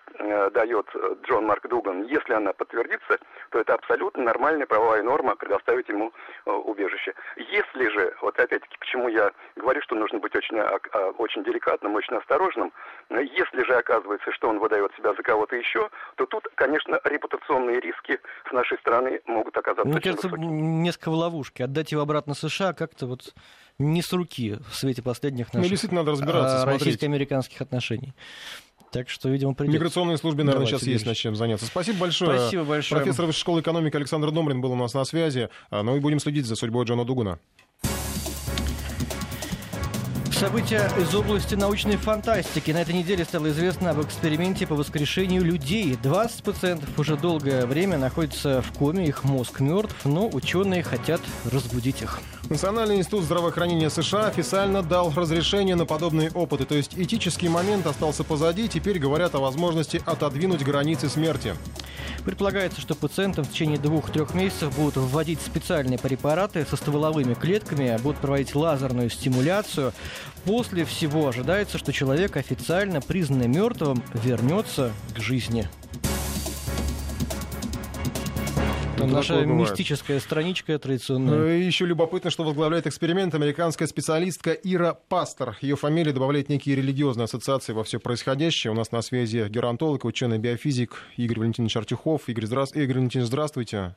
дает 0.52 0.88
э, 0.94 1.16
Джон 1.24 1.46
Марк 1.46 1.68
Дуган, 1.68 2.04
если 2.04 2.34
она 2.34 2.54
подтвердится, 2.54 3.18
то 3.50 3.60
это 3.60 3.74
абсолютно 3.74 4.24
нормальная 4.24 4.66
правовая 4.66 5.04
норма 5.04 5.36
предоставить 5.36 5.90
ему 5.90 6.12
э, 6.46 6.52
убежище. 6.52 7.14
Если 7.36 7.90
же, 7.90 8.16
вот 8.22 8.40
опять-таки, 8.40 8.78
почему 8.80 9.10
я 9.10 9.32
говорю, 9.56 9.82
что 9.82 9.96
нужно 9.96 10.20
быть 10.20 10.36
очень, 10.36 10.60
а, 10.60 10.80
а, 10.92 11.10
очень 11.18 11.44
деликатным, 11.44 11.96
очень 11.96 12.16
осторожным, 12.16 12.29
если 13.10 13.66
же 13.66 13.76
оказывается, 13.76 14.32
что 14.32 14.50
он 14.50 14.60
выдает 14.60 14.92
себя 14.96 15.14
за 15.14 15.24
кого-то 15.24 15.56
еще, 15.56 15.90
то 16.16 16.26
тут, 16.26 16.48
конечно, 16.56 17.00
репутационные 17.04 17.80
риски 17.80 18.20
с 18.48 18.52
нашей 18.52 18.78
стороны 18.80 19.22
могут 19.26 19.58
оказаться 19.58 19.88
Мне 19.88 20.00
кажется, 20.00 20.28
высокими. 20.28 20.52
несколько 20.52 21.10
в 21.10 21.16
ловушке. 21.16 21.64
Отдать 21.64 21.92
его 21.92 22.02
обратно 22.02 22.34
США 22.36 22.74
как-то 22.74 23.08
вот 23.08 23.34
не 23.80 24.02
с 24.02 24.14
руки 24.14 24.58
в 24.70 24.76
свете 24.76 25.02
последних 25.02 25.54
ну, 25.54 25.60
наших 25.60 25.70
ну, 25.70 25.70
действительно 25.70 26.02
надо 26.02 26.12
разбираться, 26.12 26.64
а, 26.64 26.66
российско-американских 26.66 27.62
отношений. 27.62 28.14
Так 28.92 29.10
что, 29.10 29.30
видимо, 29.30 29.54
придется. 29.54 29.78
Миграционной 29.78 30.18
службе, 30.18 30.44
наверное, 30.44 30.68
сейчас 30.68 30.84
есть 30.84 31.06
над 31.06 31.16
чем 31.16 31.36
заняться. 31.36 31.66
Спасибо 31.66 32.00
большое. 32.00 32.40
Спасибо 32.40 32.64
большое. 32.64 33.02
Профессор 33.02 33.26
Высшей 33.26 33.42
школы 33.42 33.62
экономики 33.62 33.96
Александр 33.96 34.32
Домрин 34.32 34.62
был 34.62 34.72
у 34.72 34.76
нас 34.76 34.94
на 34.94 35.06
связи. 35.06 35.50
А, 35.70 35.84
ну 35.84 35.96
и 35.96 36.00
будем 36.00 36.20
следить 36.20 36.46
за 36.46 36.56
судьбой 36.56 36.86
Джона 36.86 37.06
Дугуна. 37.06 37.40
События 40.40 40.90
из 40.98 41.14
области 41.14 41.56
научной 41.56 41.98
фантастики. 41.98 42.72
На 42.72 42.78
этой 42.78 42.96
неделе 42.96 43.26
стало 43.26 43.50
известно 43.50 43.90
об 43.90 44.02
эксперименте 44.02 44.66
по 44.66 44.74
воскрешению 44.74 45.44
людей. 45.44 45.98
20 46.02 46.44
пациентов 46.44 46.98
уже 46.98 47.18
долгое 47.18 47.66
время 47.66 47.98
находятся 47.98 48.62
в 48.62 48.72
коме, 48.72 49.06
их 49.06 49.26
мозг 49.26 49.60
мертв, 49.60 50.06
но 50.06 50.30
ученые 50.30 50.82
хотят 50.82 51.20
разбудить 51.52 52.02
их. 52.02 52.22
Национальный 52.50 52.96
институт 52.96 53.26
здравоохранения 53.26 53.90
США 53.90 54.28
официально 54.28 54.82
дал 54.82 55.12
разрешение 55.14 55.76
на 55.76 55.86
подобные 55.86 56.32
опыты, 56.32 56.64
то 56.64 56.76
есть 56.76 56.98
этический 56.98 57.50
момент 57.50 57.86
остался 57.86 58.24
позади, 58.24 58.70
теперь 58.70 58.98
говорят 58.98 59.36
о 59.36 59.40
возможности 59.40 60.02
отодвинуть 60.06 60.64
границы 60.64 61.10
смерти. 61.10 61.54
Предполагается, 62.26 62.82
что 62.82 62.96
пациентам 62.96 63.46
в 63.46 63.52
течение 63.52 63.78
двух-трех 63.78 64.34
месяцев 64.34 64.76
будут 64.76 64.98
вводить 64.98 65.40
специальные 65.42 65.98
препараты 66.00 66.66
со 66.70 66.76
стволовыми 66.76 67.34
клетками, 67.34 67.98
будут 68.02 68.20
проводить 68.20 68.56
лазерную 68.56 69.10
стимуляцию. 69.10 69.94
После 70.46 70.86
всего 70.86 71.28
ожидается, 71.28 71.78
что 71.78 71.94
человек, 71.94 72.38
официально 72.38 73.02
признанный 73.02 73.48
мертвым, 73.48 74.04
вернется 74.14 74.92
к 75.16 75.20
жизни. 75.20 75.68
Это 78.98 79.08
наша 79.08 79.46
мистическая 79.46 80.20
страничка 80.20 80.78
традиционная. 80.78 81.38
Ну, 81.38 81.46
еще 81.46 81.86
любопытно, 81.86 82.30
что 82.30 82.44
возглавляет 82.44 82.86
эксперимент 82.86 83.34
американская 83.34 83.88
специалистка 83.88 84.52
Ира 84.52 84.94
Пастор. 84.94 85.56
Ее 85.62 85.78
фамилия 85.78 86.12
добавляет 86.12 86.50
некие 86.50 86.76
религиозные 86.76 87.24
ассоциации 87.24 87.72
во 87.72 87.86
все 87.86 88.00
происходящее. 88.00 88.72
У 88.72 88.74
нас 88.74 88.92
на 88.92 89.02
связи 89.02 89.48
геронтолог, 89.48 90.04
ученый 90.04 90.38
биофизик 90.38 91.02
Игорь 91.16 91.40
Валентинович 91.40 91.78
Артюхов. 91.78 92.28
Игорь, 92.28 92.46
здра... 92.46 92.66
Игорь 92.74 92.98
Валентинович, 92.98 93.28
здравствуйте. 93.28 93.96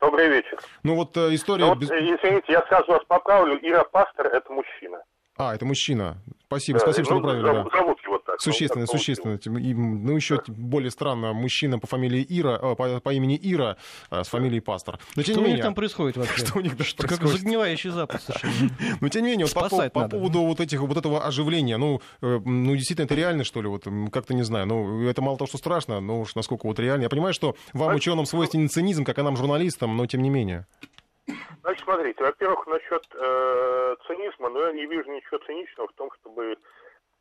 Добрый 0.00 0.28
вечер. 0.28 0.58
Ну 0.84 0.94
вот 0.94 1.14
э, 1.16 1.34
история... 1.34 1.64
Ну, 1.64 1.70
вот, 1.70 1.78
без... 1.78 1.90
Извините, 1.90 2.52
я 2.52 2.64
сразу 2.68 2.92
вас 2.92 3.02
поправлю. 3.08 3.58
Ира 3.60 3.84
Пастор— 3.84 4.26
это 4.32 4.50
мужчина. 4.52 5.02
А, 5.38 5.54
это 5.54 5.64
мужчина. 5.64 6.18
Спасибо, 6.46 6.80
да, 6.80 6.86
спасибо, 6.86 7.04
что 7.04 7.14
ну, 7.14 7.20
вы 7.20 7.26
правильно. 7.26 7.52
Зовут, 7.52 7.72
да. 7.72 7.78
зовут 7.78 7.98
его 8.02 8.18
так. 8.18 8.40
Существенно, 8.40 8.86
ну, 8.90 8.98
существенно. 8.98 9.34
И, 9.58 9.74
ну, 9.74 10.16
еще 10.16 10.36
да. 10.36 10.42
более 10.48 10.90
странно, 10.90 11.32
мужчина 11.32 11.78
по 11.78 11.86
фамилии 11.86 12.26
Ира, 12.28 12.58
э, 12.60 12.74
по, 12.74 13.00
по 13.00 13.12
имени 13.14 13.38
Ира, 13.40 13.76
э, 14.10 14.24
с 14.24 14.28
фамилией 14.28 14.60
Пастор. 14.60 14.98
Но, 15.14 15.22
что 15.22 15.34
менее, 15.34 15.46
у 15.46 15.54
них 15.54 15.62
там 15.62 15.74
происходит 15.74 16.16
вообще? 16.16 16.44
Что 16.44 16.58
у 16.58 16.60
них 16.60 16.72
что, 16.72 16.96
происходит? 16.96 17.18
Как 17.20 17.28
загнивающий 17.28 17.90
запад 17.90 18.20
совершенно. 18.22 18.70
Но, 19.00 19.08
тем 19.08 19.22
не 19.22 19.30
менее, 19.30 19.46
вот 19.46 19.54
по, 19.54 19.90
по 19.90 20.08
поводу 20.08 20.42
вот, 20.42 20.58
этих, 20.60 20.80
вот 20.80 20.96
этого 20.96 21.24
оживления, 21.24 21.76
ну, 21.76 22.00
э, 22.20 22.40
ну, 22.44 22.74
действительно, 22.74 23.04
это 23.04 23.14
реально, 23.14 23.44
что 23.44 23.62
ли? 23.62 23.68
Вот 23.68 23.86
как-то 24.12 24.34
не 24.34 24.42
знаю. 24.42 24.66
Ну, 24.66 25.06
это 25.06 25.22
мало 25.22 25.38
того, 25.38 25.46
что 25.46 25.58
страшно, 25.58 26.00
но 26.00 26.20
уж 26.20 26.34
насколько 26.34 26.66
вот 26.66 26.80
реально. 26.80 27.04
Я 27.04 27.08
понимаю, 27.10 27.32
что 27.32 27.54
вам, 27.74 27.94
ученым, 27.94 28.26
свойственен 28.26 28.68
цинизм, 28.68 29.04
как 29.04 29.18
и 29.18 29.22
нам, 29.22 29.36
журналистам, 29.36 29.96
но 29.96 30.06
тем 30.06 30.22
не 30.22 30.30
менее. 30.30 30.66
Значит, 31.62 31.84
смотрите, 31.84 32.22
во-первых, 32.22 32.66
насчет 32.66 33.06
э, 33.14 33.96
цинизма, 34.06 34.48
но 34.48 34.66
я 34.66 34.72
не 34.72 34.86
вижу 34.86 35.10
ничего 35.10 35.38
циничного 35.38 35.88
в 35.88 35.92
том, 35.94 36.10
чтобы 36.20 36.56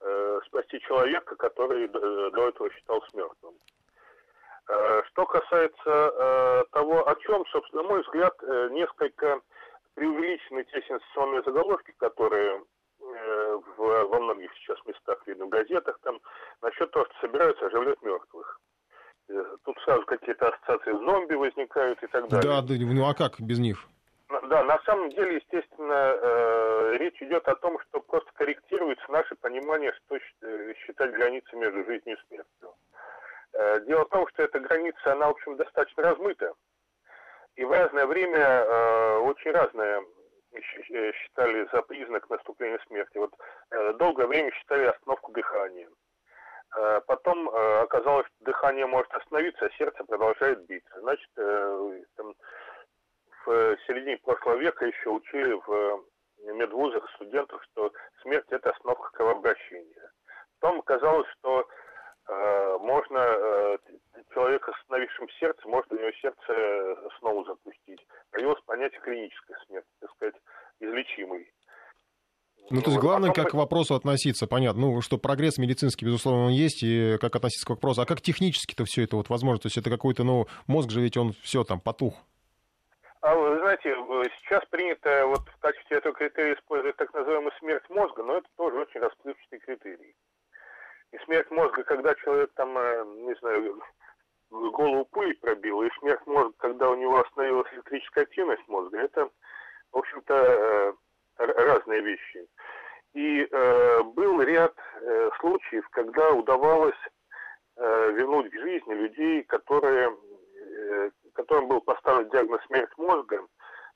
э, 0.02 0.40
спасти 0.46 0.80
человека, 0.82 1.36
который 1.36 1.86
э, 1.86 1.90
до 1.90 2.48
этого 2.50 2.72
считался 2.72 3.08
мертвым. 3.14 3.56
Э, 4.70 5.02
что 5.08 5.26
касается 5.26 5.74
э, 5.86 6.64
того, 6.72 7.08
о 7.08 7.16
чем, 7.16 7.46
собственно, 7.48 7.84
на 7.84 7.90
мой 7.90 8.02
взгляд, 8.04 8.34
э, 8.42 8.70
несколько 8.72 9.42
преувеличены 9.96 10.64
те 10.66 10.82
сенсационные 10.84 11.42
заголовки, 11.44 11.94
которые 11.98 12.62
э, 13.00 13.60
в, 13.76 13.78
во 13.78 14.20
многих 14.20 14.54
сейчас 14.56 14.78
местах 14.86 15.20
видно 15.26 15.46
в 15.46 15.50
газетах, 15.50 16.00
там, 16.04 16.20
насчет 16.62 16.92
того, 16.92 17.06
что 17.06 17.28
собираются 17.28 17.66
оживлять 17.66 18.02
мертвых. 18.04 18.60
Э, 19.30 19.56
тут 19.66 19.78
сразу 19.84 20.06
какие-то 20.06 20.50
ассоциации 20.50 20.92
зомби 20.92 21.34
возникают 21.34 22.02
и 22.04 22.08
так 22.08 22.28
далее. 22.30 22.52
Да, 22.52 22.62
да, 22.62 22.76
ну 22.78 23.10
а 23.10 23.16
как 23.16 23.40
без 23.40 23.58
них? 23.58 23.88
Да, 24.30 24.64
на 24.64 24.78
самом 24.80 25.10
деле, 25.12 25.38
естественно, 25.38 26.18
э, 26.22 26.98
речь 26.98 27.22
идет 27.22 27.48
о 27.48 27.56
том, 27.56 27.80
что 27.80 28.02
просто 28.02 28.30
корректируется 28.34 29.10
наше 29.10 29.36
понимание, 29.36 29.94
что 29.94 30.18
э, 30.18 30.74
считать 30.80 31.14
границей 31.14 31.58
между 31.58 31.86
жизнью 31.86 32.18
и 32.18 32.28
смертью. 32.28 32.76
Э, 33.54 33.80
дело 33.86 34.04
в 34.04 34.10
том, 34.10 34.28
что 34.28 34.44
эта 34.44 34.60
граница, 34.60 35.14
она, 35.14 35.28
в 35.28 35.32
общем, 35.32 35.56
достаточно 35.56 36.04
размыта. 36.04 36.54
И 37.56 37.64
в 37.64 37.72
разное 37.72 38.06
время 38.06 38.66
очень 39.22 39.52
разное 39.52 40.04
считали 40.54 41.68
за 41.72 41.82
признак 41.82 42.30
наступления 42.30 42.80
смерти. 42.86 43.18
Вот 43.18 43.34
долгое 43.98 44.28
время 44.28 44.52
считали 44.52 44.86
остановку 44.86 45.32
дыхания. 45.32 45.90
Потом 47.08 47.50
оказалось, 47.50 48.28
что 48.28 48.46
дыхание 48.46 48.86
может 48.86 49.12
остановиться, 49.12 49.66
а 49.66 49.72
сердце 49.72 50.04
продолжает 50.04 50.68
биться. 50.68 51.00
Значит, 51.00 51.30
там, 51.34 52.36
в 53.48 53.78
середине 53.88 54.18
прошлого 54.18 54.58
века 54.58 54.86
еще 54.86 55.10
учили 55.10 55.54
в 55.54 56.04
медвузах 56.54 57.10
студентов, 57.16 57.64
что 57.72 57.92
смерть– 58.22 58.46
это 58.50 58.72
остановка 58.72 59.10
кровообращения. 59.14 60.12
Потом 60.60 60.80
оказалось, 60.80 61.28
что 61.40 61.68
э, 62.28 62.78
можно 62.80 63.18
э, 63.18 63.78
человека 64.34 64.72
с 64.72 64.82
остановившим 64.82 65.30
сердце, 65.40 65.68
может 65.68 65.92
у 65.92 65.96
него 65.96 66.12
сердце 66.22 67.10
снова 67.20 67.44
запустить. 67.46 68.06
Появилось 68.32 68.62
понятие 68.66 69.00
клинической 69.02 69.56
смерти, 69.68 69.88
так 70.00 70.12
сказать, 70.12 70.36
излечимой. 70.80 71.52
Ну, 72.70 72.82
то 72.82 72.90
есть 72.90 73.02
главное, 73.02 73.32
как 73.32 73.52
к 73.52 73.54
вопросу 73.54 73.96
относиться, 73.96 74.46
понятно. 74.46 74.82
Ну, 74.82 75.02
что 75.02 75.18
прогресс 75.18 75.58
медицинский, 75.58 76.06
безусловно, 76.06 76.48
он 76.48 76.52
есть, 76.52 76.84
и 76.84 77.18
как 77.22 77.34
относиться 77.36 77.66
к 77.66 77.70
вопросу. 77.70 78.02
А 78.02 78.06
как 78.06 78.20
технически-то 78.22 78.84
все 78.84 79.04
это 79.04 79.16
вот 79.16 79.30
возможно? 79.30 79.62
То 79.62 79.68
есть 79.68 79.78
это 79.78 79.90
какой-то, 79.90 80.26
ну, 80.26 80.48
мозг 80.66 80.90
же 80.90 81.00
ведь 81.00 81.16
он 81.16 81.34
все 81.44 81.64
там 81.64 81.80
потух. 81.80 82.16
А 83.22 83.36
вы 83.36 83.60
знаете, 83.60 83.96
сейчас 84.40 84.64
принято 84.66 85.26
вот 85.28 85.42
в 85.48 85.60
качестве 85.60 85.98
этого 85.98 86.14
критерия 86.14 86.54
использовать 86.54 86.96
так 86.98 87.14
называемую 87.14 87.52
смерть 87.60 87.90
мозга, 87.90 88.24
но 88.24 88.38
это 88.38 88.48
тоже 88.58 88.78
очень 88.80 89.00
расплывчатый 89.00 89.60
критерий. 89.60 90.16
И 91.12 91.18
смерть 91.26 91.50
мозга, 91.50 91.84
когда 91.84 92.14
человек 92.16 92.52
там, 92.54 92.78
э, 92.78 93.06
не 93.06 93.34
знаю, 93.36 93.82
голову 94.50 95.06
пулей 95.06 95.36
пробил, 95.36 95.82
и 95.82 95.90
смерть 96.00 96.26
мозга, 96.28 96.54
когда 96.58 96.90
у 96.90 96.96
него 96.96 97.20
остановилась 97.20 97.72
электрическая 97.74 98.26
активность 98.26 98.68
мозга, 98.68 99.00
это, 99.00 99.30
в 99.92 99.98
общем-то, 99.98 100.36
э, 100.36 100.94
разные 101.38 102.02
вещи. 102.02 102.48
И 103.14 103.48
э, 103.50 104.04
был 104.04 104.42
ряд 104.42 104.76
э, 105.02 105.30
случаев, 105.40 105.88
когда 105.90 106.32
удавалось 106.32 106.96
э, 107.78 108.12
вернуть 108.12 108.52
к 108.52 108.60
жизни 108.60 108.94
людей, 108.94 109.44
которые, 109.44 110.16
э, 110.56 111.10
которым 111.38 111.68
был 111.68 111.82
поставлен 111.82 112.30
диагноз 112.30 112.60
смерть 112.66 112.90
мозга, 112.98 113.46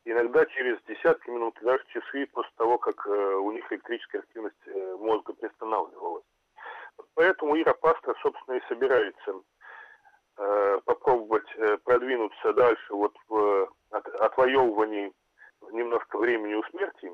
иногда 0.05 0.45
через 0.45 0.79
десятки 0.83 1.29
минут, 1.31 1.57
даже 1.61 1.83
часы 1.87 2.27
после 2.27 2.51
того, 2.55 2.77
как 2.77 3.05
э, 3.07 3.35
у 3.35 3.51
них 3.51 3.69
электрическая 3.71 4.21
активность 4.21 4.67
э, 4.67 4.95
мозга 4.99 5.33
приостанавливалась. 5.33 6.23
Поэтому 7.15 7.59
Ира 7.59 7.73
Пастор, 7.73 8.15
собственно, 8.21 8.57
и 8.57 8.67
собирается 8.67 9.41
э, 10.37 10.79
попробовать 10.85 11.49
продвинуться 11.83 12.53
дальше 12.53 12.93
вот 12.93 13.15
в 13.27 13.69
от, 13.89 14.07
отвоевывании 14.07 15.11
немножко 15.71 16.19
времени 16.19 16.53
у 16.53 16.63
смерти. 16.65 17.11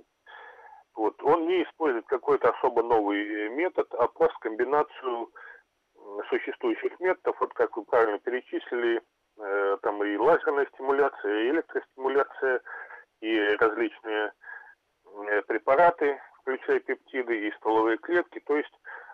Вот. 0.93 1.15
Он 1.23 1.47
не 1.47 1.63
использует 1.63 2.05
какой-то 2.07 2.49
особо 2.49 2.84
новый 2.84 3.49
метод, 3.49 3.88
а 3.93 4.07
просто 4.07 4.38
комбинацию 4.39 5.32
существующих 6.30 6.99
методов, 6.99 7.39
вот 7.39 7.53
как 7.53 7.78
вы 7.78 7.86
правильно 7.86 8.19
перечислили, 8.19 9.01
э, 9.40 9.78
там 9.82 10.04
и 10.04 10.18
лазерная 10.18 10.68
стимуляция, 10.74 11.44
и 11.44 11.50
электростимуляция, 11.50 12.62
и 13.22 13.40
различные 13.60 14.34
э, 15.06 15.42
препараты, 15.44 16.20
включая 16.42 16.80
пептиды 16.80 17.48
и 17.48 17.52
стволовые 17.54 17.98
клетки. 17.98 18.42
То 18.46 18.58
есть 18.58 18.74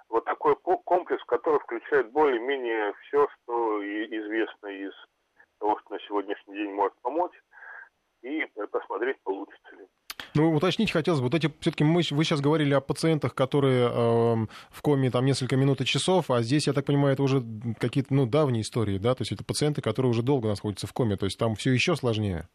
вот 0.09 0.25
такой 0.25 0.55
комплекс, 0.55 1.23
который 1.25 1.59
включает 1.59 2.11
более-менее 2.11 2.93
все, 3.01 3.27
что 3.27 3.83
известно 3.83 4.67
из 4.67 4.93
того, 5.59 5.79
что 5.79 5.93
на 5.95 5.99
сегодняшний 6.01 6.55
день 6.55 6.73
может 6.73 6.95
помочь, 7.01 7.33
и 8.21 8.45
посмотреть, 8.71 9.21
получится 9.23 9.75
ли. 9.75 9.87
Ну, 10.35 10.51
уточнить 10.51 10.91
хотелось 10.91 11.19
бы, 11.19 11.27
вот 11.27 11.35
эти, 11.35 11.53
все-таки 11.59 11.83
мы, 11.83 12.01
вы 12.09 12.23
сейчас 12.23 12.41
говорили 12.41 12.73
о 12.73 12.81
пациентах, 12.81 13.35
которые 13.35 13.87
э, 13.87 14.45
в 14.71 14.81
коме 14.81 15.11
там 15.11 15.25
несколько 15.25 15.55
минут 15.55 15.81
и 15.81 15.85
часов, 15.85 16.31
а 16.31 16.41
здесь, 16.41 16.65
я 16.65 16.73
так 16.73 16.85
понимаю, 16.85 17.13
это 17.13 17.21
уже 17.21 17.43
какие-то, 17.79 18.13
ну, 18.13 18.25
давние 18.25 18.63
истории, 18.63 18.97
да, 18.97 19.13
то 19.13 19.21
есть 19.21 19.31
это 19.31 19.43
пациенты, 19.43 19.81
которые 19.81 20.09
уже 20.09 20.23
долго 20.23 20.47
находятся 20.47 20.87
в 20.87 20.93
коме, 20.93 21.17
то 21.17 21.25
есть 21.25 21.37
там 21.37 21.53
все 21.55 21.71
еще 21.71 21.95
сложнее. 21.95 22.47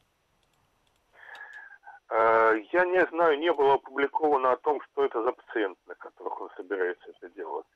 Э, 2.11 2.55
я 2.73 2.85
не 2.85 3.07
знаю, 3.07 3.39
не 3.39 3.53
было 3.53 3.75
опубликовано 3.75 4.53
о 4.53 4.57
том, 4.57 4.81
что 4.83 5.05
это 5.05 5.23
за 5.23 5.31
пациенты, 5.31 5.81
на 5.87 5.95
которых 5.95 6.41
он 6.41 6.49
собирается 6.57 7.11
это 7.11 7.33
делать. 7.35 7.67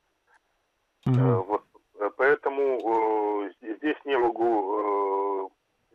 Угу. 1.07 1.44
Вот, 1.46 1.62
э, 2.00 2.11
поэтому 2.16 3.48
здесь 3.61 3.98
не 4.05 4.18
могу 4.18 5.53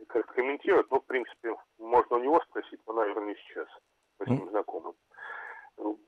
как 0.08 0.26
комментировать, 0.34 0.90
но, 0.90 1.00
в 1.00 1.04
принципе, 1.04 1.54
можно 1.78 2.16
у 2.16 2.22
него 2.22 2.40
спросить, 2.48 2.80
но, 2.86 2.94
наверное, 2.94 3.28
не 3.28 3.34
сейчас, 3.34 3.68
с 4.24 4.28
ним 4.28 4.44
mm. 4.44 4.50
знакомым. 4.50 4.94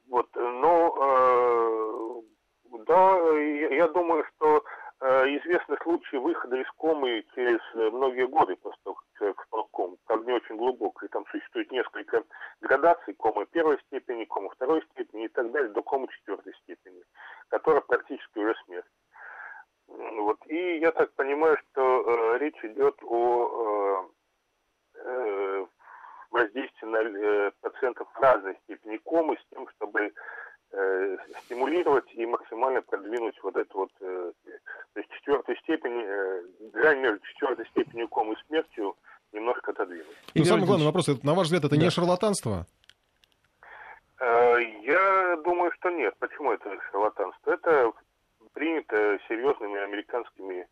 Вот, 0.09 0.29
но, 0.35 0.97
э, 1.01 2.79
да, 2.87 3.39
я, 3.39 3.89
думаю, 3.89 4.25
что 4.35 4.65
э, 5.01 5.25
известны 5.37 5.77
случаи 5.83 6.17
выхода 6.17 6.57
из 6.57 6.69
комы 6.77 7.25
через 7.35 7.61
многие 7.75 8.27
годы 8.27 8.57
после 8.57 8.79
того, 8.83 8.97
как 8.97 9.05
человек 9.19 9.43
впал 9.43 9.65
в 9.65 9.71
кому. 9.71 9.99
Правда, 10.07 10.27
не 10.27 10.33
очень 10.33 10.57
глубокий. 10.57 11.07
Там 11.09 11.25
существует 11.31 11.71
несколько 11.71 12.25
градаций 12.61 13.15
комы 13.15 13.47
первой 13.47 13.79
степени, 13.87 14.25
комы 14.25 14.51
второй 14.51 14.83
степени 14.93 15.27
и 15.27 15.29
так 15.29 15.53
далее, 15.53 15.71
до 15.71 15.83
комы 15.83 16.09
четвертой 16.09 16.55
степени, 16.65 17.03
которая 17.49 17.83
практически 17.83 18.39
уже 18.39 18.55
смерть. 18.67 18.87
Вот. 19.91 20.39
И 20.47 20.79
я 20.79 20.93
так 20.93 21.13
понимаю, 21.15 21.59
что 21.71 21.83
э, 21.83 22.39
речь 22.39 22.65
идет 22.65 22.97
о 23.03 24.09
э, 24.95 25.01
э, 25.05 25.67
воздействии 26.31 26.87
на 26.87 26.97
э, 26.99 27.51
пациентов 27.61 28.09
разной 28.15 28.57
степени 28.65 28.99
комы 28.99 29.37
с 29.37 29.55
тем, 29.55 29.69
чтобы 29.77 30.13
э, 30.73 31.17
стимулировать 31.45 32.13
и 32.15 32.25
максимально 32.25 32.83
продвинуть 32.83 33.39
вот 33.43 33.57
эту 33.57 33.79
вот, 33.79 33.91
э, 34.01 34.33
то 34.45 35.01
есть 35.01 35.11
четвертой 35.11 35.57
степени, 35.59 36.05
э, 36.05 36.43
грань 36.73 37.01
между 37.01 37.21
четвертой 37.27 37.67
степенью 37.67 38.09
комы 38.09 38.35
и 38.35 38.47
смертью 38.47 38.97
немножко 39.33 39.73
отодвинуть. 39.73 40.07
И 40.35 40.45
самый 40.45 40.60
главный 40.71 40.87
вопрос, 40.87 41.23
на 41.23 41.35
ваш 41.35 41.47
взгляд, 41.47 41.65
это 41.65 41.77
да. 41.77 41.83
не 41.83 41.91
шарлатанство? 41.91 42.67
Э, 44.21 44.57
я 44.83 45.37
думаю, 45.45 45.73
что 45.79 45.91
нет. 45.91 46.15
Почему 46.19 46.53
это 46.53 46.71
шарлатанство? 46.91 47.53
Это 47.53 47.93
принято 48.53 49.19
серьезными 49.29 49.83
американскими 49.83 50.67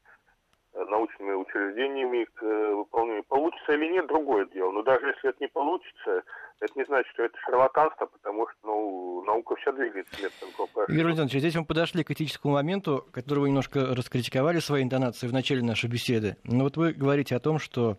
э, 0.74 0.84
научными 0.84 1.32
учреждениями 1.32 2.24
к 2.34 2.42
э, 2.42 2.74
выполнению. 2.74 3.24
Получится 3.24 3.72
или 3.72 3.92
нет, 3.92 4.06
другое 4.06 4.46
дело. 4.46 4.72
Но 4.72 4.82
даже 4.82 5.06
если 5.06 5.30
это 5.30 5.38
не 5.40 5.48
получится, 5.48 6.22
это 6.60 6.72
не 6.76 6.84
значит, 6.84 7.10
что 7.12 7.24
это 7.24 7.38
шарлатанство, 7.38 8.06
потому 8.06 8.46
что 8.48 8.58
ну, 8.64 9.22
наука 9.24 9.54
вся 9.56 9.72
двигается 9.72 10.14
методом 10.20 10.48
Игорь 10.88 11.04
Владимирович, 11.04 11.32
здесь 11.32 11.54
мы 11.54 11.64
подошли 11.64 12.04
к 12.04 12.10
этическому 12.10 12.54
моменту, 12.54 13.06
который 13.12 13.40
вы 13.40 13.48
немножко 13.48 13.94
раскритиковали 13.94 14.58
своей 14.58 14.84
интонацией 14.84 15.30
в 15.30 15.34
начале 15.34 15.62
нашей 15.62 15.88
беседы. 15.88 16.36
Но 16.44 16.64
вот 16.64 16.76
вы 16.76 16.92
говорите 16.92 17.36
о 17.36 17.40
том, 17.40 17.58
что 17.58 17.96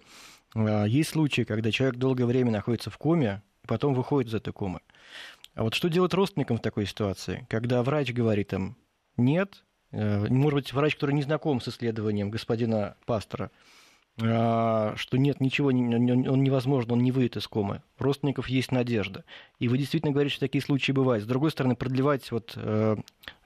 есть 0.55 1.11
случаи, 1.11 1.43
когда 1.43 1.71
человек 1.71 1.97
долгое 1.97 2.25
время 2.25 2.51
находится 2.51 2.89
в 2.89 2.97
коме, 2.97 3.43
потом 3.67 3.93
выходит 3.93 4.29
из 4.29 4.35
этой 4.35 4.53
комы. 4.53 4.81
А 5.55 5.63
вот 5.63 5.73
что 5.73 5.89
делать 5.89 6.13
родственникам 6.13 6.57
в 6.57 6.61
такой 6.61 6.85
ситуации, 6.85 7.45
когда 7.49 7.83
врач 7.83 8.11
говорит 8.13 8.53
им, 8.53 8.77
нет, 9.17 9.63
Э, 9.91 10.27
может 10.29 10.55
быть, 10.55 10.73
врач, 10.73 10.95
который 10.95 11.15
не 11.15 11.21
знаком 11.21 11.61
с 11.61 11.67
исследованием 11.67 12.29
господина 12.29 12.95
Пастора, 13.05 13.51
а, 14.21 14.95
что 14.97 15.17
нет, 15.17 15.39
ничего, 15.39 15.69
он 15.69 16.43
невозможно, 16.43 16.93
он 16.93 16.99
не 16.99 17.11
выйдет 17.11 17.37
из 17.37 17.47
комы. 17.47 17.81
У 17.99 18.03
родственников 18.03 18.49
есть 18.49 18.71
надежда. 18.71 19.23
И 19.59 19.69
вы 19.69 19.77
действительно 19.77 20.11
говорите, 20.11 20.35
что 20.35 20.45
такие 20.45 20.61
случаи 20.61 20.91
бывают. 20.91 21.23
С 21.23 21.27
другой 21.27 21.51
стороны, 21.51 21.75
продлевать 21.75 22.29
вот 22.31 22.53
э, 22.57 22.97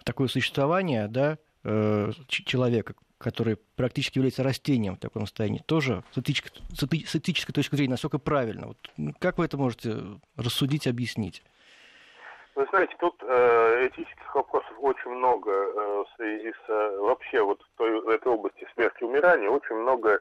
такое 0.04 0.28
существование 0.28 1.08
да, 1.08 1.38
э, 1.64 2.12
человека, 2.28 2.96
который 3.24 3.58
практически 3.76 4.18
является 4.18 4.44
растением 4.44 4.96
в 4.96 5.00
таком 5.00 5.24
состоянии, 5.24 5.64
тоже 5.66 6.04
с 6.12 6.18
этической, 6.18 6.52
с 6.76 7.16
этической 7.16 7.54
точки 7.54 7.76
зрения, 7.76 7.92
насколько 7.92 8.20
правильно. 8.20 8.68
Вот, 8.68 8.78
как 9.20 9.38
вы 9.38 9.46
это 9.46 9.58
можете 9.58 9.98
рассудить, 10.38 10.88
объяснить? 10.88 11.44
Вы 12.56 12.68
знаете, 12.70 12.96
тут 13.00 13.16
э, 13.24 13.88
этических 13.88 14.36
вопросов 14.36 14.74
очень 14.80 15.10
много 15.10 15.52
э, 15.52 16.04
в 16.04 16.08
связи 16.16 16.54
с 16.54 16.70
э, 16.70 16.98
вообще 17.00 17.42
вот 17.42 17.60
в, 17.62 17.78
той, 17.78 18.00
в 18.00 18.10
этой 18.10 18.28
области 18.32 18.68
смерти 18.76 18.98
и 19.02 19.06
умирания, 19.06 19.50
очень 19.50 19.76
много 19.76 20.20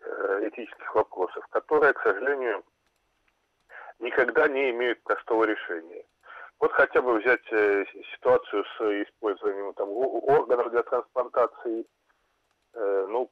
э, 0.00 0.48
этических 0.48 0.94
вопросов, 0.94 1.46
которые, 1.48 1.92
к 1.92 2.02
сожалению, 2.02 2.64
никогда 3.98 4.48
не 4.48 4.70
имеют 4.70 5.02
простого 5.02 5.44
решения. 5.44 6.04
Вот 6.60 6.72
хотя 6.72 7.02
бы 7.02 7.18
взять 7.18 7.44
э, 7.52 7.84
ситуацию 8.14 8.64
с 8.64 8.80
использованием 9.04 9.74
там, 9.74 9.90
органов 9.90 10.70
для 10.70 10.82
трансплантации. 10.82 11.84
Э, 12.76 13.06
ну, 13.08 13.26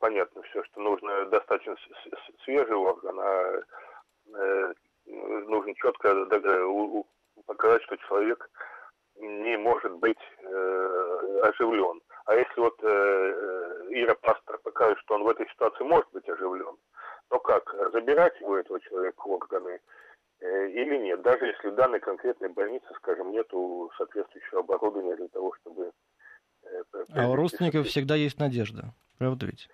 понятно 0.00 0.42
все, 0.42 0.62
что 0.64 0.80
нужно 0.80 1.26
достаточно 1.26 1.76
свежий 2.44 2.74
орган, 2.74 3.20
а 3.20 3.62
э, 4.34 4.74
нужно 5.06 5.74
четко 5.76 6.26
показать, 7.46 7.82
что 7.84 7.96
человек 7.96 8.50
не 9.16 9.56
может 9.56 9.92
быть 9.98 10.18
э, 10.42 11.40
оживлен. 11.44 12.00
А 12.26 12.34
если 12.34 12.60
вот 12.60 12.82
Ира 12.82 14.14
Пастор 14.16 14.58
покажет, 14.58 14.98
что 14.98 15.14
он 15.14 15.22
в 15.22 15.28
этой 15.28 15.48
ситуации 15.48 15.84
может 15.84 16.10
быть 16.12 16.28
оживлен, 16.28 16.76
то 17.28 17.38
как? 17.38 17.72
Забирать 17.92 18.40
у 18.42 18.54
этого 18.54 18.80
человека 18.80 19.20
органы 19.22 19.80
или 20.40 20.98
нет? 20.98 21.22
Даже 21.22 21.46
если 21.46 21.68
в 21.68 21.74
данной 21.74 22.00
конкретной 22.00 22.48
больнице, 22.48 22.86
скажем, 22.96 23.30
нету 23.30 23.90
соответствующего 23.96 24.60
оборудования 24.60 25.14
для 25.16 25.28
того, 25.28 25.54
чтобы... 25.60 25.92
А 27.14 27.28
у 27.28 27.36
родственников 27.36 27.86
всегда 27.86 28.14
есть 28.16 28.38
надежда, 28.38 28.94
правда 29.18 29.46
ведь? 29.46 29.68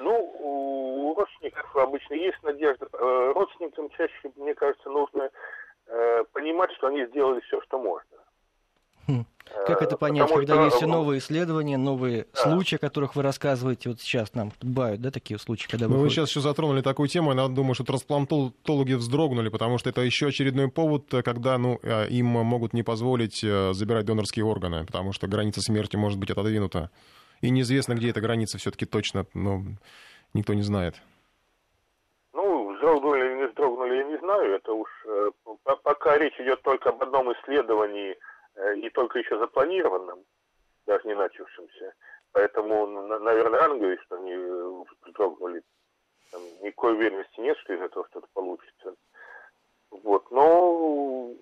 Ну, 0.00 0.14
у 0.40 1.14
родственников 1.14 1.76
обычно 1.76 2.14
есть 2.14 2.42
надежда. 2.42 2.88
Э, 2.92 3.32
родственникам 3.34 3.88
чаще, 3.90 4.32
мне 4.36 4.54
кажется, 4.54 4.88
нужно 4.88 5.30
Э, 5.92 6.22
понимать, 6.32 6.70
что 6.76 6.86
они 6.86 7.04
сделали 7.06 7.40
все, 7.40 7.60
что 7.62 7.76
можно. 7.78 8.16
Хм. 9.08 9.24
Как 9.66 9.82
это 9.82 9.96
понять, 9.96 10.22
Потому 10.22 10.38
когда 10.38 10.54
что... 10.54 10.64
есть 10.64 10.76
все 10.76 10.86
новые 10.86 11.18
исследования, 11.18 11.76
новые 11.76 12.26
да. 12.34 12.40
случаи, 12.42 12.76
о 12.76 12.78
которых 12.78 13.14
вы 13.14 13.22
рассказываете, 13.22 13.90
вот 13.90 14.00
сейчас 14.00 14.34
нам 14.34 14.52
бывают, 14.62 15.00
да, 15.00 15.10
такие 15.10 15.38
случаи, 15.38 15.68
когда 15.68 15.88
ну, 15.88 15.98
Вы 15.98 16.10
сейчас 16.10 16.30
еще 16.30 16.40
затронули 16.40 16.82
такую 16.82 17.08
тему, 17.08 17.34
я 17.34 17.48
думаю, 17.48 17.74
что 17.74 17.84
трансплантологи 17.84 18.94
вздрогнули, 18.94 19.48
потому 19.48 19.78
что 19.78 19.90
это 19.90 20.00
еще 20.00 20.28
очередной 20.28 20.68
повод, 20.68 21.06
когда 21.24 21.58
ну, 21.58 21.78
э, 21.82 22.08
им 22.08 22.26
могут 22.26 22.72
не 22.72 22.82
позволить 22.82 23.44
э, 23.44 23.72
забирать 23.72 24.06
донорские 24.06 24.44
органы, 24.44 24.84
потому 24.86 25.12
что 25.12 25.26
граница 25.26 25.60
смерти 25.60 25.96
может 25.96 26.18
быть 26.18 26.30
отодвинута. 26.30 26.90
И 27.40 27.50
неизвестно, 27.50 27.94
где 27.94 28.10
эта 28.10 28.20
граница 28.20 28.58
все-таки 28.58 28.86
точно, 28.86 29.26
но 29.34 29.62
никто 30.34 30.54
не 30.54 30.62
знает. 30.62 31.00
Ну, 32.32 32.74
вздрогнули 32.74 33.20
или 33.20 33.34
не 33.42 33.48
вздрогнули, 33.48 33.96
я 33.96 34.04
не 34.04 34.18
знаю. 34.18 34.54
Это 34.54 34.72
уж 34.72 34.88
э, 35.06 35.30
пока 35.82 36.18
речь 36.18 36.38
идет 36.38 36.62
только 36.62 36.90
об 36.90 37.02
одном 37.02 37.32
исследовании 37.32 38.12
э, 38.12 38.16
и 38.76 38.90
только 38.90 39.18
еще 39.18 39.38
запланированном, 39.38 40.20
даже 40.86 41.06
не 41.06 41.14
начавшемся. 41.14 41.94
Поэтому, 42.32 42.86
наверное, 43.18 43.60
рано 43.60 43.98
что 44.04 44.16
они 44.16 44.32
э, 44.32 44.84
вздрогнули. 45.06 45.62
Там 46.30 46.42
никакой 46.62 46.94
уверенности 46.94 47.40
нет, 47.40 47.56
что 47.58 47.74
из 47.74 47.80
этого 47.80 48.06
что-то 48.10 48.28
получится. 48.32 48.94
Вот, 49.90 50.30
но, 50.30 51.32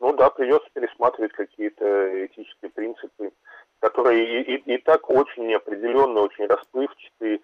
ну 0.00 0.12
да, 0.12 0.28
придется 0.28 0.68
пересматривать 0.74 1.32
какие-то 1.32 2.26
этические 2.26 2.70
принципы, 2.70 3.32
которые 3.80 4.42
и, 4.42 4.56
и, 4.56 4.74
и 4.74 4.78
так 4.78 5.08
очень 5.08 5.46
неопределенно, 5.46 6.20
очень 6.20 6.46
расплывчатые, 6.46 7.40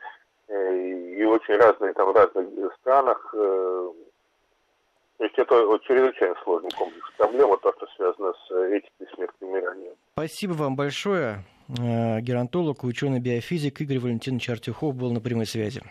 Э, 0.51 0.77
и 1.17 1.25
очень 1.25 1.55
разные 1.55 1.93
там 1.93 2.09
в 2.11 2.17
разных 2.17 2.75
странах. 2.81 3.35
Э, 5.21 5.23
то 5.23 5.25
есть 5.25 5.39
это 5.39 5.67
вот 5.67 5.83
чрезвычайно 5.85 6.35
сложный 6.43 6.71
комплекс 6.71 7.11
проблем, 7.17 7.49
вот 7.49 7.61
то, 7.61 7.73
что 7.77 7.87
связано 7.97 8.33
с 8.33 8.51
этикой 8.51 9.15
смерти 9.15 9.35
умирания. 9.41 9.93
Спасибо 10.13 10.53
вам 10.53 10.77
большое. 10.77 11.45
Э, 11.79 12.21
геронтолог, 12.21 12.85
ученый-биофизик 12.85 13.81
Игорь 13.83 13.99
Валентинович 13.99 14.51
Артюхов 14.51 14.95
был 14.95 15.13
на 15.13 15.21
прямой 15.21 15.47
связи. 15.47 15.83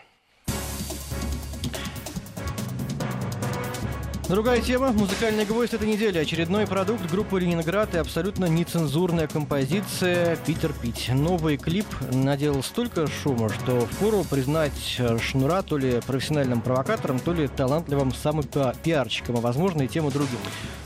Другая 4.30 4.60
тема. 4.60 4.92
Музыкальный 4.92 5.44
гвоздь 5.44 5.74
этой 5.74 5.88
недели. 5.88 6.16
Очередной 6.16 6.64
продукт 6.64 7.10
группы 7.10 7.40
«Ленинград» 7.40 7.96
и 7.96 7.98
абсолютно 7.98 8.44
нецензурная 8.44 9.26
композиция 9.26 10.36
«Питер 10.46 10.72
Пить». 10.72 11.10
Новый 11.12 11.56
клип 11.56 11.86
наделал 12.12 12.62
столько 12.62 13.08
шума, 13.08 13.48
что 13.48 13.80
впору 13.86 14.22
признать 14.22 15.00
Шнура 15.20 15.62
то 15.62 15.76
ли 15.76 16.00
профессиональным 16.06 16.60
провокатором, 16.60 17.18
то 17.18 17.32
ли 17.32 17.48
талантливым 17.48 18.14
самым 18.14 18.44
пиарщиком, 18.84 19.38
а 19.38 19.40
возможно 19.40 19.82
и 19.82 19.88
тем 19.88 20.06
и 20.06 20.12
другим. 20.12 20.38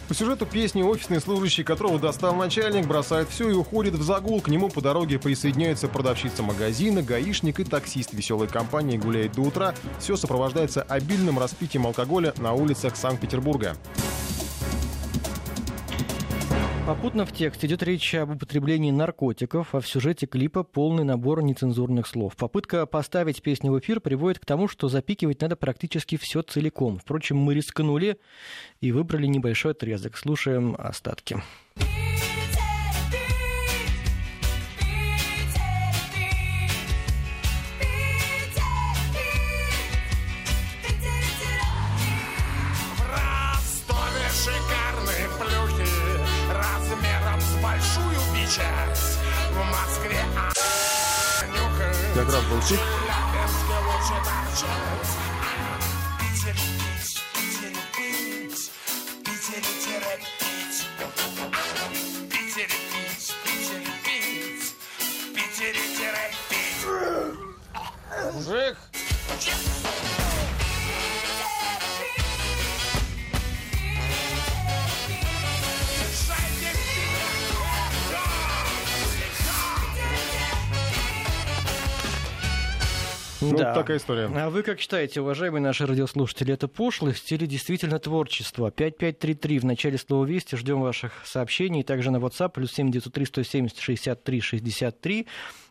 По 0.09 0.13
сюжету 0.13 0.45
песни 0.45 0.83
офисный 0.83 1.19
служащий, 1.19 1.65
которого 1.65 1.99
достал 1.99 2.35
начальник, 2.35 2.87
бросает 2.87 3.31
все 3.31 3.49
и 3.49 3.55
уходит 3.55 3.95
в 3.95 4.03
загул. 4.03 4.43
К 4.43 4.49
нему 4.49 4.69
по 4.69 4.83
дороге 4.83 5.19
присоединяется 5.19 5.89
продавщица 5.89 6.43
магазина, 6.43 7.03
гаишник 7.03 7.61
и 7.61 7.65
таксист 7.65 8.13
веселой 8.13 8.47
компании 8.47 8.99
гуляет 8.99 9.33
до 9.33 9.41
утра. 9.41 9.75
Все 9.99 10.17
сопровождается 10.17 10.83
обильным 10.83 11.39
распитием 11.39 11.87
алкоголя 11.87 12.35
на 12.37 12.53
улицах 12.53 12.97
Санкт-Петербурга. 12.97 13.77
Попутно 16.87 17.25
в 17.25 17.33
тексте 17.33 17.67
идет 17.67 17.83
речь 17.83 18.15
об 18.15 18.33
употреблении 18.33 18.91
наркотиков, 18.91 19.75
а 19.75 19.81
в 19.81 19.89
сюжете 19.89 20.27
клипа 20.27 20.65
полный 20.65 21.03
набор 21.03 21.43
нецензурных 21.43 22.07
слов. 22.07 22.37
Попытка 22.37 22.85
поставить 22.85 23.41
песню 23.41 23.73
в 23.73 23.79
эфир 23.79 24.01
приводит 24.01 24.39
к 24.39 24.45
тому, 24.45 24.69
что 24.69 24.91
запикивать 24.91 25.41
надо 25.41 25.57
практически 25.57 26.19
все 26.19 26.43
целиком. 26.43 26.99
Впрочем, 26.99 27.39
мы 27.39 27.55
рискнули 27.55 28.19
и 28.83 28.93
выбрали 28.93 29.27
небольшой 29.27 29.73
отрезок. 29.73 30.19
Слушаем 30.19 30.77
остатки. 30.79 31.43
Как 52.15 52.33
раз 52.33 52.45
был 52.45 52.63
стих. 52.63 52.81
Мужик! 68.33 68.94
Ну, 83.53 83.59
да. 83.59 83.75
такая 83.75 83.99
история. 83.99 84.31
А 84.35 84.51
вы 84.51 84.63
как 84.63 84.81
считаете, 84.81 85.21
уважаемые 85.21 85.63
наши 85.63 85.87
радиослушатели, 85.87 86.53
это 86.53 86.69
пошлость 86.69 87.31
или 87.33 87.47
действительно 87.47 87.99
творчество? 87.99 88.71
5533 88.71 89.59
в 89.59 89.65
начале 89.65 89.99
слова 89.99 90.25
«Вести». 90.25 90.57
Ждем 90.57 90.81
ваших 90.81 91.13
сообщений. 91.25 91.83
Также 91.83 92.11
на 92.11 92.19
WhatsApp 92.19 92.51
плюс 92.51 92.73
7903 92.73 93.27
170 93.27 93.79
63 93.79 94.41
63. 94.41 95.27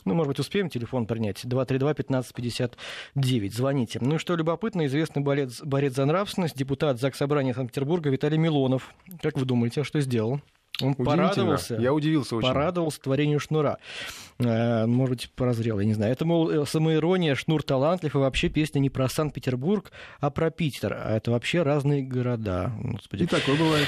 Ну, 0.06 0.14
может 0.14 0.30
быть, 0.30 0.40
успеем 0.40 0.70
телефон 0.70 1.06
принять. 1.06 1.44
232-1559. 1.46 3.52
Звоните. 3.52 4.00
Ну 4.02 4.16
и 4.16 4.18
что 4.18 4.36
любопытно, 4.36 4.86
известный 4.86 5.22
борец, 5.22 5.62
борец 5.62 5.94
за 5.94 6.06
нравственность, 6.06 6.58
депутат 6.58 7.00
ЗАГС 7.00 7.18
Собрания 7.18 7.54
Санкт-Петербурга 7.54 8.10
Виталий 8.10 8.38
Милонов. 8.38 8.94
Как 9.22 9.38
вы 9.38 9.46
думаете, 9.46 9.84
что 9.84 10.02
сделал? 10.02 10.42
Он 10.82 10.96
порадовался. 10.96 11.76
Я 11.76 11.94
удивился 11.94 12.36
очень. 12.36 12.48
Порадовался 12.48 13.00
творению 13.00 13.40
Шнура. 13.40 13.78
Э, 14.46 14.86
может 14.86 15.16
быть, 15.16 15.32
прозрел, 15.32 15.80
я 15.80 15.86
не 15.86 15.94
знаю. 15.94 16.12
Это, 16.12 16.26
мол, 16.26 16.50
э, 16.50 16.66
самоирония, 16.66 17.36
Шнур 17.36 17.64
талантлив, 17.64 18.16
и 18.16 18.18
вообще 18.18 18.50
песня 18.50 18.80
не 18.80 18.90
про 18.90 19.10
Санкт-Петербург, 19.10 19.92
а 20.20 20.30
про 20.30 20.50
Питер. 20.50 20.94
А 20.94 21.16
это 21.16 21.32
вообще 21.32 21.64
разные 21.64 22.02
города. 22.02 22.72
Господи. 22.82 23.24
И 23.24 23.26
такое 23.26 23.58
бывает. 23.58 23.88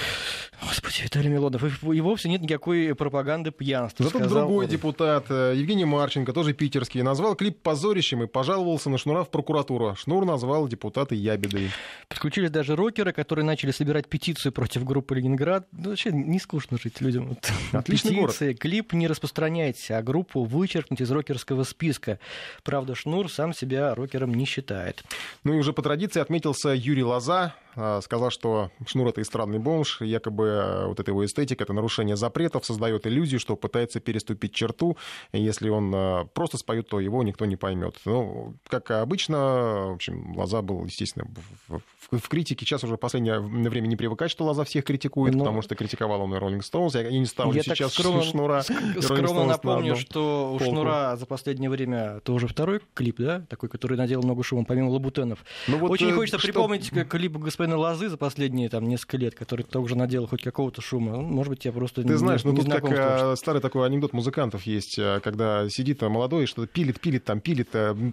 Господи, 0.62 1.04
Виталий 1.04 1.30
Милонов. 1.30 1.64
И, 1.64 1.98
и 1.98 2.02
вовсе 2.02 2.30
нет 2.30 2.42
никакой 2.42 2.96
пропаганды 2.96 3.52
пьянства. 3.52 4.06
Зато 4.06 4.28
другой 4.28 4.66
он. 4.66 4.72
депутат, 4.72 5.26
э, 5.30 5.54
Евгений 5.56 5.86
Марченко, 5.86 6.34
тоже 6.34 6.54
питерский, 6.54 7.02
назвал 7.02 7.36
клип 7.36 7.62
позорищем 7.62 8.24
и 8.24 8.28
пожаловался 8.28 8.90
на 8.90 8.98
Шнура 8.98 9.24
в 9.24 9.30
прокуратуру. 9.30 9.96
Шнур 9.96 10.26
назвал 10.26 10.68
депутата 10.68 11.16
ябедой. 11.16 11.72
Подключились 12.08 12.52
даже 12.52 12.76
рокеры, 12.76 13.12
которые 13.12 13.46
начали 13.46 13.72
собирать 13.72 14.08
петицию 14.08 14.52
против 14.52 14.84
группы 14.86 15.16
«Ленинград». 15.16 15.68
Ну, 15.72 15.90
вообще 15.90 16.12
не 16.12 16.40
скучно 16.40 16.78
жить 16.82 17.02
людям. 17.02 17.38
Отличный 17.72 18.12
Петиции. 18.12 18.46
город. 18.46 18.60
Клип 18.60 18.94
не 18.94 19.08
распространяйте, 19.08 19.96
а 19.96 20.02
группу 20.02 20.45
вычеркнуть 20.46 21.02
из 21.02 21.12
рокерского 21.12 21.64
списка. 21.64 22.20
Правда, 22.64 22.96
Шнур 22.96 23.32
сам 23.32 23.54
себя 23.54 23.94
рокером 23.96 24.34
не 24.34 24.46
считает. 24.46 25.04
Ну 25.44 25.54
и 25.54 25.58
уже 25.58 25.74
по 25.74 25.82
традиции 25.82 26.20
отметился 26.20 26.70
Юрий 26.70 27.04
Лоза, 27.04 27.54
а, 27.78 28.00
сказал, 28.02 28.30
что 28.30 28.72
Шнур 28.86 29.10
это 29.10 29.22
эстрадный 29.22 29.60
бомж, 29.60 30.00
якобы 30.02 30.46
э, 30.46 30.86
вот 30.88 31.00
эта 31.00 31.12
его 31.12 31.26
эстетика, 31.26 31.64
это 31.64 31.74
нарушение 31.74 32.16
запретов, 32.16 32.66
создает 32.66 33.06
иллюзию, 33.06 33.40
что 33.40 33.58
пытается 33.58 34.00
переступить 34.00 34.54
черту, 34.54 34.98
и 35.34 35.42
если 35.42 35.68
он 35.68 35.94
э, 35.94 36.26
просто 36.34 36.58
споет, 36.58 36.88
то 36.88 37.02
его 37.02 37.22
никто 37.24 37.46
не 37.46 37.58
поймет. 37.58 37.98
Ну, 38.06 38.56
как 38.68 38.92
обычно, 38.92 39.90
в 39.90 39.96
общем, 39.96 40.38
Лоза 40.38 40.62
был, 40.62 40.86
естественно, 40.86 41.28
в, 41.68 41.82
в, 42.12 42.20
в 42.20 42.30
критике. 42.30 42.66
Сейчас 42.66 42.84
уже 42.86 42.96
в 42.96 43.00
последнее 43.00 43.40
время 43.40 43.88
не 43.88 43.98
привыкать, 43.98 44.32
что 44.32 44.46
Лоза 44.46 44.64
всех 44.64 44.86
критикует, 44.86 45.34
Но... 45.34 45.40
Потому 45.40 45.62
что 45.62 45.76
критиковал 45.76 46.22
он 46.22 46.34
и 46.34 46.38
Роллинг 46.38 46.64
Стоунс. 46.64 46.96
Я 46.96 47.10
не 47.10 47.26
ставлю 47.26 47.56
я 47.56 47.64
сейчас 47.64 47.94
скромно, 47.94 48.24
Шнура. 48.24 48.64
Скромно 49.02 49.46
напомню, 49.46 49.94
на 49.94 50.00
что 50.00 50.25
у 50.26 50.60
Шнура 50.60 51.16
за 51.16 51.26
последнее 51.26 51.70
время 51.70 52.18
это 52.18 52.34
уже 52.34 52.48
второй 52.48 52.82
клип, 52.94 53.18
да, 53.20 53.42
такой, 53.50 53.70
который 53.70 53.98
надел 53.98 54.22
много 54.22 54.44
шума, 54.44 54.66
помимо 54.66 54.90
Лабутенов. 54.90 55.40
Ну, 55.68 55.78
вот, 55.78 55.92
Очень 55.92 56.10
э, 56.10 56.14
хочется 56.14 56.40
что... 56.40 56.48
припомнить 56.48 56.90
клип 57.10 57.38
господина 57.38 57.78
Лозы 57.78 58.10
за 58.10 58.18
последние 58.18 58.70
там 58.70 58.88
несколько 58.88 59.18
лет, 59.18 59.36
который 59.36 59.64
тоже 59.64 59.96
наделал 59.96 60.28
хоть 60.28 60.42
какого-то 60.42 60.82
шума. 60.82 61.22
Может 61.22 61.50
быть, 61.50 61.66
я 61.66 61.72
просто 61.72 62.02
Ты 62.02 62.10
не, 62.10 62.18
знаешь, 62.18 62.44
ну 62.44 62.56
тут 62.56 62.70
как 62.70 62.84
а, 62.90 63.36
старый 63.36 63.62
такой 63.62 63.86
анекдот 63.86 64.14
музыкантов 64.14 64.64
есть, 64.64 64.98
а, 65.00 65.20
когда 65.20 65.70
сидит 65.70 66.02
молодой 66.02 66.46
что-то 66.46 66.68
пилит, 66.68 67.00
пилит, 67.00 67.26
там 67.26 67.40
пилит, 67.40 67.70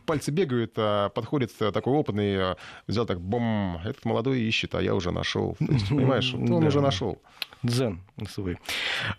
пальцы 0.06 0.30
бегают, 0.30 0.72
а 0.76 1.08
подходит 1.10 1.52
такой 1.56 1.92
опытный, 1.92 2.56
взял 2.86 3.06
так, 3.06 3.20
бом, 3.20 3.80
этот 3.84 4.04
молодой 4.04 4.40
ищет, 4.40 4.74
а 4.74 4.82
я 4.82 4.94
уже 4.94 5.10
нашел. 5.10 5.56
Понимаешь, 5.90 6.32
он 6.34 6.64
уже 6.64 6.80
нашел 6.80 7.20
дзен 7.62 8.00
свой. 8.28 8.58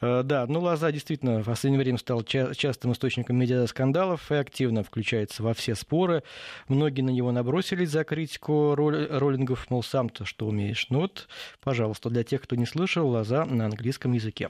Э, 0.01 0.21
да, 0.23 0.45
ну 0.47 0.59
лоза 0.59 0.91
действительно 0.91 1.41
в 1.41 1.45
последнее 1.45 1.81
время 1.81 1.97
стал 1.97 2.23
ча- 2.23 2.53
частым 2.53 2.93
источником 2.93 3.37
медиа-скандалов 3.37 4.31
и 4.31 4.35
активно 4.35 4.83
включается 4.83 5.43
во 5.43 5.53
все 5.53 5.75
споры. 5.75 6.23
Многие 6.67 7.01
на 7.01 7.09
него 7.09 7.31
набросились 7.31 7.89
за 7.89 8.03
критику 8.03 8.75
роллингов, 8.75 9.69
мол, 9.69 9.83
сам-то 9.83 10.25
что 10.25 10.47
умеешь. 10.47 10.87
Ну 10.89 11.01
вот, 11.01 11.27
пожалуйста, 11.61 12.09
для 12.09 12.23
тех, 12.23 12.41
кто 12.41 12.55
не 12.55 12.65
слышал, 12.65 13.07
лоза 13.07 13.45
на 13.45 13.65
английском 13.65 14.13
языке. 14.13 14.49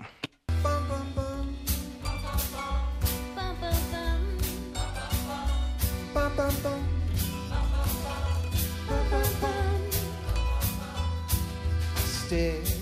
Stay. 12.34 12.73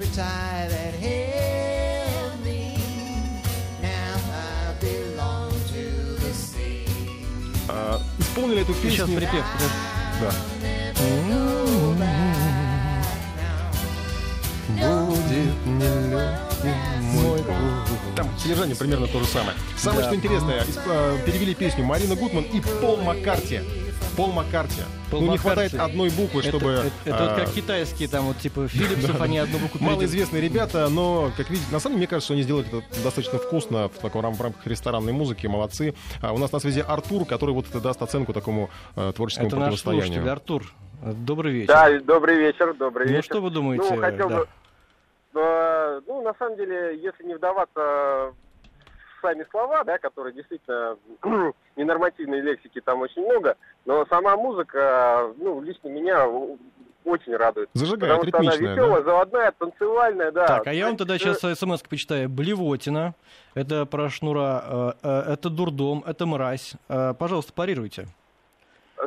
Every 0.00 0.14
tie 0.14 0.68
that 0.68 0.94
held 0.94 2.44
me. 2.44 2.76
Now 3.82 4.16
I 4.32 4.74
belong 4.80 5.50
to 5.72 5.82
the 6.20 6.32
sea. 6.32 6.86
А, 7.68 8.00
Исполнили 8.18 8.62
эту 8.62 8.74
Сейчас 8.74 9.08
песню... 9.08 9.16
припев. 9.16 9.44
подожди. 9.54 9.74
Да. 10.20 10.32
Будет 15.06 15.66
нелегким 15.66 17.02
мой 17.02 17.38
путь. 17.38 18.14
Там 18.16 18.28
содержание 18.38 18.76
примерно 18.76 19.06
то 19.06 19.18
же 19.20 19.26
самое. 19.26 19.56
Самое, 19.76 20.02
Да. 20.02 20.06
что 20.08 20.16
интересное, 20.16 20.60
исп- 20.62 20.82
э, 20.86 21.18
перевели 21.26 21.54
песню 21.54 21.84
Марина 21.84 22.14
Гутман 22.14 22.44
и 22.44 22.60
Пол 22.60 22.98
Маккарти. 22.98 23.60
Пол 24.18 24.32
Маккарти. 24.32 24.82
Пол 25.12 25.20
ну, 25.20 25.30
не 25.30 25.38
хватает 25.38 25.74
одной 25.74 26.10
буквы, 26.10 26.40
Это- 26.40 26.48
чтобы... 26.48 26.70
Это, 26.72 26.90
это 27.04 27.22
вот 27.22 27.30
а, 27.30 27.36
как 27.36 27.50
китайские, 27.50 28.08
там 28.08 28.24
вот 28.24 28.38
типа 28.38 28.66
Филлипсов, 28.66 29.20
они 29.20 29.38
одну 29.38 29.58
букву. 29.58 29.78
Малоизвестные 29.80 30.42
ребята, 30.42 30.88
но, 30.88 31.30
как 31.36 31.48
видите, 31.48 31.70
на 31.70 31.78
самом 31.78 31.94
деле, 31.94 31.98
мне 31.98 32.06
кажется, 32.08 32.32
они 32.32 32.42
сделали 32.42 32.66
это 32.66 32.82
достаточно 33.04 33.38
вкусно 33.38 33.88
в, 33.88 33.98
таком, 34.00 34.34
в 34.34 34.42
рамках 34.42 34.66
ресторанной 34.66 35.12
музыки, 35.12 35.46
молодцы. 35.46 35.94
А 36.20 36.32
у 36.32 36.38
нас 36.38 36.50
на 36.50 36.58
связи 36.58 36.80
Артур, 36.80 37.26
который 37.26 37.54
вот 37.54 37.68
это 37.68 37.80
даст 37.80 38.02
оценку 38.02 38.32
такому 38.32 38.70
э, 38.96 39.12
творческому 39.14 39.46
Это 39.46 39.56
наш 39.56 39.80
слушатель, 39.80 40.00
противостоянию. 40.00 40.32
Артур. 40.32 40.62
Добрый 41.00 41.52
вечер. 41.52 41.68
Да, 41.68 42.00
добрый 42.00 42.38
вечер, 42.38 42.74
добрый 42.74 43.06
ну 43.06 43.12
вечер. 43.12 43.24
что 43.24 43.40
вы 43.40 43.50
думаете? 43.50 43.94
Ну, 43.94 44.00
хотел 44.00 44.28
да. 44.28 44.36
бы... 44.36 44.48
э, 45.34 46.00
ну, 46.08 46.22
на 46.22 46.34
самом 46.40 46.56
деле, 46.56 46.98
если 47.00 47.22
не 47.22 47.36
вдаваться 47.36 48.32
сами 49.20 49.46
слова, 49.50 49.84
да, 49.84 49.98
которые 49.98 50.34
действительно 50.34 50.96
ненормативной 51.76 52.40
лексики 52.40 52.80
там 52.80 53.00
очень 53.00 53.22
много, 53.22 53.56
но 53.84 54.06
сама 54.06 54.36
музыка, 54.36 55.32
ну, 55.36 55.60
лично 55.60 55.88
меня 55.88 56.26
очень 57.04 57.36
радует. 57.36 57.68
Зажигает, 57.72 58.20
Потому 58.20 58.42
что 58.42 58.52
она 58.52 58.56
веселая, 58.56 59.02
заводная, 59.02 59.52
танцевальная, 59.52 60.32
да. 60.32 60.46
Так, 60.46 60.66
а 60.66 60.72
я 60.72 60.86
вам 60.86 60.96
тогда 60.96 61.18
сейчас 61.18 61.38
смс 61.58 61.82
почитаю. 61.82 62.28
Блевотина, 62.28 63.14
это 63.54 63.86
про 63.86 64.10
шнура, 64.10 64.64
э, 64.66 64.92
э, 65.02 65.32
это 65.32 65.50
дурдом, 65.50 66.04
это 66.06 66.26
мразь. 66.26 66.74
Э, 66.88 67.14
Пожалуйста, 67.18 67.52
парируйте. 67.52 68.08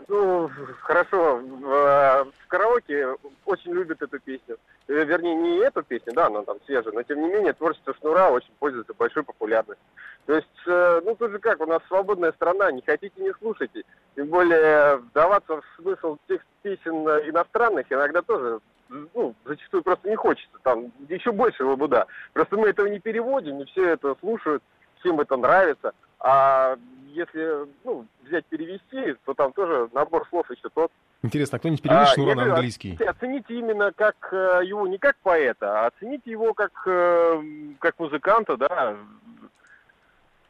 Ну, 0.08 0.50
хорошо, 0.82 1.38
в, 1.38 1.66
э, 1.66 2.24
в 2.24 2.48
караоке 2.48 3.08
очень 3.46 3.72
любят 3.72 4.02
эту 4.02 4.20
песню. 4.20 4.58
Э, 4.88 5.04
Вернее, 5.04 5.36
не 5.36 5.58
эту 5.58 5.84
песню, 5.84 6.14
да, 6.14 6.28
она 6.28 6.44
там 6.44 6.58
свежая, 6.66 6.94
но 6.94 7.04
тем 7.04 7.22
не 7.22 7.28
менее 7.28 7.54
творчество 7.54 7.94
Шнура 7.96 8.30
очень 8.30 8.54
пользуется 8.60 8.94
большой 8.94 9.24
популярностью. 9.24 9.86
То 10.26 10.36
есть, 10.36 10.48
э, 10.68 11.02
ну 11.04 11.16
тут 11.16 11.32
же 11.32 11.40
как, 11.40 11.62
у 11.62 11.66
нас 11.66 11.82
свободная 11.88 12.32
страна, 12.34 12.72
не 12.72 12.82
хотите, 12.82 13.22
не 13.22 13.34
слушайте. 13.40 13.84
Тем 14.16 14.28
более 14.28 14.98
вдаваться 14.98 15.58
в 15.58 15.64
смысл 15.76 16.18
тех 16.28 16.42
песен 16.62 17.08
иностранных 17.30 17.92
иногда 17.92 18.22
тоже, 18.22 18.60
ну, 18.90 19.36
зачастую 19.46 19.84
просто 19.84 20.10
не 20.10 20.16
хочется, 20.16 20.58
там 20.64 20.92
еще 21.10 21.32
больше 21.32 21.66
лабуда. 21.66 22.08
Просто 22.34 22.58
мы 22.58 22.70
этого 22.70 22.88
не 22.88 23.00
переводим, 23.00 23.58
не 23.58 23.66
все 23.66 23.90
это 23.90 24.16
слушают, 24.20 24.64
всем 25.00 25.20
это 25.20 25.36
нравится. 25.36 25.94
А 26.24 26.76
если 27.08 27.68
ну, 27.84 28.06
взять 28.24 28.46
перевести, 28.46 29.16
то 29.26 29.34
там 29.34 29.52
тоже 29.54 29.90
набор 29.94 30.26
слов 30.30 30.50
еще 30.52 30.70
тот. 30.74 30.92
Интересно, 31.24 31.58
а 31.58 31.60
кто-нибудь 31.60 31.82
переведет 31.82 32.08
А, 32.08 32.14
Шнура 32.14 32.36
на 32.36 32.44
английский? 32.44 32.94
оцените- 32.94 33.10
Оцените 33.10 33.60
именно 33.60 33.92
как 33.92 34.16
э, 34.32 34.62
его 34.66 34.88
не 34.88 34.98
как 34.98 35.18
поэта, 35.18 35.84
а 35.84 35.88
оцените 35.88 36.32
его 36.32 36.54
как, 36.54 36.72
э, 36.88 37.42
как 37.80 38.00
музыканта, 38.00 38.58
да. 38.58 38.96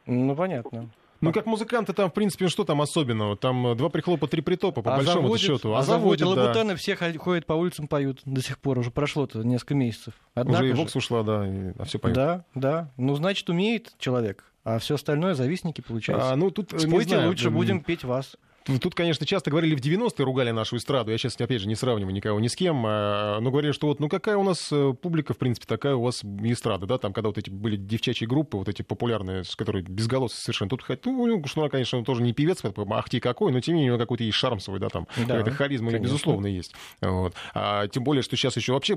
Ну, 0.05 0.35
понятно. 0.35 0.87
Ну, 1.21 1.31
как 1.31 1.45
музыканты 1.45 1.93
там, 1.93 2.09
в 2.09 2.13
принципе, 2.13 2.47
что 2.47 2.63
там 2.63 2.81
особенного? 2.81 3.37
Там 3.37 3.67
э, 3.67 3.75
два 3.75 3.89
прихлопа, 3.89 4.27
три 4.27 4.41
притопа, 4.41 4.81
по 4.81 4.93
а 4.93 4.97
большому 4.97 5.23
заводит, 5.23 5.45
счету. 5.45 5.73
а 5.75 5.83
заводит. 5.83 6.25
да. 6.27 6.33
Лабутаны 6.33 6.75
все 6.75 6.95
хо- 6.95 7.17
ходят 7.19 7.45
по 7.45 7.53
улицам, 7.53 7.87
поют 7.87 8.21
до 8.25 8.41
сих 8.41 8.57
пор. 8.59 8.79
Уже 8.79 8.89
прошло-то 8.91 9.43
несколько 9.43 9.75
месяцев. 9.75 10.13
Однако 10.33 10.63
Уже 10.63 10.69
и 10.69 10.73
же- 10.73 10.81
Вокс 10.81 10.95
ушла, 10.95 11.23
да, 11.23 11.47
и, 11.47 11.73
а 11.77 11.83
все 11.85 11.99
понятно. 11.99 12.45
Да, 12.53 12.59
да. 12.59 12.91
Ну, 12.97 13.15
значит, 13.15 13.49
умеет 13.49 13.93
человек. 13.99 14.43
А 14.63 14.79
все 14.79 14.95
остальное 14.95 15.33
завистники, 15.33 15.81
получается. 15.81 16.31
А, 16.31 16.35
ну, 16.35 16.51
тут, 16.51 16.73
э, 16.73 16.79
Спойте 16.79 17.15
знаю, 17.15 17.29
лучше, 17.29 17.49
будем 17.49 17.81
петь 17.81 18.03
вас. 18.03 18.35
Тут, 18.81 18.95
конечно, 18.95 19.25
часто 19.25 19.49
говорили 19.49 19.75
в 19.75 19.79
90-е, 19.79 20.23
ругали 20.23 20.51
нашу 20.51 20.77
эстраду. 20.77 21.11
Я 21.11 21.17
сейчас, 21.17 21.35
опять 21.39 21.61
же, 21.61 21.67
не 21.67 21.75
сравниваю 21.75 22.13
никого 22.13 22.39
ни 22.39 22.47
с 22.47 22.55
кем. 22.55 22.83
а, 22.85 23.39
Но 23.39 23.49
говорили, 23.49 23.71
что 23.71 23.87
вот, 23.87 23.99
ну 23.99 24.07
какая 24.07 24.37
у 24.37 24.43
нас 24.43 24.69
э, 24.71 24.93
публика, 25.01 25.33
в 25.33 25.37
принципе, 25.37 25.65
такая 25.67 25.95
у 25.95 26.03
вас 26.03 26.23
эстрада, 26.23 26.85
да? 26.85 26.97
Там, 26.97 27.13
когда 27.13 27.29
вот 27.29 27.37
эти 27.37 27.49
были 27.49 27.75
девчачьи 27.75 28.27
группы, 28.27 28.57
вот 28.57 28.69
эти 28.69 28.81
популярные, 28.81 29.43
с 29.43 29.55
которые 29.55 29.83
безголосые 29.83 30.41
совершенно. 30.41 30.69
Тут, 30.69 30.83
хоть, 30.83 31.05
ну, 31.05 31.43
Шнура, 31.47 31.69
конечно, 31.69 31.97
он 31.97 32.05
тоже 32.05 32.21
не 32.21 32.33
певец, 32.33 32.61
ахти 32.91 33.19
какой, 33.19 33.51
но 33.51 33.59
тем 33.61 33.75
не 33.75 33.81
менее 33.81 33.93
у 33.93 33.95
него 33.95 34.03
какой-то 34.03 34.23
есть 34.23 34.37
шарм 34.37 34.59
свой, 34.59 34.79
да, 34.79 34.89
там. 34.89 35.07
Да, 35.17 35.37
Какая-то 35.37 35.51
харизма, 35.51 35.91
конечно. 35.91 36.05
безусловно, 36.05 36.47
есть. 36.47 36.73
Вот. 37.01 37.33
А 37.53 37.87
тем 37.87 38.03
более, 38.03 38.21
что 38.21 38.35
сейчас 38.35 38.55
еще 38.57 38.73
вообще 38.73 38.95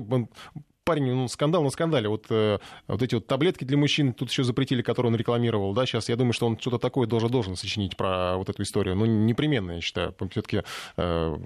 парень, 0.85 1.11
ну, 1.11 1.27
скандал 1.27 1.63
на 1.63 1.71
скандале. 1.71 2.07
Вот, 2.07 2.27
э, 2.29 2.59
вот 2.87 3.01
эти 3.01 3.15
вот 3.15 3.27
таблетки 3.27 3.63
для 3.63 3.75
мужчин 3.77 4.13
тут 4.13 4.29
еще 4.29 4.43
запретили, 4.43 4.81
которые 4.81 5.11
он 5.11 5.17
рекламировал, 5.17 5.73
да, 5.73 5.85
сейчас 5.85 6.07
я 6.07 6.15
думаю, 6.15 6.33
что 6.33 6.45
он 6.45 6.57
что-то 6.59 6.77
такое 6.77 7.07
должен, 7.07 7.29
должен 7.29 7.55
сочинить 7.55 7.97
про 7.97 8.37
вот 8.37 8.49
эту 8.49 8.61
историю. 8.61 8.95
Ну, 8.95 9.05
непременно, 9.05 9.71
я 9.71 9.81
считаю. 9.81 10.15
Все-таки 10.31 10.61
э, 10.97 11.37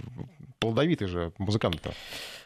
плодовитый 0.59 1.07
же 1.07 1.31
музыкант-то. 1.37 1.93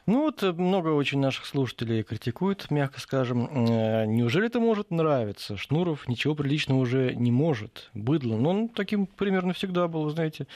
Ну 0.06 0.22
вот 0.22 0.44
э, 0.44 0.52
много 0.52 0.89
очень 0.89 1.20
наших 1.20 1.46
слушателей 1.46 2.04
критикуют, 2.04 2.70
мягко 2.70 3.00
скажем. 3.00 3.50
Э, 3.68 4.06
Неужели 4.06 4.46
это 4.46 4.60
может 4.60 4.91
нравиться? 4.91 5.58
Шнуров 5.58 6.08
ничего 6.08 6.36
приличного 6.36 6.80
уже 6.80 7.16
не 7.16 7.32
может. 7.32 7.89
Быдло. 7.94 8.38
Ну, 8.38 8.50
он 8.50 8.70
таким 8.70 9.08
примерно 9.08 9.54
всегда 9.54 9.88
был, 9.88 10.10
знаете. 10.10 10.48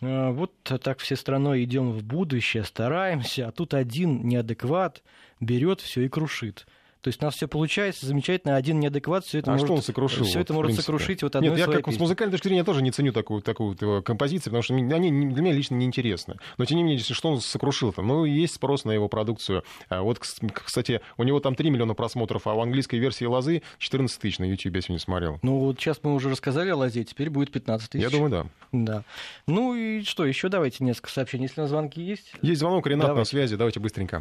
Вот 0.00 0.52
так 0.62 1.00
все 1.00 1.16
страной 1.16 1.64
идем 1.64 1.90
в 1.90 2.04
будущее, 2.04 2.62
стараемся, 2.62 3.48
а 3.48 3.50
тут 3.50 3.74
один 3.74 4.28
неадекват 4.28 5.02
берет 5.40 5.80
все 5.80 6.02
и 6.02 6.08
крушит. 6.08 6.66
То 7.00 7.08
есть 7.08 7.22
у 7.22 7.26
нас 7.26 7.36
все 7.36 7.46
получается 7.46 8.06
замечательно, 8.06 8.56
один 8.56 8.80
неадекват 8.80 9.24
все 9.24 9.38
это 9.38 9.50
а 9.50 9.52
может, 9.52 9.68
что 9.68 9.74
он 9.76 9.82
сокрушил? 9.82 10.24
все 10.24 10.38
вот, 10.38 10.44
это 10.44 10.52
в 10.52 10.56
может 10.56 10.66
принципе? 10.70 10.82
сокрушить 10.84 11.22
вот 11.22 11.36
одной 11.36 11.50
Нет, 11.50 11.58
я 11.60 11.66
как 11.66 11.82
с 11.82 11.84
песней. 11.86 12.00
музыкальной 12.00 12.32
точки 12.32 12.48
зрения 12.48 12.64
тоже 12.64 12.82
не 12.82 12.90
ценю 12.90 13.12
такую, 13.12 13.40
такую 13.40 13.76
э, 13.80 14.02
композицию, 14.02 14.50
потому 14.50 14.62
что 14.62 14.74
они 14.74 14.82
для 14.82 14.98
меня 15.42 15.52
лично 15.52 15.76
неинтересны. 15.76 16.38
Но 16.58 16.64
тем 16.64 16.76
не 16.76 16.82
менее, 16.82 16.98
что 16.98 17.28
он 17.30 17.40
сокрушил-то? 17.40 18.02
Ну, 18.02 18.24
есть 18.24 18.56
спрос 18.56 18.84
на 18.84 18.90
его 18.90 19.08
продукцию. 19.08 19.62
А 19.88 20.02
Вот, 20.02 20.18
кс- 20.18 20.50
кстати, 20.52 21.00
у 21.16 21.22
него 21.22 21.38
там 21.38 21.54
3 21.54 21.70
миллиона 21.70 21.94
просмотров, 21.94 22.48
а 22.48 22.54
у 22.54 22.60
английской 22.62 22.96
версии 22.96 23.26
«Лозы» 23.26 23.62
14 23.78 24.20
тысяч 24.20 24.40
на 24.40 24.44
YouTube, 24.44 24.74
я 24.74 24.80
сегодня 24.80 24.98
смотрел. 24.98 25.38
Ну 25.42 25.56
вот 25.60 25.78
сейчас 25.78 26.00
мы 26.02 26.12
уже 26.14 26.28
рассказали 26.30 26.70
о 26.70 26.76
лозе, 26.76 27.04
теперь 27.04 27.30
будет 27.30 27.52
15 27.52 27.90
тысяч. 27.90 28.02
Я 28.02 28.10
думаю, 28.10 28.30
да. 28.30 28.46
Да. 28.72 29.04
Ну 29.46 29.76
и 29.76 30.02
что, 30.02 30.26
еще 30.26 30.48
давайте 30.48 30.82
несколько 30.82 31.10
сообщений, 31.10 31.44
если 31.44 31.60
на 31.60 31.68
звонки 31.68 32.02
есть. 32.02 32.32
Есть 32.42 32.58
звонок, 32.58 32.88
Ренат 32.88 33.04
на 33.04 33.08
Давайте. 33.10 33.30
связи, 33.30 33.54
давайте 33.54 33.78
быстренько. 33.78 34.20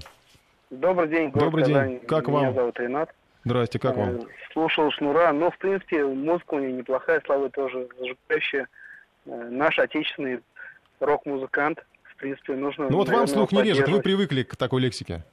Добрый 0.69 1.07
день, 1.09 1.29
город 1.29 1.45
Добрый 1.45 1.65
день. 1.65 1.73
Казань. 1.75 1.99
Как 2.07 2.27
Меня 2.27 2.39
вам? 2.39 2.53
зовут 2.55 2.79
Ренат. 2.79 3.09
Здрасте, 3.45 3.79
как 3.79 3.95
вам? 3.95 4.09
Э, 4.09 4.19
Слушал 4.51 4.91
Шнура, 4.91 5.31
но, 5.31 5.49
в 5.49 5.57
принципе, 5.57 6.03
музыка 6.03 6.55
у 6.55 6.59
него 6.59 6.77
неплохая, 6.77 7.21
слава 7.25 7.49
тоже 7.49 7.87
зажигающая. 7.97 8.67
Э, 9.25 9.47
Наш 9.49 9.79
отечественный 9.79 10.41
рок-музыкант, 10.99 11.85
в 12.03 12.15
принципе, 12.17 12.55
нужно... 12.55 12.89
Ну 12.89 12.97
вот 12.97 13.07
вам 13.09 13.27
слух 13.27 13.51
не 13.53 13.63
режет, 13.63 13.87
вы 13.87 14.01
привыкли 14.01 14.43
к 14.43 14.57
такой 14.57 14.81
лексике. 14.81 15.23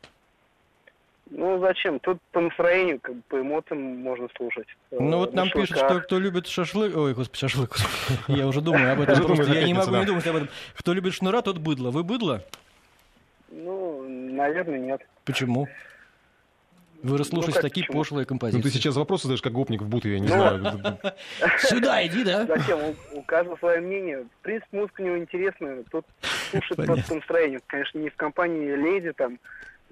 Ну, 1.30 1.59
зачем? 1.59 1.99
Тут 1.99 2.18
по 2.30 2.41
настроению, 2.41 3.01
как 3.01 3.16
бы, 3.16 3.22
по 3.28 3.41
эмоциям 3.41 3.80
можно 4.03 4.28
слушать. 4.37 4.68
Э, 4.93 4.99
Ну 5.01 5.18
вот 5.18 5.32
на 5.32 5.43
нам 5.45 5.51
пишут, 5.51 5.78
что 5.78 6.01
кто 6.01 6.20
любит 6.20 6.47
шашлык... 6.47 6.97
Ой, 6.97 7.12
господи, 7.14 7.41
шашлык. 7.41 7.76
Я 8.28 8.47
уже 8.47 8.61
думаю 8.61 8.93
об 8.93 9.01
этом. 9.01 9.32
Я 9.53 9.64
не 9.64 9.74
могу 9.74 9.97
не 9.97 10.05
думать 10.05 10.26
об 10.28 10.37
этом. 10.37 10.49
Кто 10.76 10.93
любит 10.93 11.14
шнура, 11.14 11.43
тот 11.43 11.59
быдло. 11.59 11.91
Вы 11.91 12.05
быдло? 12.05 12.45
Ну, 13.55 14.02
наверное, 14.09 14.78
нет. 14.78 15.00
Почему? 15.24 15.68
Вы 17.02 17.18
расслушаете 17.18 17.55
как 17.55 17.62
такие 17.62 17.82
почему? 17.86 17.98
пошлые 18.00 18.22
Ну 18.24 18.28
композиции. 18.28 18.62
ты 18.62 18.70
сейчас 18.70 18.96
вопросы 18.96 19.24
задаешь, 19.24 19.42
как 19.42 19.52
гопник 19.52 19.82
в 19.82 19.88
Бутове, 19.88 20.14
я 20.14 20.20
не 20.20 20.28
Ну. 20.28 20.34
знаю. 20.34 20.98
Сюда 21.59 22.07
иди, 22.07 22.24
да? 22.24 22.46
Зачем? 22.46 22.78
У, 23.12 23.22
каждого 23.22 23.57
свое 23.57 23.80
мнение. 23.80 24.24
В 24.40 24.42
принципе, 24.42 24.78
музыка 24.78 25.02
у 25.02 25.05
него 25.05 25.18
интересная. 25.18 25.84
Тут 25.90 26.07
слушать 26.50 26.76
просто 26.78 27.09
по 27.09 27.14
настроению. 27.16 27.61
Конечно, 27.66 27.98
не 27.98 28.09
в 28.09 28.16
компании 28.16 28.74
Леди 28.74 29.12
там, 29.12 29.38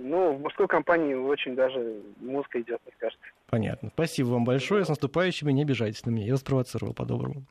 Ну, 0.03 0.35
в 0.35 0.41
мужской 0.41 0.67
компании 0.67 1.15
очень 1.15 1.55
даже 1.55 2.03
музыка 2.21 2.61
идет, 2.61 2.81
мне 2.85 2.95
кажется. 2.99 3.25
Понятно. 3.49 3.91
Спасибо 3.93 4.29
вам 4.29 4.45
большое. 4.45 4.85
С 4.85 4.89
наступающими. 4.89 5.53
Не 5.53 5.63
обижайтесь 5.63 6.05
на 6.07 6.11
меня. 6.11 6.27
Я 6.27 6.33
вас 6.33 6.43
провоцировал 6.43 6.95
по-доброму. 6.95 7.45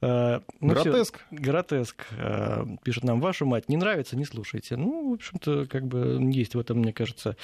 Э, 0.00 0.40
ну. 0.60 0.68
Гротеск. 0.72 1.20
Гротеск. 1.30 2.06
Э, 2.12 2.64
Пишет 2.84 3.04
нам, 3.04 3.20
вашу 3.20 3.44
мать 3.44 3.68
не 3.68 3.76
нравится, 3.76 4.16
не 4.16 4.24
слушайте. 4.24 4.76
Ну, 4.76 5.10
в 5.10 5.14
общем-то, 5.14 5.66
как 5.66 5.86
бы 5.86 6.18
есть 6.32 6.54
в 6.54 6.60
этом, 6.60 6.78
мне 6.78 6.92
кажется, 6.92 7.36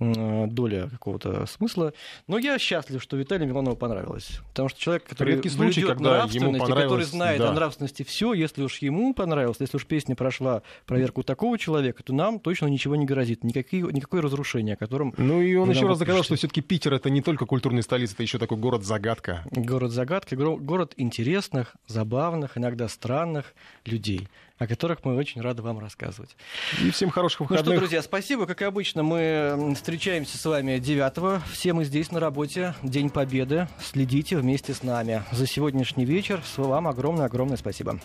м, 0.00 0.50
доля 0.50 0.88
какого-то 0.88 1.46
смысла. 1.46 1.92
Но 2.26 2.38
я 2.38 2.58
счастлив, 2.58 3.00
что 3.00 3.16
Виталию 3.16 3.48
Милонову 3.48 3.76
понравилось. 3.76 4.40
Потому 4.48 4.68
что 4.68 4.80
человек, 4.80 5.04
который 5.04 5.34
Редкий 5.34 5.48
случай, 5.48 5.82
когда 5.82 5.92
ему 5.94 6.16
нравственность, 6.16 6.56
и 6.56 6.58
который 6.58 6.74
понравилось, 6.74 7.06
знает 7.06 7.38
да. 7.38 7.50
о 7.50 7.52
нравственности 7.52 8.02
все, 8.02 8.32
если 8.32 8.62
уж 8.62 8.78
ему 8.78 9.14
понравилось, 9.14 9.58
если 9.60 9.76
уж 9.76 9.86
песня 9.86 10.16
прошла 10.16 10.62
проверку 10.86 11.22
такого 11.22 11.56
человека, 11.56 12.02
то 12.02 12.12
нам 12.12 12.40
точно 12.40 12.66
ничего 12.66 12.96
не 12.96 13.06
грозит. 13.06 13.44
Никакие, 13.44 13.84
никакое 13.94 14.20
разрушение, 14.22 14.74
о 14.74 14.76
котором 14.76 15.14
Ну 15.16 15.40
и 15.40 15.54
он 15.56 15.70
еще 15.70 15.86
раз 15.86 15.98
доказал, 15.98 16.22
что 16.22 16.36
все-таки 16.36 16.60
Питер 16.60 16.92
это 16.94 17.08
не 17.10 17.22
только 17.22 17.46
культурная 17.46 17.82
столица, 17.82 18.14
это 18.14 18.22
еще 18.22 18.38
такой 18.38 18.58
город-загадка. 18.58 19.44
Город 19.52 19.92
загадки, 19.92 20.34
гро- 20.34 20.58
город 20.58 20.92
интересных, 20.96 21.74
забавных, 21.86 22.58
иногда 22.58 22.88
странных 22.88 23.54
людей, 23.86 24.28
о 24.58 24.66
которых 24.66 25.04
мы 25.04 25.16
очень 25.16 25.40
рады 25.40 25.62
вам 25.62 25.78
рассказывать. 25.78 26.36
И 26.84 26.90
всем 26.90 27.10
хороших 27.10 27.40
Ну 27.40 27.46
выходных. 27.46 27.74
что, 27.74 27.80
друзья, 27.80 28.02
спасибо. 28.02 28.46
Как 28.46 28.62
обычно, 28.62 29.02
мы 29.02 29.74
встречаемся 29.76 30.38
с 30.38 30.44
вами 30.44 30.78
9 30.78 31.42
Все 31.52 31.72
мы 31.72 31.84
здесь 31.84 32.10
на 32.12 32.20
работе. 32.20 32.74
День 32.82 33.10
Победы. 33.10 33.68
Следите 33.80 34.36
вместе 34.36 34.74
с 34.74 34.82
нами. 34.82 35.22
За 35.32 35.46
сегодняшний 35.46 36.04
вечер 36.04 36.42
вам 36.56 36.86
огромное-огромное 36.88 37.56
спасибо. 37.56 37.98